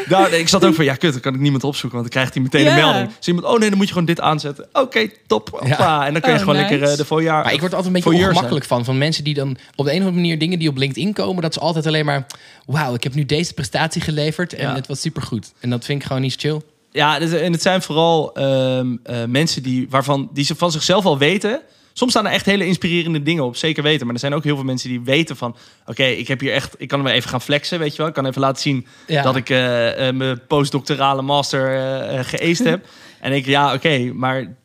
nou, 0.10 0.32
ik 0.34 0.48
zat 0.48 0.65
ook 0.65 0.76
van, 0.76 0.86
ja 0.86 0.95
kut, 0.95 1.12
dan 1.12 1.21
kan 1.21 1.34
ik 1.34 1.39
niemand 1.39 1.63
opzoeken. 1.63 2.00
Want 2.00 2.12
dan 2.12 2.21
krijgt 2.21 2.34
hij 2.34 2.43
meteen 2.43 2.71
een 2.71 2.78
Ja. 2.78 2.91
melding. 2.91 3.15
Dus 3.17 3.28
iemand, 3.28 3.45
oh 3.48 3.60
nee, 3.60 3.69
dan 3.69 3.78
moet 3.78 3.88
je 3.88 3.93
gewoon 3.93 4.08
dit 4.08 4.19
aanzetten. 4.21 4.67
Oké, 4.74 5.10
top. 5.28 5.50
Hoppa. 5.52 6.06
En 6.06 6.13
dan 6.13 6.21
kun 6.21 6.32
je 6.32 6.38
Oh, 6.38 6.43
gewoon 6.43 6.60
nice. 6.60 6.69
lekker 6.69 6.89
eh, 6.91 6.98
de 6.98 7.06
voorjaar... 7.06 7.43
Maar 7.43 7.54
ik 7.54 7.60
word 7.60 7.71
er 7.71 7.78
altijd 7.78 7.95
een 7.95 8.02
beetje 8.04 8.26
ongemakkelijk 8.26 8.65
van. 8.65 8.86
Van 8.86 8.98
mensen 8.98 9.24
die 9.24 9.34
dan 9.34 9.58
op 9.76 9.86
de 9.86 9.91
een 9.91 9.98
of 9.98 10.04
andere 10.06 10.12
manier 10.12 10.35
dingen 10.38 10.60
die 10.60 10.69
op 10.69 10.78
LinkedIn 10.78 11.13
komen. 11.13 11.41
Dat 11.41 11.54
ze 11.54 11.60
altijd 11.60 11.86
alleen 11.88 12.06
maar. 12.06 12.26
Wauw, 12.65 12.93
ik 12.93 13.04
heb 13.04 13.13
nu 13.13 13.26
deze 13.26 13.54
prestatie 13.54 14.02
geleverd. 14.02 14.54
En 14.54 14.67
Ja. 14.67 14.76
het 14.76 14.88
was 14.88 15.02
supergoed. 15.02 15.54
En 15.60 15.69
dat 15.69 15.86
vind 15.86 16.02
ik 16.02 16.08
gewoon 16.08 16.21
niet 16.21 16.36
chill. 16.38 16.62
Ja, 16.91 17.19
dus- 17.19 17.32
en 17.32 17.52
het 17.52 17.62
zijn 17.62 17.82
vooral 17.82 18.34
ehm, 18.34 18.95
eh, 19.04 19.24
mensen 19.28 19.63
die, 19.63 19.88
waarvan, 19.89 20.30
die 20.34 20.45
ze 20.45 20.56
van 20.56 20.71
zichzelf 20.71 21.06
al 21.06 21.17
weten. 21.17 21.62
Soms 21.93 22.12
staan 22.12 22.26
er 22.26 22.32
echt 22.32 22.45
hele 22.45 22.65
inspirerende 22.65 23.24
dingen 23.24 23.43
op, 23.43 23.56
zeker 23.56 23.84
weten. 23.84 24.06
Maar 24.06 24.13
er 24.15 24.19
zijn 24.21 24.34
ook 24.34 24.43
heel 24.43 24.56
veel 24.56 24.65
mensen 24.65 24.89
die 24.89 25.02
weten 25.02 25.36
van... 25.36 25.56
oké, 25.86 26.04
ik 26.04 26.28
heb 26.28 26.39
hier 26.39 26.54
echt... 26.54 26.76
ik 26.78 26.88
kan 26.88 27.00
hem 27.06 27.13
even 27.13 27.30
gaan 27.30 27.41
flexen, 27.41 27.80
weet 27.80 27.91
je 27.91 27.98
wel. 27.98 28.08
Ik 28.08 28.13
kan 28.13 28.26
even 28.26 28.41
laten 28.41 28.62
zien 28.62 28.88
Ja. 29.08 29.21
dat 29.24 29.36
ik 29.36 29.50
eh, 29.50 30.08
eh, 30.08 30.15
mijn 30.15 30.41
postdoctorale 30.48 31.21
master 31.21 31.76
eh, 32.10 32.19
geëist 32.24 32.63
heb. 32.63 32.86
En 33.19 33.32
ik, 33.34 33.45
ja, 33.45 33.74
oké, 33.74 34.12
maar 34.13 34.56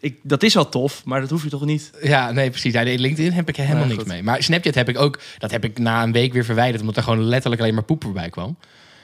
ik, 0.00 0.18
dat 0.22 0.42
is 0.42 0.54
wel 0.54 0.68
tof, 0.68 1.04
maar 1.04 1.20
dat 1.20 1.30
hoef 1.30 1.42
je 1.42 1.48
toch 1.48 1.64
niet? 1.64 1.90
Ja, 2.02 2.30
nee, 2.30 2.50
precies. 2.50 2.72
Ja, 2.72 2.82
LinkedIn 2.82 3.32
heb 3.32 3.48
ik 3.48 3.56
helemaal 3.56 3.78
Nee, 3.78 3.86
niks 3.86 3.98
goed. 3.98 4.08
mee. 4.12 4.22
Maar 4.22 4.42
Snapchat 4.42 4.74
heb 4.74 4.88
ik 4.88 4.98
ook. 4.98 5.20
Dat 5.38 5.50
heb 5.50 5.64
ik 5.64 5.78
na 5.78 6.02
een 6.02 6.12
week 6.12 6.32
weer 6.32 6.44
verwijderd. 6.44 6.80
Omdat 6.80 6.96
er 6.96 7.02
gewoon 7.02 7.24
letterlijk 7.24 7.62
alleen 7.62 7.74
maar 7.74 7.84
poep 7.84 8.02
voorbij 8.02 8.30
kwam. 8.30 8.56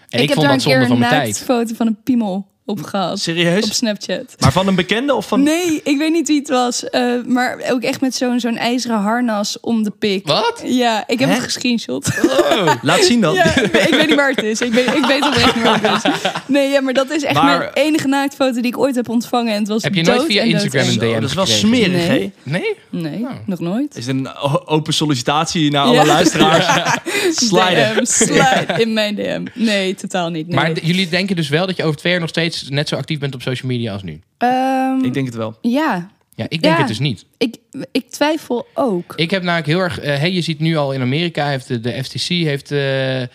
En 0.09 0.21
ik, 0.23 0.29
heb 0.29 0.37
vond 0.37 0.47
daar 0.49 0.57
dat 0.57 0.67
een 0.67 0.73
keer 0.73 0.87
zonde 0.87 0.87
van 0.87 1.03
een 1.05 1.11
mijn 1.11 1.23
tijd. 1.23 1.39
foto 1.39 1.75
van 1.75 1.87
een 1.87 2.03
piemel 2.03 2.47
op 2.67 2.83
gehad. 2.83 3.13
Op 3.13 3.19
Serieus? 3.19 3.77
Snapchat. 3.77 4.35
Maar 4.39 4.53
van 4.53 4.67
een 4.67 4.75
bekende 4.75 5.15
of 5.15 5.27
van... 5.29 5.43
Nee, 5.43 5.81
ik 5.85 5.99
weet 5.99 6.13
niet 6.13 6.29
wie 6.29 6.39
het 6.39 6.49
was. 6.49 6.89
eh, 6.89 7.03
maar 7.27 7.59
ook 7.71 7.83
echt 7.83 8.01
met 8.01 8.15
zo'n 8.15 8.41
zo'n 8.41 8.57
ijzeren 8.57 8.97
harnas 8.99 9.61
om 9.61 9.83
de 9.83 9.91
pik. 9.91 10.27
Wat? 10.27 10.63
Ja, 10.65 11.05
ik 11.07 11.19
heb 11.19 11.29
Hè? 11.29 11.35
het 11.35 11.45
gescreenshot. 11.45 12.09
Laat 12.83 13.05
zien 13.05 13.21
dan. 13.21 13.35
Ja, 13.47 13.57
ik 13.61 13.71
weet 13.91 14.07
niet 14.07 14.15
waar 14.15 14.31
het 14.31 14.43
is. 14.43 14.61
Ik 14.61 14.73
weet, 14.73 14.87
ik 14.95 15.05
weet 15.07 15.23
oprecht 15.27 15.55
niet 15.55 15.65
waar 15.65 15.93
het 15.93 16.05
is. 16.05 16.31
Nee, 16.47 16.71
ja, 16.71 16.81
maar 16.81 16.93
dat 16.95 17.11
is 17.11 17.23
echt 17.23 17.35
Maar- 17.35 17.59
mijn 17.59 17.71
enige 17.75 18.09
naaktfoto 18.09 18.53
die 18.55 18.67
ik 18.67 18.79
ooit 18.79 18.95
heb 18.95 19.09
ontvangen. 19.09 19.53
En 19.53 19.59
het 19.59 19.69
was 19.69 19.83
Heb 19.83 19.95
je 19.95 20.03
nooit 20.03 20.25
via 20.25 20.43
Instagram 20.43 20.89
een 20.89 20.99
DM 20.99 21.13
Zo, 21.15 21.21
dat 21.21 21.29
is 21.31 21.35
wel 21.35 21.47
smerig, 21.47 22.09
Nee. 22.09 22.33
hè? 22.43 22.51
Nee? 22.51 22.75
Nee, 22.91 23.21
Oh. 23.21 23.31
nog 23.47 23.61
nooit. 23.61 23.97
Is 23.97 24.07
het 24.07 24.17
een 24.17 24.35
open 24.67 24.93
sollicitatie 24.95 25.71
naar 25.71 25.85
alle 25.85 25.95
Ja. 25.95 26.05
luisteraars? 26.07 26.67
Sliden. 27.47 27.95
DM, 27.97 28.05
slide 28.05 28.67
in 28.79 28.93
mijn 28.93 29.15
DM. 29.15 29.45
Nee, 29.55 29.95
totaal 29.95 30.31
niet. 30.31 30.47
Nee. 30.47 30.57
Maar 30.57 30.73
jullie 30.83 31.09
denken 31.09 31.37
dus 31.37 31.49
wel 31.49 31.67
dat 31.67 31.77
je 31.77 31.85
over 31.85 31.97
twee 31.97 32.13
jaar 32.13 32.21
nog 32.21 32.31
steeds 32.31 32.56
steeds 32.57 32.71
net 32.71 32.89
zo 32.89 32.97
actief 32.97 33.19
bent 33.19 33.35
op 33.35 33.43
social 33.43 33.71
media 33.71 33.93
als 33.93 34.03
nu? 34.03 34.21
Ehm, 34.39 35.05
Ik 35.05 35.15
denk 35.15 35.27
het 35.27 35.35
wel. 35.35 35.59
Ja, 35.61 36.11
Ja, 36.35 36.45
ik 36.49 36.63
denk 36.63 36.75
Ja. 36.75 36.79
het 36.79 36.89
dus 36.89 36.99
niet. 36.99 37.25
ik, 37.39 37.57
ik 37.93 38.11
twijfel 38.11 38.67
ook. 38.75 39.13
Ik 39.17 39.31
heb 39.31 39.43
namelijk 39.43 39.67
heel 39.67 39.79
erg... 39.81 40.01
eh, 40.01 40.19
hey, 40.19 40.33
je 40.33 40.41
ziet 40.41 40.59
nu 40.61 40.77
al 40.77 40.93
in 40.93 41.01
Amerika, 41.01 41.49
heeft 41.49 41.69
de, 41.69 41.81
de 41.81 42.05
FTC 42.05 42.29
heeft... 42.29 42.71
eh, 42.71 43.23
eh, 43.23 43.29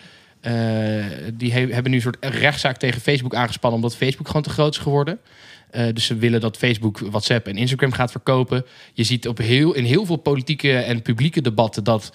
die 1.34 1.52
he- 1.52 1.66
hebben 1.72 1.90
nu 1.90 1.96
een 1.96 2.02
soort 2.02 2.16
rechtszaak 2.20 2.76
tegen 2.76 3.00
Facebook 3.00 3.34
aangespannen... 3.34 3.80
omdat 3.80 3.96
Facebook 3.96 4.26
gewoon 4.26 4.42
te 4.42 4.50
groot 4.50 4.74
is 4.74 4.80
geworden. 4.80 5.18
Eh, 5.70 5.86
dus 5.92 6.06
ze 6.06 6.14
willen 6.14 6.40
dat 6.40 6.56
Facebook 6.56 6.98
WhatsApp 6.98 7.46
en 7.46 7.56
Instagram 7.56 7.92
gaat 7.92 8.10
verkopen. 8.10 8.64
Je 8.92 9.04
ziet 9.04 9.28
op 9.28 9.38
heel, 9.38 9.72
in 9.74 9.84
heel 9.84 10.06
veel 10.06 10.16
politieke 10.16 10.76
en 10.76 11.02
publieke 11.02 11.40
debatten... 11.40 11.84
dat 11.84 12.12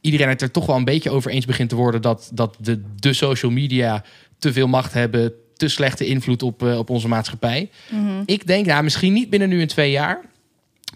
iedereen 0.00 0.28
het 0.28 0.42
er 0.42 0.50
toch 0.50 0.66
wel 0.66 0.76
een 0.76 0.84
beetje 0.84 1.10
over 1.10 1.30
eens 1.30 1.44
begint 1.46 1.68
te 1.68 1.76
worden... 1.76 2.02
dat, 2.02 2.30
dat 2.34 2.56
de, 2.60 2.82
de 2.96 3.12
social 3.12 3.50
media 3.52 4.04
te 4.38 4.52
veel 4.52 4.66
macht 4.68 4.92
hebben... 4.92 5.32
te 5.66 5.70
slechte 5.70 6.06
invloed 6.06 6.42
op, 6.42 6.62
eh, 6.62 6.78
op 6.78 6.90
onze 6.90 7.08
maatschappij. 7.08 7.70
Mhm. 7.90 8.22
Ik 8.26 8.46
denk, 8.46 8.66
nou, 8.66 8.82
misschien 8.82 9.12
niet 9.12 9.30
binnen 9.30 9.48
nu 9.48 9.60
en 9.60 9.68
twee 9.68 9.90
jaar... 9.90 10.20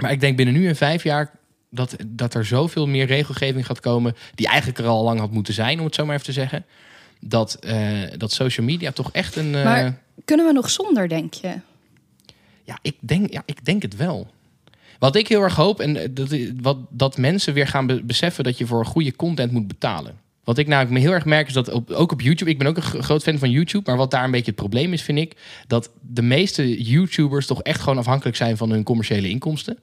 maar 0.01 0.13
ik 0.13 0.21
denk 0.21 0.37
binnen 0.37 0.55
nu 0.55 0.69
en 0.69 0.77
vijf 0.77 1.03
jaar... 1.03 1.31
Dat, 1.71 1.97
dat 2.07 2.35
er 2.35 2.45
zoveel 2.45 2.87
meer 2.87 3.07
regelgeving 3.07 3.67
gaat 3.67 3.81
komen... 3.81 4.17
die 4.35 4.47
eigenlijk 4.47 4.79
er 4.79 4.87
al 4.87 5.05
lang 5.05 5.19
had 5.21 5.31
moeten 5.31 5.55
zijn, 5.55 5.79
om 5.79 5.85
het 5.85 5.95
zo 5.95 6.05
maar 6.05 6.15
even 6.15 6.27
te 6.27 6.33
zeggen... 6.33 6.65
dat, 7.21 7.55
eh, 7.55 7.79
dat 8.17 8.33
social 8.33 8.67
media 8.67 8.91
toch 8.93 9.13
echt 9.13 9.37
een... 9.37 9.55
eh, 9.55 9.65
Maar- 9.65 9.99
Kunnen 10.25 10.47
we 10.47 10.53
nog 10.53 10.71
zonder, 10.71 11.09
denk 11.09 11.35
je? 11.35 11.55
ja, 12.65 12.79
ik 12.83 12.95
denk, 13.01 13.33
ja, 13.33 13.43
ik 13.45 13.65
denk 13.65 13.83
het 13.83 13.97
wel. 13.97 14.31
Wat 14.99 15.17
ik 15.17 15.29
heel 15.29 15.43
erg 15.43 15.55
hoop, 15.55 15.81
en 15.81 16.15
dat, 16.15 16.37
wat, 16.61 16.77
dat 16.91 17.17
mensen 17.17 17.55
weer 17.55 17.67
gaan 17.67 17.87
be- 17.87 18.03
beseffen 18.05 18.45
dat 18.45 18.59
je 18.59 18.67
voor 18.67 18.87
goede 18.87 19.17
content 19.17 19.53
moet 19.53 19.69
betalen. 19.69 20.19
Wat 20.49 20.59
ik 20.59 20.67
namelijk 20.67 20.93
me 20.95 21.01
heel 21.01 21.13
erg 21.13 21.25
merk 21.25 21.47
is 21.47 21.53
dat 21.53 21.71
op, 21.71 21.91
ook 21.91 22.13
op 22.13 22.21
YouTube, 22.21 22.51
ik 22.51 22.59
ben 22.59 22.67
ook 22.67 22.77
een 22.77 22.83
gro- 22.83 23.01
groot 23.01 23.23
fan 23.23 23.39
van 23.39 23.51
YouTube, 23.51 23.91
maar 23.91 23.97
wat 23.97 24.11
daar 24.11 24.25
een 24.25 24.31
beetje 24.31 24.47
het 24.47 24.55
probleem 24.55 24.93
is, 24.93 25.03
vind 25.03 25.19
ik, 25.19 25.37
dat 25.67 25.91
de 26.01 26.23
meeste 26.23 26.83
YouTubers 26.83 27.47
toch 27.47 27.63
echt 27.63 27.81
gewoon 27.81 27.99
afhankelijk 27.99 28.37
zijn 28.37 28.57
van 28.57 28.71
hun 28.71 28.83
commerciële 28.83 29.29
inkomsten. 29.29 29.79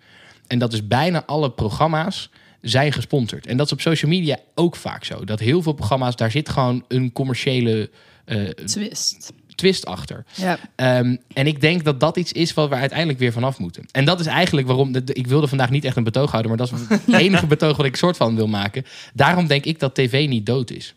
En 0.47 0.59
dat 0.59 0.73
is 0.73 0.87
bijna 0.87 1.25
alle 1.25 1.51
programma's 1.51 2.29
zijn 2.61 2.93
gesponsord. 2.93 3.47
En 3.47 3.57
dat 3.57 3.65
is 3.65 3.71
op 3.71 3.81
social 3.81 4.11
media 4.11 4.37
ook 4.55 4.75
vaak 4.75 5.03
zo. 5.03 5.23
Dat 5.25 5.39
heel 5.39 5.61
veel 5.61 5.73
programma's, 5.73 6.15
daar 6.15 6.31
zit 6.31 6.49
gewoon 6.49 6.85
een 6.87 7.11
commerciële 7.11 7.89
eh, 8.25 8.43
Twist. 8.47 9.33
Twist 9.55 9.85
achter. 9.85 10.25
Ja. 10.33 10.59
Ehm, 10.75 11.15
en 11.33 11.47
ik 11.47 11.61
denk 11.61 11.83
dat 11.83 11.99
dat 11.99 12.17
iets 12.17 12.31
is 12.31 12.53
wat 12.53 12.69
we 12.69 12.75
uiteindelijk 12.75 13.19
weer 13.19 13.31
vanaf 13.31 13.59
moeten. 13.59 13.85
En 13.91 14.05
dat 14.05 14.19
is 14.19 14.25
eigenlijk 14.25 14.67
waarom. 14.67 14.95
Ik 15.05 15.27
wilde 15.27 15.47
vandaag 15.47 15.69
niet 15.69 15.85
echt 15.85 15.95
een 15.95 16.03
betoog 16.03 16.31
houden, 16.31 16.51
maar 16.57 16.67
dat 16.67 16.71
is 16.79 16.97
het 17.05 17.13
enige 17.21 17.47
betoog 17.47 17.77
wat 17.77 17.85
ik 17.85 17.95
soort 17.95 18.17
van 18.17 18.35
wil 18.35 18.47
maken. 18.47 18.85
Daarom 19.13 19.47
denk 19.47 19.65
ik 19.65 19.79
dat 19.79 19.95
tv 19.95 20.27
niet 20.27 20.45
dood 20.45 20.71
is. 20.71 20.95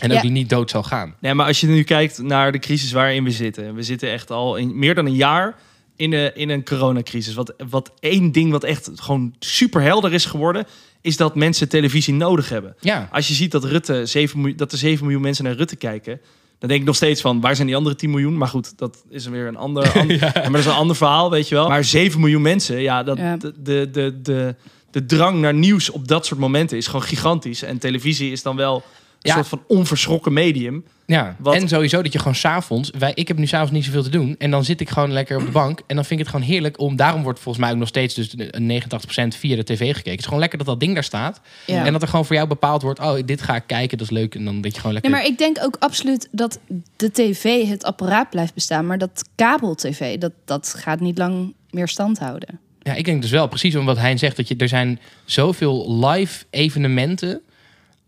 En 0.00 0.10
ook 0.10 0.16
Ja. 0.16 0.22
die 0.22 0.30
niet 0.30 0.48
dood 0.48 0.70
zal 0.70 0.82
gaan. 0.82 1.14
Nee, 1.20 1.34
maar 1.34 1.46
als 1.46 1.60
je 1.60 1.66
nu 1.66 1.82
kijkt 1.82 2.18
naar 2.18 2.52
de 2.52 2.58
crisis 2.58 2.92
waarin 2.92 3.24
we 3.24 3.30
zitten. 3.30 3.74
We 3.74 3.82
zitten 3.82 4.10
echt 4.10 4.30
al 4.30 4.56
in 4.56 4.78
meer 4.78 4.94
dan 4.94 5.06
een 5.06 5.14
jaar 5.14 5.56
in, 5.96 6.12
een 6.12 6.36
in 6.36 6.48
een 6.48 6.64
coronacrisis. 6.64 7.34
Wat, 7.34 7.54
wat 7.70 7.92
één 8.00 8.32
ding 8.32 8.50
wat 8.50 8.64
echt 8.64 8.90
gewoon 8.94 9.34
super 9.38 9.82
helder 9.82 10.12
is 10.12 10.24
geworden... 10.24 10.66
is 11.00 11.16
dat 11.16 11.34
mensen 11.34 11.68
televisie 11.68 12.14
nodig 12.14 12.48
hebben. 12.48 12.76
Ja, 12.80 13.08
Als 13.12 13.28
je 13.28 13.34
ziet 13.34 13.50
dat, 13.50 13.64
Rutte 13.64 14.06
7 14.06 14.38
miljoen, 14.38 14.56
dat 14.56 14.72
er 14.72 14.78
7 14.78 15.04
miljoen 15.04 15.22
mensen 15.22 15.44
naar 15.44 15.54
Rutte 15.54 15.76
kijken... 15.76 16.20
dan 16.60 16.68
denk 16.68 16.80
ik 16.80 16.86
nog 16.86 16.96
steeds 16.96 17.20
van, 17.20 17.40
waar 17.40 17.54
zijn 17.54 17.66
die 17.66 17.76
andere 17.76 17.94
10 17.94 18.10
miljoen? 18.10 18.38
Maar 18.38 18.48
goed, 18.48 18.78
dat 18.78 19.04
is 19.08 19.26
weer 19.26 19.46
een 19.46 19.56
ander, 19.56 19.92
ander 20.00 20.16
ja, 20.16 20.32
maar 20.34 20.50
dat 20.50 20.60
is 20.60 20.66
een 20.66 20.72
ander 20.72 20.96
verhaal, 20.96 21.30
weet 21.30 21.48
je 21.48 21.54
wel. 21.54 21.68
Maar 21.68 21.84
7 21.84 22.20
miljoen 22.20 22.42
mensen, 22.42 22.80
ja, 22.80 23.02
dat, 23.02 23.16
Ja. 23.18 23.36
De, 23.36 23.52
de, 23.62 23.88
de, 23.90 24.20
de, 24.22 24.54
de 24.90 25.06
drang 25.06 25.40
naar 25.40 25.54
nieuws 25.54 25.90
op 25.90 26.08
dat 26.08 26.26
soort 26.26 26.40
momenten 26.40 26.76
is 26.76 26.86
gewoon 26.86 27.02
gigantisch. 27.02 27.62
En 27.62 27.78
televisie 27.78 28.32
is 28.32 28.42
dan 28.42 28.56
wel 28.56 28.82
Ja. 29.22 29.34
soort 29.34 29.48
van 29.48 29.62
onverschrokken 29.66 30.32
medium. 30.32 30.84
ja. 31.06 31.36
Wat- 31.38 31.54
en 31.54 31.68
sowieso 31.68 32.02
dat 32.02 32.12
je 32.12 32.18
gewoon 32.18 32.34
s'avonds... 32.34 32.90
Wij, 32.98 33.12
ik 33.14 33.28
heb 33.28 33.38
nu 33.38 33.46
s'avonds 33.46 33.72
niet 33.72 33.84
zoveel 33.84 34.02
te 34.02 34.08
doen. 34.08 34.34
En 34.38 34.50
dan 34.50 34.64
zit 34.64 34.80
ik 34.80 34.88
gewoon 34.88 35.12
lekker 35.12 35.36
op 35.36 35.44
de 35.44 35.50
bank. 35.50 35.80
En 35.86 35.94
dan 35.96 36.04
vind 36.04 36.20
ik 36.20 36.26
het 36.26 36.34
gewoon 36.34 36.50
heerlijk 36.50 36.80
om... 36.80 36.96
Daarom 36.96 37.22
wordt 37.22 37.40
volgens 37.40 37.64
mij 37.64 37.72
ook 37.72 37.78
nog 37.78 37.88
steeds 37.88 38.14
dus 38.14 38.34
een 38.36 38.82
89% 38.82 39.38
via 39.38 39.56
de 39.56 39.64
tv 39.64 39.78
gekeken. 39.86 40.10
Het 40.10 40.18
is 40.18 40.24
gewoon 40.24 40.40
lekker 40.40 40.58
dat 40.58 40.66
dat 40.66 40.80
ding 40.80 40.94
daar 40.94 41.04
staat. 41.04 41.40
Ja. 41.66 41.84
En 41.84 41.92
dat 41.92 42.02
er 42.02 42.08
gewoon 42.08 42.24
voor 42.24 42.36
jou 42.36 42.48
bepaald 42.48 42.82
wordt... 42.82 43.00
Oh, 43.00 43.14
dit 43.24 43.42
ga 43.42 43.54
ik 43.56 43.62
kijken, 43.66 43.98
dat 43.98 44.10
is 44.10 44.12
leuk. 44.12 44.34
En 44.34 44.44
dan 44.44 44.60
dat 44.60 44.72
je 44.72 44.76
gewoon 44.78 44.92
lekker... 44.92 45.10
Nee, 45.10 45.20
maar 45.20 45.30
ik 45.30 45.38
denk 45.38 45.58
ook 45.62 45.76
absoluut 45.78 46.28
dat 46.32 46.58
de 46.96 47.10
tv, 47.12 47.68
het 47.68 47.84
apparaat 47.84 48.30
blijft 48.30 48.54
bestaan. 48.54 48.86
Maar 48.86 48.98
dat 48.98 49.24
kabel-tv, 49.34 50.18
dat, 50.18 50.32
dat 50.44 50.74
gaat 50.78 51.00
niet 51.00 51.18
lang 51.18 51.54
meer 51.70 51.88
stand 51.88 52.18
houden. 52.18 52.60
Ja, 52.82 52.94
ik 52.94 53.04
denk 53.04 53.22
dus 53.22 53.30
wel 53.30 53.48
precies 53.48 53.76
om 53.76 53.84
wat 53.84 53.98
hij 53.98 54.16
zegt. 54.16 54.36
Dat 54.36 54.48
je, 54.48 54.56
er 54.56 54.68
zijn 54.68 55.00
zoveel 55.24 56.04
live 56.06 56.44
evenementen. 56.50 57.40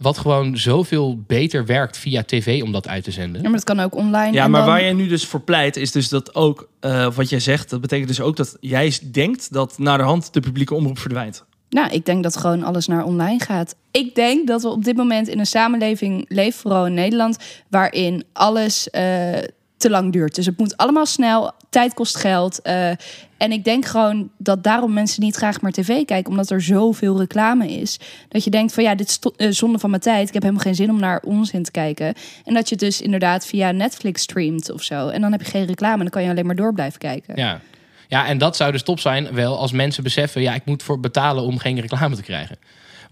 Wat 0.03 0.19
gewoon 0.19 0.57
zoveel 0.57 1.19
beter 1.27 1.67
werkt 1.67 1.99
via 1.99 2.23
tv 2.23 2.63
om 2.63 2.73
dat 2.73 2.89
uit 2.89 3.05
te 3.05 3.11
zenden. 3.11 3.37
Ja, 3.43 3.49
maar 3.49 3.57
dat 3.59 3.65
kan 3.77 3.81
ook 3.81 3.95
online. 3.95 4.33
Ja, 4.33 4.49
maar 4.49 4.61
dan- 4.61 4.71
waar 4.71 4.81
jij 4.83 4.93
nu 4.93 5.07
dus 5.09 5.27
voor 5.27 5.41
pleit, 5.41 5.77
is 5.77 5.91
dus 5.93 6.09
dat 6.09 6.35
ook, 6.35 6.69
eh, 6.81 7.15
wat 7.15 7.29
jij 7.29 7.41
zegt, 7.41 7.71
dat 7.71 7.81
betekent 7.81 8.09
dus 8.09 8.21
ook 8.21 8.37
dat 8.37 8.57
jij 8.61 8.99
denkt 9.13 9.53
dat 9.53 9.79
naar 9.79 9.99
de 9.99 10.05
hand 10.05 10.33
de 10.33 10.41
publieke 10.41 10.75
omroep 10.75 10.99
verdwijnt. 10.99 11.45
Nou, 11.69 11.91
ik 11.91 12.05
denk 12.05 12.23
dat 12.23 12.37
gewoon 12.37 12.63
alles 12.63 12.87
naar 12.87 13.05
online 13.05 13.41
gaat. 13.45 13.75
Ik 13.91 14.15
denk 14.15 14.47
dat 14.47 14.63
we 14.63 14.69
op 14.69 14.85
dit 14.85 14.97
moment 14.97 15.29
in 15.29 15.39
een 15.39 15.47
samenleving 15.47 16.25
leven, 16.29 16.61
vooral 16.61 16.87
in 16.87 16.95
Nederland, 16.95 17.37
waarin 17.71 18.25
alles 18.33 18.91
eh, 18.91 19.39
te 19.83 19.91
lang 19.91 20.13
duurt. 20.13 20.35
Dus 20.35 20.47
het 20.47 20.59
moet 20.59 20.77
allemaal 20.77 21.07
snel, 21.07 21.53
tijd 21.69 21.95
kost 21.95 22.17
geld. 22.17 22.63
eh, 22.63 22.91
en 23.37 23.53
ik 23.53 23.65
denk 23.65 23.85
gewoon 23.85 24.31
dat 24.37 24.65
daarom 24.65 24.93
mensen 24.93 25.23
niet 25.23 25.37
graag 25.37 25.61
meer 25.61 25.73
tv 25.73 26.05
kijken, 26.05 26.31
omdat 26.31 26.51
er 26.51 26.63
zoveel 26.63 27.19
reclame 27.19 27.69
is. 27.69 27.99
Dat 28.29 28.45
je 28.45 28.51
denkt 28.51 28.73
van 28.75 28.83
ja, 28.83 28.95
dit 28.95 29.09
is 29.09 29.19
eh, 29.37 29.51
zonde 29.51 29.79
van 29.79 29.91
mijn 29.91 30.03
tijd. 30.03 30.29
Ik 30.29 30.35
heb 30.35 30.43
helemaal 30.43 30.65
geen 30.65 30.75
zin 30.75 30.91
om 30.91 31.01
naar 31.01 31.23
onzin 31.25 31.63
te 31.63 31.71
kijken. 31.71 32.15
En 32.45 32.55
dat 32.55 32.69
je 32.69 32.77
dus 32.77 33.01
inderdaad 33.01 33.47
via 33.47 33.71
Netflix 33.71 34.23
streamt 34.23 34.71
of 34.71 34.83
zo. 34.83 35.09
En 35.09 35.21
dan 35.21 35.33
heb 35.33 35.43
je 35.43 35.51
geen 35.51 35.67
reclame 35.67 35.95
en 35.95 36.01
dan 36.01 36.11
kan 36.11 36.23
je 36.23 36.31
alleen 36.31 36.47
maar 36.47 36.55
door 36.55 36.73
blijven 36.75 36.99
kijken. 36.99 37.37
Ja. 37.37 37.61
ja, 38.09 38.27
en 38.27 38.39
dat 38.39 38.57
zou 38.57 38.73
dus 38.73 38.83
top 38.83 39.01
zijn 39.01 39.35
wel 39.35 39.59
als 39.59 39.73
mensen 39.73 40.03
beseffen... 40.03 40.43
ja, 40.43 40.55
ik 40.55 40.65
moet 40.65 40.83
voor 40.83 41.01
betalen 41.01 41.45
om 41.45 41.59
geen 41.59 41.81
reclame 41.81 42.17
te 42.17 42.23
krijgen. 42.23 42.57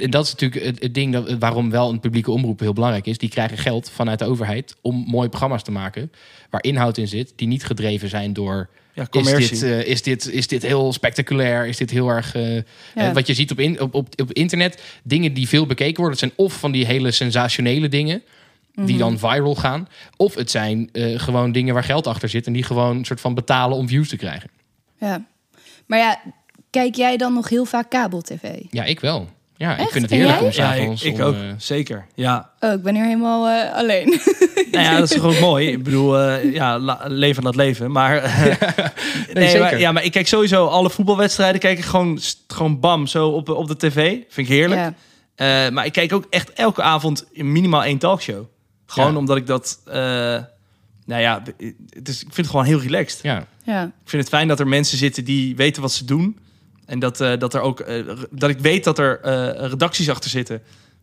En 0.00 0.10
dat 0.10 0.24
is 0.26 0.32
natuurlijk 0.32 0.64
het, 0.64 0.82
het 0.82 0.94
ding 0.94 1.12
dat, 1.12 1.32
waarom 1.38 1.70
wel 1.70 1.90
een 1.90 2.00
publieke 2.00 2.30
omroep 2.30 2.60
heel 2.60 2.72
belangrijk 2.72 3.06
is. 3.06 3.18
Die 3.18 3.28
krijgen 3.28 3.58
geld 3.58 3.90
vanuit 3.90 4.18
de 4.18 4.24
overheid 4.24 4.76
om 4.80 5.04
mooie 5.08 5.28
programma's 5.28 5.62
te 5.62 5.70
maken... 5.70 6.12
waar 6.50 6.62
inhoud 6.62 6.96
in 6.98 7.08
zit, 7.08 7.32
die 7.36 7.48
niet 7.48 7.64
gedreven 7.64 8.08
zijn 8.08 8.32
door... 8.32 8.68
Ja, 8.94 9.06
Is 9.10 9.48
dit, 9.48 9.62
eh, 9.62 9.86
is, 9.86 10.02
dit, 10.02 10.30
is 10.30 10.46
dit 10.46 10.62
heel 10.62 10.92
spectaculair? 10.92 11.66
Is 11.66 11.76
dit 11.76 11.90
heel 11.90 12.08
erg... 12.08 12.34
eh, 12.34 12.54
Ja. 12.54 12.62
eh, 12.94 13.12
wat 13.12 13.26
je 13.26 13.34
ziet 13.34 13.50
op, 13.50 13.58
in, 13.60 13.80
op, 13.80 13.94
op, 13.94 14.20
op 14.20 14.32
internet, 14.32 14.82
dingen 15.02 15.32
die 15.32 15.48
veel 15.48 15.66
bekeken 15.66 15.96
worden... 16.02 16.18
het 16.20 16.28
zijn 16.28 16.46
of 16.46 16.52
van 16.58 16.72
die 16.72 16.86
hele 16.86 17.10
sensationele 17.10 17.88
dingen... 17.88 18.22
die 18.74 18.84
Mhm. 18.84 18.98
dan 18.98 19.18
viral 19.18 19.54
gaan. 19.54 19.88
Of 20.16 20.34
het 20.34 20.50
zijn 20.50 20.88
eh, 20.92 21.18
gewoon 21.18 21.52
dingen 21.52 21.74
waar 21.74 21.84
geld 21.84 22.06
achter 22.06 22.28
zit... 22.28 22.46
en 22.46 22.52
die 22.52 22.62
gewoon 22.62 22.96
een 22.96 23.04
soort 23.04 23.20
van 23.20 23.34
betalen 23.34 23.76
om 23.76 23.88
views 23.88 24.08
te 24.08 24.16
krijgen. 24.16 24.50
Ja. 25.00 25.24
Maar 25.86 25.98
ja, 25.98 26.20
kijk 26.70 26.94
jij 26.94 27.16
dan 27.16 27.32
nog 27.32 27.48
heel 27.48 27.64
vaak 27.64 27.90
kabel-tv? 27.90 28.42
Ja, 28.70 28.84
ik 28.84 29.00
wel. 29.00 29.28
Ja, 29.60 29.76
ik 29.76 29.88
vind 29.88 30.02
het 30.02 30.10
heerlijk 30.10 30.38
om 30.38 30.42
Ja, 30.44 30.48
ik, 30.48 30.54
s'avonds... 30.54 31.02
ik 31.02 31.14
om, 31.14 31.20
ook. 31.20 31.34
eh, 31.34 31.40
Zeker. 31.58 32.06
Ja. 32.14 32.50
Oh, 32.60 32.72
ik 32.72 32.82
ben 32.82 32.94
hier 32.94 33.04
helemaal 33.04 33.48
eh, 33.48 33.74
alleen. 33.76 34.08
Nou 34.70 34.84
ja, 34.84 34.98
dat 34.98 35.10
is 35.10 35.16
gewoon 35.16 35.40
mooi. 35.40 35.68
Ik 35.68 35.82
bedoel, 35.82 36.18
eh, 36.18 36.52
ja, 36.54 36.78
la- 36.78 37.00
leven 37.06 37.42
dat 37.42 37.56
leven. 37.56 37.90
Maar, 37.90 38.16
eh, 38.22 38.44
nee, 39.32 39.48
zeker. 39.48 39.60
maar, 39.60 39.78
ja, 39.78 39.92
maar 39.92 40.04
ik 40.04 40.12
kijk 40.12 40.28
sowieso 40.28 40.66
alle 40.66 40.90
voetbalwedstrijden. 40.90 41.60
Kijk 41.60 41.78
ik 41.78 41.84
gewoon, 41.84 42.18
gewoon 42.46 42.80
bam, 42.80 43.06
zo 43.06 43.28
op, 43.28 43.48
op 43.48 43.68
de 43.68 43.76
tv. 43.76 43.94
Vind 44.28 44.48
ik 44.48 44.48
heerlijk. 44.48 44.80
Ja. 44.80 44.94
Eh, 45.66 45.72
maar 45.72 45.86
ik 45.86 45.92
kijk 45.92 46.12
ook 46.12 46.26
echt 46.30 46.52
elke 46.52 46.82
avond 46.82 47.24
minimaal 47.32 47.84
één 47.84 47.98
talkshow. 47.98 48.44
Gewoon 48.86 49.12
Ja. 49.12 49.18
omdat 49.18 49.36
ik 49.36 49.46
dat... 49.46 49.80
eh, 49.86 49.94
nou 51.06 51.20
ja, 51.22 51.42
het 51.90 52.08
is, 52.08 52.14
ik 52.16 52.20
vind 52.32 52.36
het 52.36 52.46
gewoon 52.50 52.64
heel 52.64 52.80
relaxed. 52.80 53.22
ja. 53.22 53.46
ja. 53.64 53.82
Ik 53.84 53.90
vind 54.10 54.22
het 54.22 54.32
fijn 54.32 54.48
dat 54.48 54.60
er 54.60 54.68
mensen 54.68 54.98
zitten 54.98 55.24
die 55.24 55.56
weten 55.56 55.82
wat 55.82 55.92
ze 55.92 56.04
doen. 56.04 56.38
En 56.90 56.98
dat, 56.98 57.20
eh, 57.20 57.38
dat 57.38 57.54
er 57.54 57.60
ook 57.60 57.80
eh, 57.80 58.06
dat 58.30 58.50
ik 58.50 58.58
weet 58.58 58.84
dat 58.84 58.98
er 58.98 59.20
eh, 59.20 59.68
redacties 59.68 60.10
achter 60.10 60.30
zitten. 60.30 60.62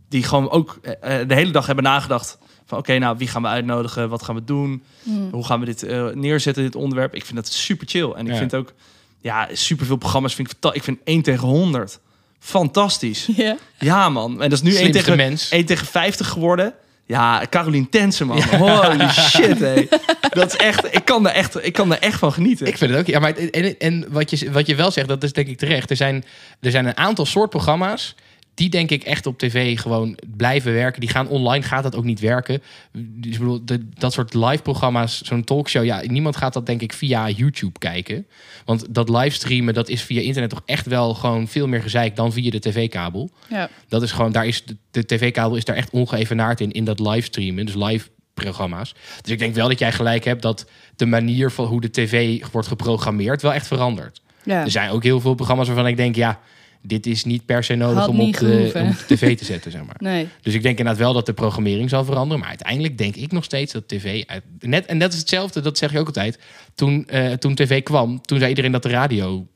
Die 0.09 0.23
gewoon 0.23 0.49
ook 0.49 0.79
de 1.01 1.33
hele 1.33 1.51
dag 1.51 1.65
hebben 1.65 1.83
nagedacht. 1.83 2.37
Van 2.65 2.77
oké, 2.77 2.97
nou 2.97 3.17
wie 3.17 3.27
gaan 3.27 3.41
we 3.41 3.47
uitnodigen? 3.47 4.09
Wat 4.09 4.23
gaan 4.23 4.35
we 4.35 4.43
doen? 4.43 4.83
Hm. 5.03 5.29
Hoe 5.31 5.45
gaan 5.45 5.59
we 5.59 5.65
dit 5.65 5.83
eh, 5.83 6.07
neerzetten, 6.07 6.63
dit 6.63 6.75
onderwerp? 6.75 7.15
Ik 7.15 7.25
vind 7.25 7.35
dat 7.35 7.47
super 7.47 7.87
chill. 7.87 8.11
En 8.11 8.25
ik 8.25 8.31
Ja. 8.31 8.37
vind 8.37 8.55
ook, 8.55 8.73
ja, 9.21 9.47
super 9.53 9.85
veel 9.85 9.95
programma's 9.95 10.35
vind 10.35 10.51
ik 10.51 10.73
Ik 10.73 10.83
vind 10.83 10.99
1 11.03 11.21
tegen 11.21 11.47
100 11.47 11.99
fantastisch. 12.39 13.27
Ja. 13.35 13.57
Ja, 13.79 14.09
man. 14.09 14.41
En 14.41 14.49
dat 14.49 14.57
is 14.57 14.61
nu 14.61 14.69
1 14.69 14.77
Slimste 14.77 14.99
tegen, 15.03 15.17
mens. 15.17 15.49
1 15.49 15.65
tegen 15.65 15.87
50 15.87 16.27
geworden. 16.27 16.73
Ja, 17.07 17.45
Carolien 17.49 17.89
Tensen, 17.89 18.27
man. 18.27 18.43
Holy 18.43 19.09
shit, 19.09 19.59
hé. 19.59 19.87
Dat 20.29 20.53
is 20.53 20.55
echt, 20.55 20.95
ik 20.95 21.05
kan 21.05 21.27
er 21.27 21.33
echt, 21.33 21.65
ik 21.65 21.73
kan 21.73 21.91
er 21.91 21.99
echt 21.99 22.19
van 22.19 22.33
genieten. 22.33 22.67
Ik 22.67 22.77
vind 22.77 22.91
het 22.91 22.99
ook. 22.99 23.05
Ja, 23.05 23.19
maar 23.19 23.35
en, 23.35 23.77
en 23.77 24.05
wat, 24.09 24.29
je, 24.29 24.51
wat 24.51 24.67
je 24.67 24.75
wel 24.75 24.91
zegt, 24.91 25.07
dat 25.07 25.23
is 25.23 25.33
denk 25.33 25.47
ik 25.47 25.57
terecht. 25.57 25.89
Er 25.89 25.95
zijn, 25.95 26.25
er 26.61 26.71
zijn 26.71 26.85
een 26.85 26.97
aantal 26.97 27.25
soort 27.25 27.49
programma's. 27.49 28.15
Die 28.57 28.69
denk 28.69 28.89
ik 28.91 29.03
echt 29.03 29.25
op 29.25 29.37
tv 29.37 29.79
gewoon 29.79 30.17
blijven 30.37 30.73
werken. 30.73 30.99
Die 30.99 31.09
gaan 31.09 31.27
online, 31.27 31.63
gaat 31.63 31.83
dat 31.83 31.95
ook 31.95 32.03
niet 32.03 32.19
werken. 32.19 32.61
Dus 32.93 33.31
ik 33.33 33.37
bedoel, 33.39 33.65
de- 33.65 33.89
dat 33.93 34.13
soort 34.13 34.33
live 34.33 34.61
programma's, 34.61 35.21
zo'n 35.21 35.43
talkshow. 35.43 35.85
Ja, 35.85 36.01
niemand 36.05 36.35
gaat 36.35 36.53
dat 36.53 36.65
denk 36.65 36.81
ik 36.81 36.93
via 36.93 37.29
YouTube 37.29 37.79
kijken. 37.79 38.27
Want 38.65 38.85
dat 38.89 39.09
livestreamen, 39.09 39.73
dat 39.73 39.89
is 39.89 40.01
via 40.01 40.21
internet 40.21 40.49
toch 40.49 40.61
echt 40.65 40.85
wel 40.85 41.13
gewoon 41.13 41.47
veel 41.47 41.67
meer 41.67 41.81
gezeik 41.81 42.15
dan 42.15 42.33
via 42.33 42.49
de 42.51 42.59
tv-kabel. 42.59 43.29
Ja. 43.49 43.69
Dat 43.87 44.01
is 44.01 44.11
gewoon, 44.11 44.31
daar 44.31 44.45
is 44.47 44.65
de, 44.65 44.77
de 44.91 45.05
tv-kabel 45.05 45.55
is 45.57 45.65
daar 45.65 45.75
echt 45.75 45.89
ongeëvenaard 45.89 46.61
in, 46.61 46.71
in 46.71 46.85
dat 46.85 46.99
livestreamen. 46.99 47.65
Dus 47.65 47.75
live 47.75 48.07
programma's. 48.33 48.95
Dus 49.21 49.31
ik 49.31 49.39
denk 49.39 49.55
wel 49.55 49.67
dat 49.67 49.79
jij 49.79 49.91
gelijk 49.91 50.23
hebt 50.23 50.41
dat 50.41 50.65
de 50.95 51.05
manier 51.05 51.51
van 51.51 51.65
hoe 51.65 51.81
de 51.81 51.91
tv 51.91 52.43
wordt 52.51 52.67
geprogrammeerd 52.67 53.41
wel 53.41 53.53
echt 53.53 53.67
verandert. 53.67 54.21
Ja. 54.43 54.63
Er 54.63 54.71
zijn 54.71 54.89
ook 54.89 55.03
heel 55.03 55.19
veel 55.19 55.33
programma's 55.33 55.67
waarvan 55.67 55.87
ik 55.87 55.97
denk, 55.97 56.15
ja, 56.15 56.39
dit 56.87 57.05
is 57.05 57.23
niet 57.23 57.45
per 57.45 57.63
se 57.63 57.75
nodig 57.75 58.07
om 58.07 58.19
op, 58.21 58.37
de, 58.37 58.71
om 58.75 58.87
op 58.89 58.95
de 59.07 59.15
tv 59.15 59.37
te 59.37 59.45
zetten, 59.45 59.71
zeg 59.71 59.81
maar. 59.85 59.95
Nee. 60.13 60.27
Dus 60.41 60.53
ik 60.53 60.61
denk 60.63 60.77
inderdaad 60.77 61.01
wel 61.03 61.13
dat 61.13 61.25
de 61.25 61.33
programmering 61.33 61.89
zal 61.89 62.05
veranderen. 62.05 62.39
Maar 62.39 62.49
uiteindelijk 62.49 62.97
denk 62.97 63.15
ik 63.15 63.31
nog 63.31 63.43
steeds 63.43 63.73
dat 63.73 63.87
tv... 63.87 64.23
uit- 64.27 64.43
Net, 64.59 64.85
en 64.85 64.99
dat 64.99 65.13
is 65.13 65.19
hetzelfde, 65.19 65.61
dat 65.61 65.77
zeg 65.77 65.91
je 65.91 65.99
ook 65.99 66.07
altijd. 66.07 66.39
Toen, 66.75 67.07
eh, 67.07 67.31
toen 67.33 67.55
tv 67.55 67.83
kwam, 67.83 68.21
toen 68.21 68.37
zei 68.37 68.49
iedereen 68.49 68.71
dat 68.71 68.83
de 68.83 68.89
radio 68.89 69.47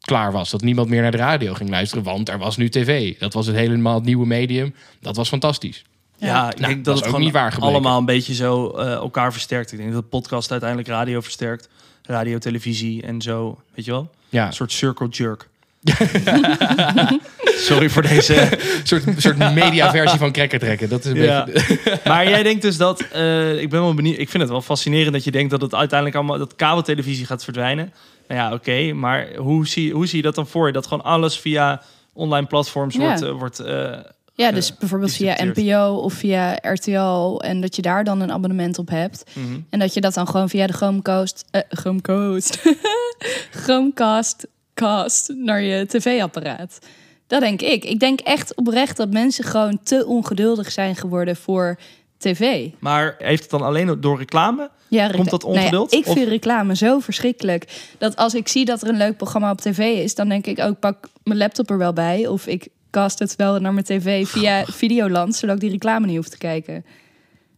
klaar 0.00 0.32
was. 0.32 0.50
Dat 0.50 0.62
niemand 0.62 0.88
meer 0.88 1.02
naar 1.02 1.10
de 1.10 1.16
radio 1.16 1.54
ging 1.54 1.70
luisteren, 1.70 2.04
want 2.04 2.28
er 2.28 2.38
was 2.38 2.56
nu 2.56 2.68
tv. 2.68 3.18
Dat 3.18 3.32
was 3.32 3.46
het 3.46 3.56
helemaal 3.56 3.94
het 3.94 4.04
nieuwe 4.04 4.26
medium. 4.26 4.74
Dat 5.00 5.16
was 5.16 5.28
fantastisch. 5.28 5.84
Ja, 6.18 6.50
ik 6.52 6.58
Nou, 6.58 6.72
denk 6.72 6.74
dat 6.76 6.84
dat, 6.84 6.94
is 6.94 6.98
het 6.98 6.98
ook 6.98 7.04
gewoon 7.04 7.20
niet 7.20 7.32
waar 7.32 7.52
gebleken. 7.52 7.74
allemaal 7.74 7.98
een 7.98 8.04
beetje 8.04 8.34
zo 8.34 8.70
eh, 8.70 8.92
elkaar 8.92 9.32
versterkt. 9.32 9.72
Ik 9.72 9.78
denk 9.78 9.92
dat 9.92 10.08
podcast 10.08 10.50
uiteindelijk 10.50 10.88
radio 10.88 11.20
versterkt. 11.20 11.68
Radio, 12.02 12.38
televisie 12.38 13.02
en 13.02 13.22
zo. 13.22 13.58
Weet 13.74 13.84
je 13.84 13.90
wel? 13.90 14.10
Ja, 14.28 14.46
Een 14.46 14.52
soort 14.52 14.72
circle 14.72 15.08
jerk. 15.08 15.48
Sorry 17.68 17.88
voor 17.90 18.02
deze. 18.02 18.48
soort, 18.82 19.02
soort 19.16 19.38
mediaversie 19.38 20.18
van 20.18 20.32
cracker 20.32 20.58
trekken. 20.58 20.88
Dat 20.88 21.04
is 21.04 21.10
een 21.10 21.16
Ja. 21.22 21.44
beetje... 21.44 21.78
Maar 22.04 22.28
jij 22.28 22.42
denkt 22.42 22.62
dus 22.62 22.76
dat. 22.76 23.00
eh, 23.12 23.60
ik 23.60 23.70
ben 23.70 23.80
wel 23.80 23.94
benieuwd. 23.94 24.18
Ik 24.18 24.28
vind 24.28 24.42
het 24.42 24.52
wel 24.52 24.62
fascinerend 24.62 25.12
dat 25.12 25.24
je 25.24 25.30
denkt 25.30 25.50
dat 25.50 25.60
het 25.60 25.74
uiteindelijk 25.74 26.18
allemaal. 26.18 26.38
dat 26.38 26.56
kabeltelevisie 26.56 27.26
gaat 27.26 27.44
verdwijnen. 27.44 27.92
Nou 28.28 28.40
ja, 28.40 28.52
oké. 28.52 28.92
maar 28.92 29.28
hoe 29.36 29.66
zie, 29.66 29.92
hoe 29.92 30.06
zie 30.06 30.16
je 30.16 30.22
dat 30.22 30.34
dan 30.34 30.46
voor 30.46 30.66
je? 30.66 30.72
Dat 30.72 30.86
gewoon 30.86 31.04
alles 31.04 31.38
via 31.38 31.82
online 32.12 32.46
platforms 32.46 32.94
Ja. 32.94 33.00
wordt. 33.00 33.22
eh, 33.22 33.30
wordt 33.30 33.58
eh, 33.58 33.92
Ja, 34.34 34.50
dus 34.52 34.76
bijvoorbeeld 34.78 35.12
via. 35.12 35.36
NPO 35.44 35.94
of 35.94 36.12
via 36.12 36.58
RTL. 36.62 37.38
En 37.40 37.60
dat 37.60 37.76
je 37.76 37.82
daar 37.82 38.04
dan 38.04 38.20
een 38.20 38.32
abonnement 38.32 38.78
op 38.78 38.88
hebt. 38.88 39.24
mhm. 39.32 39.58
En 39.70 39.78
dat 39.78 39.94
je 39.94 40.00
dat 40.00 40.14
dan 40.14 40.28
gewoon 40.28 40.48
via 40.48 40.66
de 40.66 40.72
Chromecast... 40.72 41.44
Chromecast. 41.68 42.58
Chromecast 43.62 44.46
cast 44.80 45.32
naar 45.36 45.62
je 45.62 45.86
tv-apparaat. 45.86 46.78
Dat 47.26 47.40
denk 47.40 47.62
ik. 47.62 47.84
Ik 47.84 48.00
denk 48.00 48.20
echt 48.20 48.54
oprecht 48.54 48.96
dat 48.96 49.10
mensen 49.10 49.44
gewoon 49.44 49.78
te 49.82 50.06
ongeduldig 50.06 50.72
zijn 50.72 50.96
geworden 50.96 51.36
voor 51.36 51.78
tv. 52.18 52.68
Maar 52.78 53.14
heeft 53.18 53.42
het 53.42 53.50
dan 53.50 53.62
alleen 53.62 54.00
door 54.00 54.18
reclame? 54.18 54.70
Ja, 54.88 55.08
Komt 55.10 55.30
dat 55.30 55.42
nou 55.42 55.54
ja, 55.54 55.60
ongeduld? 55.60 55.92
ik 55.92 56.06
Of- 56.06 56.12
vind 56.14 56.28
reclame 56.28 56.76
zo 56.76 56.98
verschrikkelijk. 56.98 57.66
Dat 57.98 58.16
als 58.16 58.34
ik 58.34 58.48
zie 58.48 58.64
dat 58.64 58.82
er 58.82 58.88
een 58.88 58.96
leuk 58.96 59.16
programma 59.16 59.50
op 59.50 59.60
tv 59.60 59.78
is... 59.78 60.14
dan 60.14 60.28
denk 60.28 60.46
ik 60.46 60.60
ook, 60.60 60.78
pak 60.78 61.08
mijn 61.22 61.38
laptop 61.38 61.70
er 61.70 61.78
wel 61.78 61.92
bij. 61.92 62.26
Of 62.26 62.46
ik 62.46 62.68
cast 62.90 63.18
het 63.18 63.36
wel 63.36 63.58
naar 63.60 63.72
mijn 63.72 63.84
tv 63.84 64.26
via 64.28 64.64
Videoland... 64.64 65.36
zodat 65.36 65.54
ik 65.54 65.60
die 65.60 65.70
reclame 65.70 66.06
niet 66.06 66.16
hoef 66.16 66.28
te 66.28 66.38
kijken. 66.38 66.84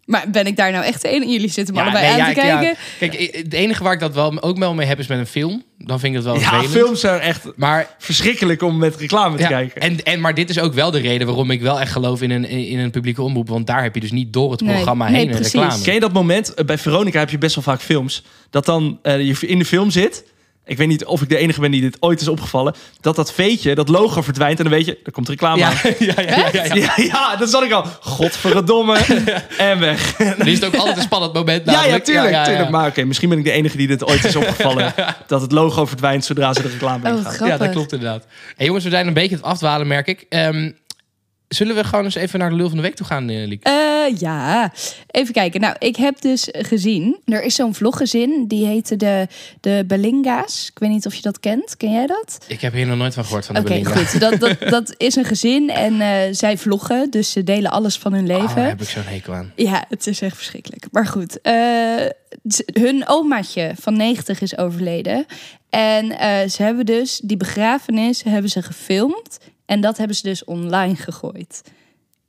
Maar 0.08 0.24
ben 0.30 0.46
ik 0.46 0.56
daar 0.56 0.72
nou 0.72 0.84
echt 0.84 1.04
een? 1.06 1.30
Jullie 1.30 1.50
zitten 1.50 1.74
me 1.74 1.80
allebei 1.80 2.02
nee, 2.04 2.12
aan 2.12 2.18
ja, 2.18 2.24
te 2.24 2.30
ik- 2.30 2.36
ja. 2.36 2.58
kijken. 2.58 2.76
Kijk, 2.98 3.36
het 3.44 3.52
enige 3.52 3.82
waar 3.82 3.92
ik 3.92 4.00
dat 4.00 4.14
wel 4.14 4.42
ook 4.42 4.58
wel 4.58 4.74
mee 4.74 4.86
heb 4.86 4.98
is 4.98 5.06
met 5.06 5.18
een 5.18 5.26
film. 5.26 5.62
Dan 5.78 6.00
vind 6.00 6.12
ik 6.12 6.18
het 6.22 6.24
wel 6.32 6.34
Ja, 6.40 6.48
vervelend. 6.48 6.70
films 6.72 7.00
zijn 7.00 7.20
echt 7.20 7.44
Maar 7.56 7.88
verschrikkelijk 7.98 8.62
om 8.62 8.78
met 8.78 8.96
reclame 8.96 9.36
te 9.36 9.42
Ja, 9.42 9.48
kijken. 9.48 9.80
en, 9.80 10.02
en, 10.04 10.20
maar 10.20 10.34
dit 10.34 10.50
is 10.50 10.58
ook 10.60 10.74
wel 10.74 10.90
de 10.90 10.98
reden 10.98 11.26
waarom 11.26 11.50
ik 11.50 11.60
wel 11.60 11.80
echt 11.80 11.92
geloof 11.92 12.22
in 12.22 12.30
een, 12.30 12.44
in 12.44 12.78
een 12.78 12.90
publieke 12.90 13.22
omroep. 13.22 13.48
Want 13.48 13.66
daar 13.66 13.82
heb 13.82 13.94
je 13.94 14.00
dus 14.00 14.12
niet 14.12 14.32
door 14.32 14.50
het 14.50 14.64
programma 14.64 15.08
nee, 15.08 15.16
heen 15.16 15.28
een 15.28 15.34
precies. 15.34 15.52
reclame. 15.52 15.82
Ken 15.82 15.94
je 15.94 16.00
dat 16.00 16.12
moment? 16.12 16.54
eh, 16.54 16.64
Bij 16.64 16.78
Veronica 16.78 17.18
heb 17.18 17.30
je 17.30 17.38
best 17.38 17.54
wel 17.54 17.64
vaak 17.64 17.80
films. 17.80 18.24
Dat 18.50 18.64
dan 18.66 18.98
eh, 19.02 19.20
je 19.26 19.36
in 19.46 19.58
de 19.58 19.64
film 19.64 19.90
zit. 19.90 20.24
Ik 20.68 20.76
weet 20.76 20.88
niet 20.88 21.04
of 21.04 21.22
ik 21.22 21.28
de 21.28 21.36
enige 21.36 21.60
ben 21.60 21.70
die 21.70 21.80
dit 21.80 21.96
ooit 22.00 22.20
is 22.20 22.28
opgevallen. 22.28 22.74
Dat 23.00 23.16
dat 23.16 23.32
veetje, 23.32 23.74
dat 23.74 23.88
logo 23.88 24.22
verdwijnt. 24.22 24.58
En 24.58 24.64
dan 24.64 24.72
weet 24.74 24.86
je, 24.86 24.98
er 25.04 25.12
komt 25.12 25.28
reclame 25.28 25.58
Ja, 25.58 25.68
aan. 25.68 25.74
ja, 25.98 26.14
ja, 26.16 26.22
ja, 26.22 26.48
ja, 26.52 26.64
ja. 26.64 26.74
Ja, 26.74 26.92
ja, 26.96 27.36
dat 27.36 27.50
zat 27.50 27.62
ik 27.62 27.72
al. 27.72 27.84
Godverdomme. 28.00 28.98
en 29.58 29.78
weg. 29.78 30.16
Dan 30.16 30.46
is 30.46 30.54
het 30.54 30.64
ook 30.64 30.74
altijd 30.74 30.96
een 30.96 31.02
spannend 31.02 31.32
moment. 31.32 31.64
Ja, 31.64 31.72
ja, 31.72 31.78
namelijk. 31.78 32.04
tuurlijk. 32.04 32.30
Ja, 32.30 32.32
ja, 32.32 32.40
ja. 32.40 32.48
tuurlijk. 32.48 32.70
Maar 32.70 32.86
oké, 32.86 33.04
misschien 33.04 33.28
ben 33.28 33.38
ik 33.38 33.44
de 33.44 33.50
enige 33.50 33.76
die 33.76 33.86
dit 33.86 34.04
ooit 34.04 34.24
is 34.24 34.36
opgevallen. 34.36 34.94
dat 35.26 35.40
het 35.40 35.52
logo 35.52 35.86
verdwijnt 35.86 36.24
zodra 36.24 36.54
ze 36.54 36.62
de 36.62 36.68
reclame 36.68 37.12
Oh. 37.12 37.46
Ja, 37.46 37.56
dat 37.56 37.70
klopt 37.70 37.92
inderdaad. 37.92 38.26
Hey, 38.56 38.66
jongens, 38.66 38.84
we 38.84 38.90
zijn 38.90 39.06
een 39.06 39.12
beetje 39.12 39.36
aan 39.36 39.42
het 39.42 39.50
afdwalen, 39.50 39.86
merk 39.86 40.06
ik. 40.06 40.26
Ehm, 40.28 40.70
zullen 41.48 41.74
we 41.74 41.84
gewoon 41.84 42.04
eens 42.04 42.14
even 42.14 42.38
naar 42.38 42.50
de 42.50 42.56
lul 42.56 42.68
van 42.68 42.76
de 42.76 42.82
week 42.82 42.94
toe 42.94 43.06
gaan, 43.06 43.28
uh, 43.28 43.46
Liek? 43.46 43.62
Eh, 43.62 43.72
ja, 44.18 44.72
even 45.10 45.34
kijken. 45.34 45.60
Nou, 45.60 45.76
ik 45.78 45.96
heb 45.96 46.20
dus 46.20 46.48
gezien... 46.52 47.16
er 47.24 47.42
is 47.42 47.54
zo'n 47.54 47.74
vloggezin, 47.74 48.44
die 48.46 48.66
heette 48.66 48.96
de, 48.96 49.26
de 49.60 49.84
Belinga's. 49.86 50.68
Ik 50.70 50.78
weet 50.78 50.90
niet 50.90 51.06
of 51.06 51.14
je 51.14 51.22
dat 51.22 51.40
kent. 51.40 51.76
Ken 51.76 51.90
jij 51.92 52.06
dat? 52.06 52.38
Ik 52.46 52.60
heb 52.60 52.72
hier 52.72 52.86
nog 52.86 52.96
nooit 52.98 53.14
van 53.14 53.24
gehoord 53.24 53.46
van 53.46 53.54
de 53.54 53.60
Oké, 53.60 53.68
Belinga. 53.70 53.94
goed. 53.94 54.20
Dat, 54.20 54.40
dat, 54.40 54.56
dat 54.70 54.94
is 54.96 55.16
een 55.16 55.24
gezin 55.24 55.70
en 55.70 56.00
eh, 56.00 56.18
zij 56.30 56.58
vloggen. 56.58 57.10
Dus 57.10 57.30
ze 57.30 57.44
delen 57.44 57.70
alles 57.70 57.98
van 57.98 58.12
hun 58.12 58.30
Oh, 58.30 58.38
leven. 58.40 58.56
daar 58.56 58.68
heb 58.68 58.80
ik 58.80 58.88
zo'n 58.88 59.02
hekel 59.02 59.34
aan. 59.34 59.52
Ja, 59.56 59.84
het 59.88 60.06
is 60.06 60.20
echt 60.20 60.36
verschrikkelijk. 60.36 60.86
Maar 60.90 61.06
goed, 61.06 61.40
eh, 61.40 61.54
hun 62.72 63.08
omaatje 63.08 63.72
van 63.80 63.96
90 63.96 64.40
is 64.40 64.56
overleden. 64.58 65.26
En 65.70 66.18
eh, 66.18 66.48
ze 66.48 66.62
hebben 66.62 66.86
dus 66.86 67.20
die 67.22 67.36
begrafenis 67.36 68.22
hebben 68.22 68.50
ze 68.50 68.62
gefilmd. 68.62 69.38
En 69.68 69.80
dat 69.80 69.96
hebben 69.96 70.16
ze 70.16 70.22
dus 70.22 70.44
online 70.44 70.96
gegooid. 70.96 71.62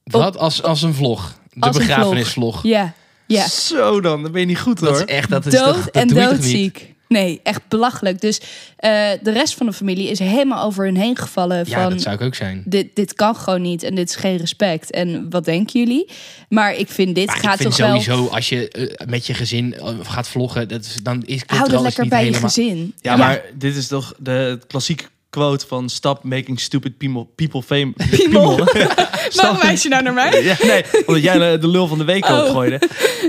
Wat 0.04 0.38
als, 0.38 0.63
als 0.63 0.82
een 0.82 0.93
vlog? 0.93 1.39
De 1.54 1.60
Als 1.60 1.75
een 1.75 1.82
begrafenisvlog. 1.82 2.63
Ja, 2.63 2.93
ja. 3.28 3.47
Zo 3.47 4.02
dan, 4.02 4.23
dan 4.23 4.32
ben 4.32 4.41
je 4.41 4.47
niet 4.47 4.60
goed 4.60 4.80
Dat 4.80 4.89
hoor. 4.89 4.97
is 4.97 5.06
echt, 5.06 5.30
dat 5.30 5.45
is 5.45 5.54
dood 5.54 5.73
toch, 5.73 5.86
dat 5.86 5.93
en 5.93 6.08
doodziek. 6.08 6.95
Nee, 7.08 7.39
echt 7.43 7.62
belachelijk. 7.67 8.21
Dus 8.21 8.41
eh, 8.78 9.10
de 9.21 9.32
rest 9.32 9.54
van 9.54 9.65
de 9.65 9.73
familie 9.73 10.10
is 10.10 10.19
helemaal 10.19 10.65
over 10.65 10.86
hun 10.86 10.97
heen 10.97 11.15
gevallen. 11.15 11.58
Ja, 11.67 11.82
van, 11.82 11.91
dat 11.91 12.02
zou 12.02 12.15
ik 12.15 12.21
ook 12.21 12.36
zijn. 12.36 12.62
dit, 12.65 12.95
dit 12.95 13.13
kan 13.13 13.36
gewoon 13.36 13.62
niet 13.62 13.84
en 13.84 13.95
dit 13.95 14.10
is 14.10 14.15
geen 14.15 14.38
respect. 14.38 14.91
En 14.91 15.30
wat 15.30 15.45
denken 15.45 15.80
jullie? 15.80 16.10
Maar 16.49 16.75
ik 16.75 16.89
vind 16.89 17.15
dit 17.15 17.25
Maar 17.25 17.36
ik 17.36 17.41
gaat 17.41 17.58
vind 17.58 17.69
toch 17.69 17.88
wel... 17.88 18.02
sowieso, 18.02 18.28
als 18.28 18.49
je 18.49 18.69
eh, 18.69 19.08
met 19.08 19.28
je 19.28 19.34
gezin 19.34 19.73
eh, 19.73 19.93
gaat 20.02 20.28
vloggen, 20.28 20.67
dat 20.67 20.86
is, 20.86 20.95
dan 21.04 21.23
is 21.25 21.45
klopt 21.45 21.49
Hou 21.49 21.63
er 21.63 21.69
dat 21.69 21.80
alles 21.80 21.84
lekker 21.84 22.04
niet 22.04 22.12
bij 22.12 22.25
je 22.25 22.47
gezin. 22.47 22.93
Ja, 23.02 23.15
maar 23.15 23.41
dit 23.54 23.75
is 23.75 23.88
toch 23.88 24.13
de 24.17 24.32
het 24.32 24.67
klassieke 24.67 25.04
quote 25.30 25.68
van 25.68 25.89
stop 25.89 26.24
making 26.24 26.60
stupid 26.60 26.98
people, 26.98 27.26
people 27.36 27.62
fame. 27.62 27.94
Stop- 29.30 29.42
Waarom 29.42 29.62
wijs 29.62 29.84
je 29.84 29.89
nou 29.89 30.04
naar 30.04 30.13
mij? 30.13 30.44
Ja, 30.44 30.56
nee, 30.63 30.84
omdat 31.06 31.24
jij 31.24 31.60
de 31.60 31.68
lul 31.68 31.88
van 31.88 31.98
de 31.98 32.04
week 32.04 32.26
Oh. 32.26 32.38
opgooide. 32.46 32.82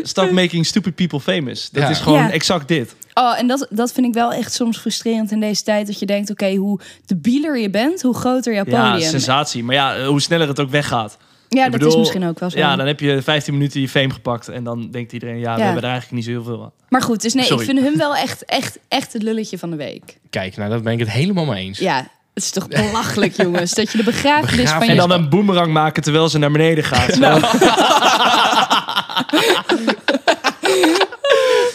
Stop 0.03 0.31
making 0.31 0.67
stupid 0.67 0.95
people 0.95 1.21
famous. 1.21 1.71
Dat 1.71 1.83
Ja. 1.83 1.89
is 1.89 1.99
gewoon 1.99 2.19
Ja. 2.19 2.31
exact 2.31 2.69
dit. 2.69 2.95
Oh, 3.15 3.39
en 3.39 3.47
dat, 3.47 3.67
dat 3.71 3.93
vind 3.93 4.07
ik 4.07 4.15
wel 4.15 4.33
echt 4.33 4.53
soms 4.53 4.79
frustrerend 4.79 5.31
in 5.31 5.41
deze 5.41 5.63
tijd. 5.63 5.87
Dat 5.87 5.99
je 5.99 6.07
denkt, 6.07 6.31
oké, 6.31 6.55
hoe 6.55 6.81
debieler 7.07 7.59
je 7.59 7.71
bent, 7.71 8.03
hoe 8.03 8.15
groter 8.17 8.55
jouw 8.55 8.65
Ja, 8.67 8.91
podium. 8.93 9.11
sensatie. 9.11 9.65
Maar 9.65 9.75
ja, 9.75 10.05
hoe 10.07 10.21
sneller 10.21 10.49
het 10.49 10.61
ook 10.61 10.71
weggaat. 10.71 11.17
Ja, 11.57 11.65
Ik 11.65 11.71
dat 11.71 11.81
bedoel, 11.81 11.95
is 11.95 11.99
misschien 11.99 12.27
ook 12.27 12.39
wel 12.39 12.51
zo. 12.51 12.59
Ja, 12.59 12.77
dan 12.77 12.87
heb 12.87 13.01
je 13.01 13.23
15 13.23 13.53
minuten 13.55 13.81
je 13.81 13.89
fame 13.89 14.11
gepakt. 14.11 14.49
En 14.49 14.65
dan 14.65 14.91
denkt 14.91 15.13
iedereen, 15.13 15.39
ja, 15.39 15.55
we 15.55 15.63
hebben 15.63 15.83
er 15.83 15.89
eigenlijk 15.89 16.13
niet 16.13 16.25
zo 16.25 16.31
heel 16.31 16.43
veel 16.43 16.63
aan. 16.63 16.71
Maar 16.89 17.03
goed, 17.03 17.23
dus 17.23 17.35
nee, 17.35 17.45
Sorry. 17.45 17.61
ik 17.61 17.67
vind 17.71 17.81
hun 17.81 17.97
wel 17.97 18.17
echt, 18.27 18.45
echt, 18.45 18.79
echt 18.89 19.13
het 19.13 19.23
lulletje 19.23 19.59
van 19.59 19.71
de 19.71 19.77
week. 19.77 20.19
Kijk, 20.31 20.57
nou, 20.57 20.71
daar 20.71 20.81
ben 20.81 20.93
ik 20.93 20.99
het 20.99 21.11
helemaal 21.11 21.45
mee 21.45 21.65
eens. 21.65 21.79
Ja, 21.79 21.97
het 22.35 22.43
is 22.43 22.51
toch 22.51 22.69
belachelijk, 22.69 23.33
jongens. 23.43 23.75
Dat 23.75 23.93
je 23.93 23.99
de 23.99 24.05
begrafenis 24.05 24.71
van 24.71 24.85
je... 24.85 24.91
En 24.91 24.97
dan 24.97 25.11
een 25.11 25.29
boomerang 25.29 25.73
maken 25.73 26.03
terwijl 26.03 26.29
ze 26.29 26.39
naar 26.39 26.51
beneden 26.51 26.85
gaat. 26.85 27.19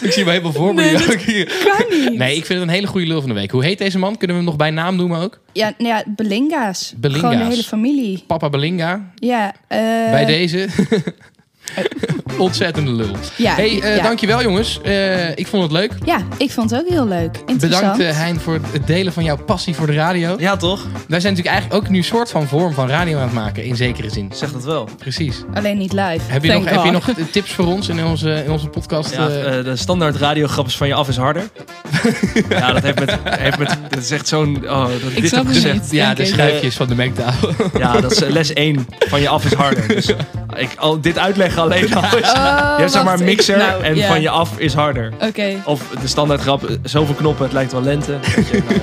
Ik 0.06 0.12
zie 0.12 0.24
me 0.24 0.30
helemaal 0.30 0.52
voor 0.52 0.74
me. 0.74 0.82
Nee, 0.82 1.44
kan 1.64 1.84
niet. 1.90 2.18
Nee, 2.18 2.36
ik 2.36 2.46
vind 2.46 2.58
het 2.58 2.68
een 2.68 2.74
hele 2.74 2.86
goede 2.86 3.06
lul 3.06 3.20
van 3.20 3.28
de 3.28 3.34
week. 3.34 3.50
Hoe 3.50 3.64
heet 3.64 3.78
deze 3.78 3.98
man? 3.98 4.16
Kunnen 4.16 4.36
we 4.36 4.42
hem 4.42 4.50
nog 4.50 4.56
bij 4.56 4.70
naam 4.70 4.96
noemen 4.96 5.20
ook? 5.20 5.40
Ja, 5.52 5.72
nou 5.78 5.88
ja, 5.90 6.04
Belinga's. 6.06 6.94
Belinga's. 6.96 7.30
Gewoon 7.30 7.44
de 7.44 7.50
hele 7.50 7.62
familie. 7.62 8.24
Papa 8.26 8.48
Belinga. 8.48 9.12
Ja, 9.14 9.54
eh, 9.68 9.78
bij 10.10 10.24
deze. 10.24 10.68
Ontzettende 12.38 12.92
lul. 12.92 13.16
Ja, 13.36 13.54
hey, 13.54 13.80
eh, 13.80 13.96
ja. 13.96 14.02
dankjewel 14.02 14.42
jongens. 14.42 14.80
Eh, 14.82 15.30
ik 15.30 15.46
vond 15.46 15.62
het 15.62 15.72
leuk. 15.72 15.92
Ja, 16.04 16.18
ik 16.36 16.50
vond 16.50 16.70
het 16.70 16.80
ook 16.80 16.88
heel 16.88 17.08
leuk. 17.08 17.36
Interessant. 17.46 17.96
Bedankt 17.96 18.16
eh, 18.16 18.22
Hein 18.22 18.40
voor 18.40 18.60
het 18.72 18.86
delen 18.86 19.12
van 19.12 19.24
jouw 19.24 19.36
passie 19.36 19.74
voor 19.74 19.86
de 19.86 19.92
radio. 19.92 20.36
Ja, 20.38 20.56
toch? 20.56 20.82
Wij 20.82 21.20
zijn 21.20 21.32
natuurlijk 21.32 21.46
eigenlijk 21.46 21.84
ook 21.84 21.90
nu 21.90 21.98
een 21.98 22.04
soort 22.04 22.30
van 22.30 22.46
vorm 22.46 22.72
van 22.72 22.88
radio 22.88 23.16
aan 23.16 23.22
het 23.22 23.32
maken, 23.32 23.64
in 23.64 23.76
zekere 23.76 24.10
zin. 24.10 24.30
Zeg 24.34 24.52
dat 24.52 24.64
wel. 24.64 24.88
Precies. 24.98 25.42
Alleen 25.54 25.78
niet 25.78 25.92
live. 25.92 26.20
Heb 26.26 26.44
je, 26.44 26.52
nog, 26.52 26.64
heb 26.64 26.84
je 26.84 26.90
nog 26.90 27.10
tips 27.30 27.52
voor 27.52 27.66
ons 27.66 27.88
in 27.88 28.04
onze, 28.04 28.42
in 28.44 28.50
onze 28.50 28.68
podcast? 28.68 29.14
Ja, 29.14 29.28
de 29.62 29.76
standaard 29.76 30.16
radiograppers 30.16 30.76
van 30.76 30.86
je 30.86 30.94
af 30.94 31.08
is 31.08 31.16
harder. 31.16 31.42
ja, 32.48 32.72
dat 32.72 32.82
heeft 32.82 32.98
met, 32.98 33.18
heeft 33.24 33.58
met... 33.58 33.78
Dat 33.88 34.02
is 34.02 34.10
echt 34.10 34.28
zo'n... 34.28 34.56
Oh, 34.64 34.86
dat 34.86 35.10
Ik 35.14 35.20
dit 35.20 35.30
het 35.30 35.46
gezegd. 35.46 35.74
niet. 35.74 35.90
ja, 35.90 36.14
de 36.14 36.24
schuifjes 36.24 36.76
van 36.76 36.88
de 36.88 36.94
mengtafel. 36.94 37.50
Ja, 37.78 38.00
dat 38.00 38.12
is 38.12 38.18
les 38.18 38.52
1 38.52 38.86
van 38.98 39.20
je 39.20 39.28
af 39.28 39.44
is 39.44 39.52
harder. 39.52 39.88
Dus 39.88 40.08
ik, 40.56 40.68
al, 40.76 41.00
dit 41.00 41.18
uitleggen 41.18 41.62
alleen 41.72 41.94
al 41.94 42.02
is... 42.18 42.32
Oh, 42.36 42.74
je 42.76 42.82
hebt 42.82 42.92
zeg 42.92 43.02
maar 43.02 43.04
wacht, 43.04 43.20
een 43.20 43.28
ik- 43.28 43.36
mixer 43.36 43.56
nou, 43.58 43.82
en 43.82 43.96
ja. 43.96 44.06
van 44.08 44.20
je 44.20 44.28
af 44.30 44.50
is 44.58 44.74
harder. 44.74 45.12
Oké. 45.20 45.62
Of 45.64 45.82
de 46.00 46.06
standaard 46.08 46.40
grap, 46.40 46.68
zoveel 46.82 47.14
knoppen, 47.14 47.44
het 47.44 47.52
lijkt 47.52 47.72
wel 47.72 47.82
lente. 47.82 48.18
Weet 48.36 48.48
je, 48.48 48.62
nou, 48.68 48.80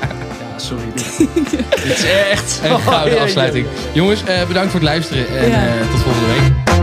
ja, 0.00 0.58
sorry. 0.58 0.84
Dit, 0.94 1.18
dit 1.84 1.98
is 1.98 2.04
echt... 2.30 2.60
Een 2.64 2.72
Oh, 2.72 2.86
gouden 2.86 3.10
ja, 3.12 3.18
ja. 3.18 3.22
afsluiting. 3.24 3.66
Jongens, 3.92 4.24
eh, 4.24 4.46
bedankt 4.46 4.70
voor 4.70 4.80
het 4.80 4.88
luisteren 4.88 5.26
en 5.38 5.48
Ja. 5.48 5.56
eh, 5.66 5.90
tot 5.92 6.00
volgende 6.00 6.26
week. 6.26 6.73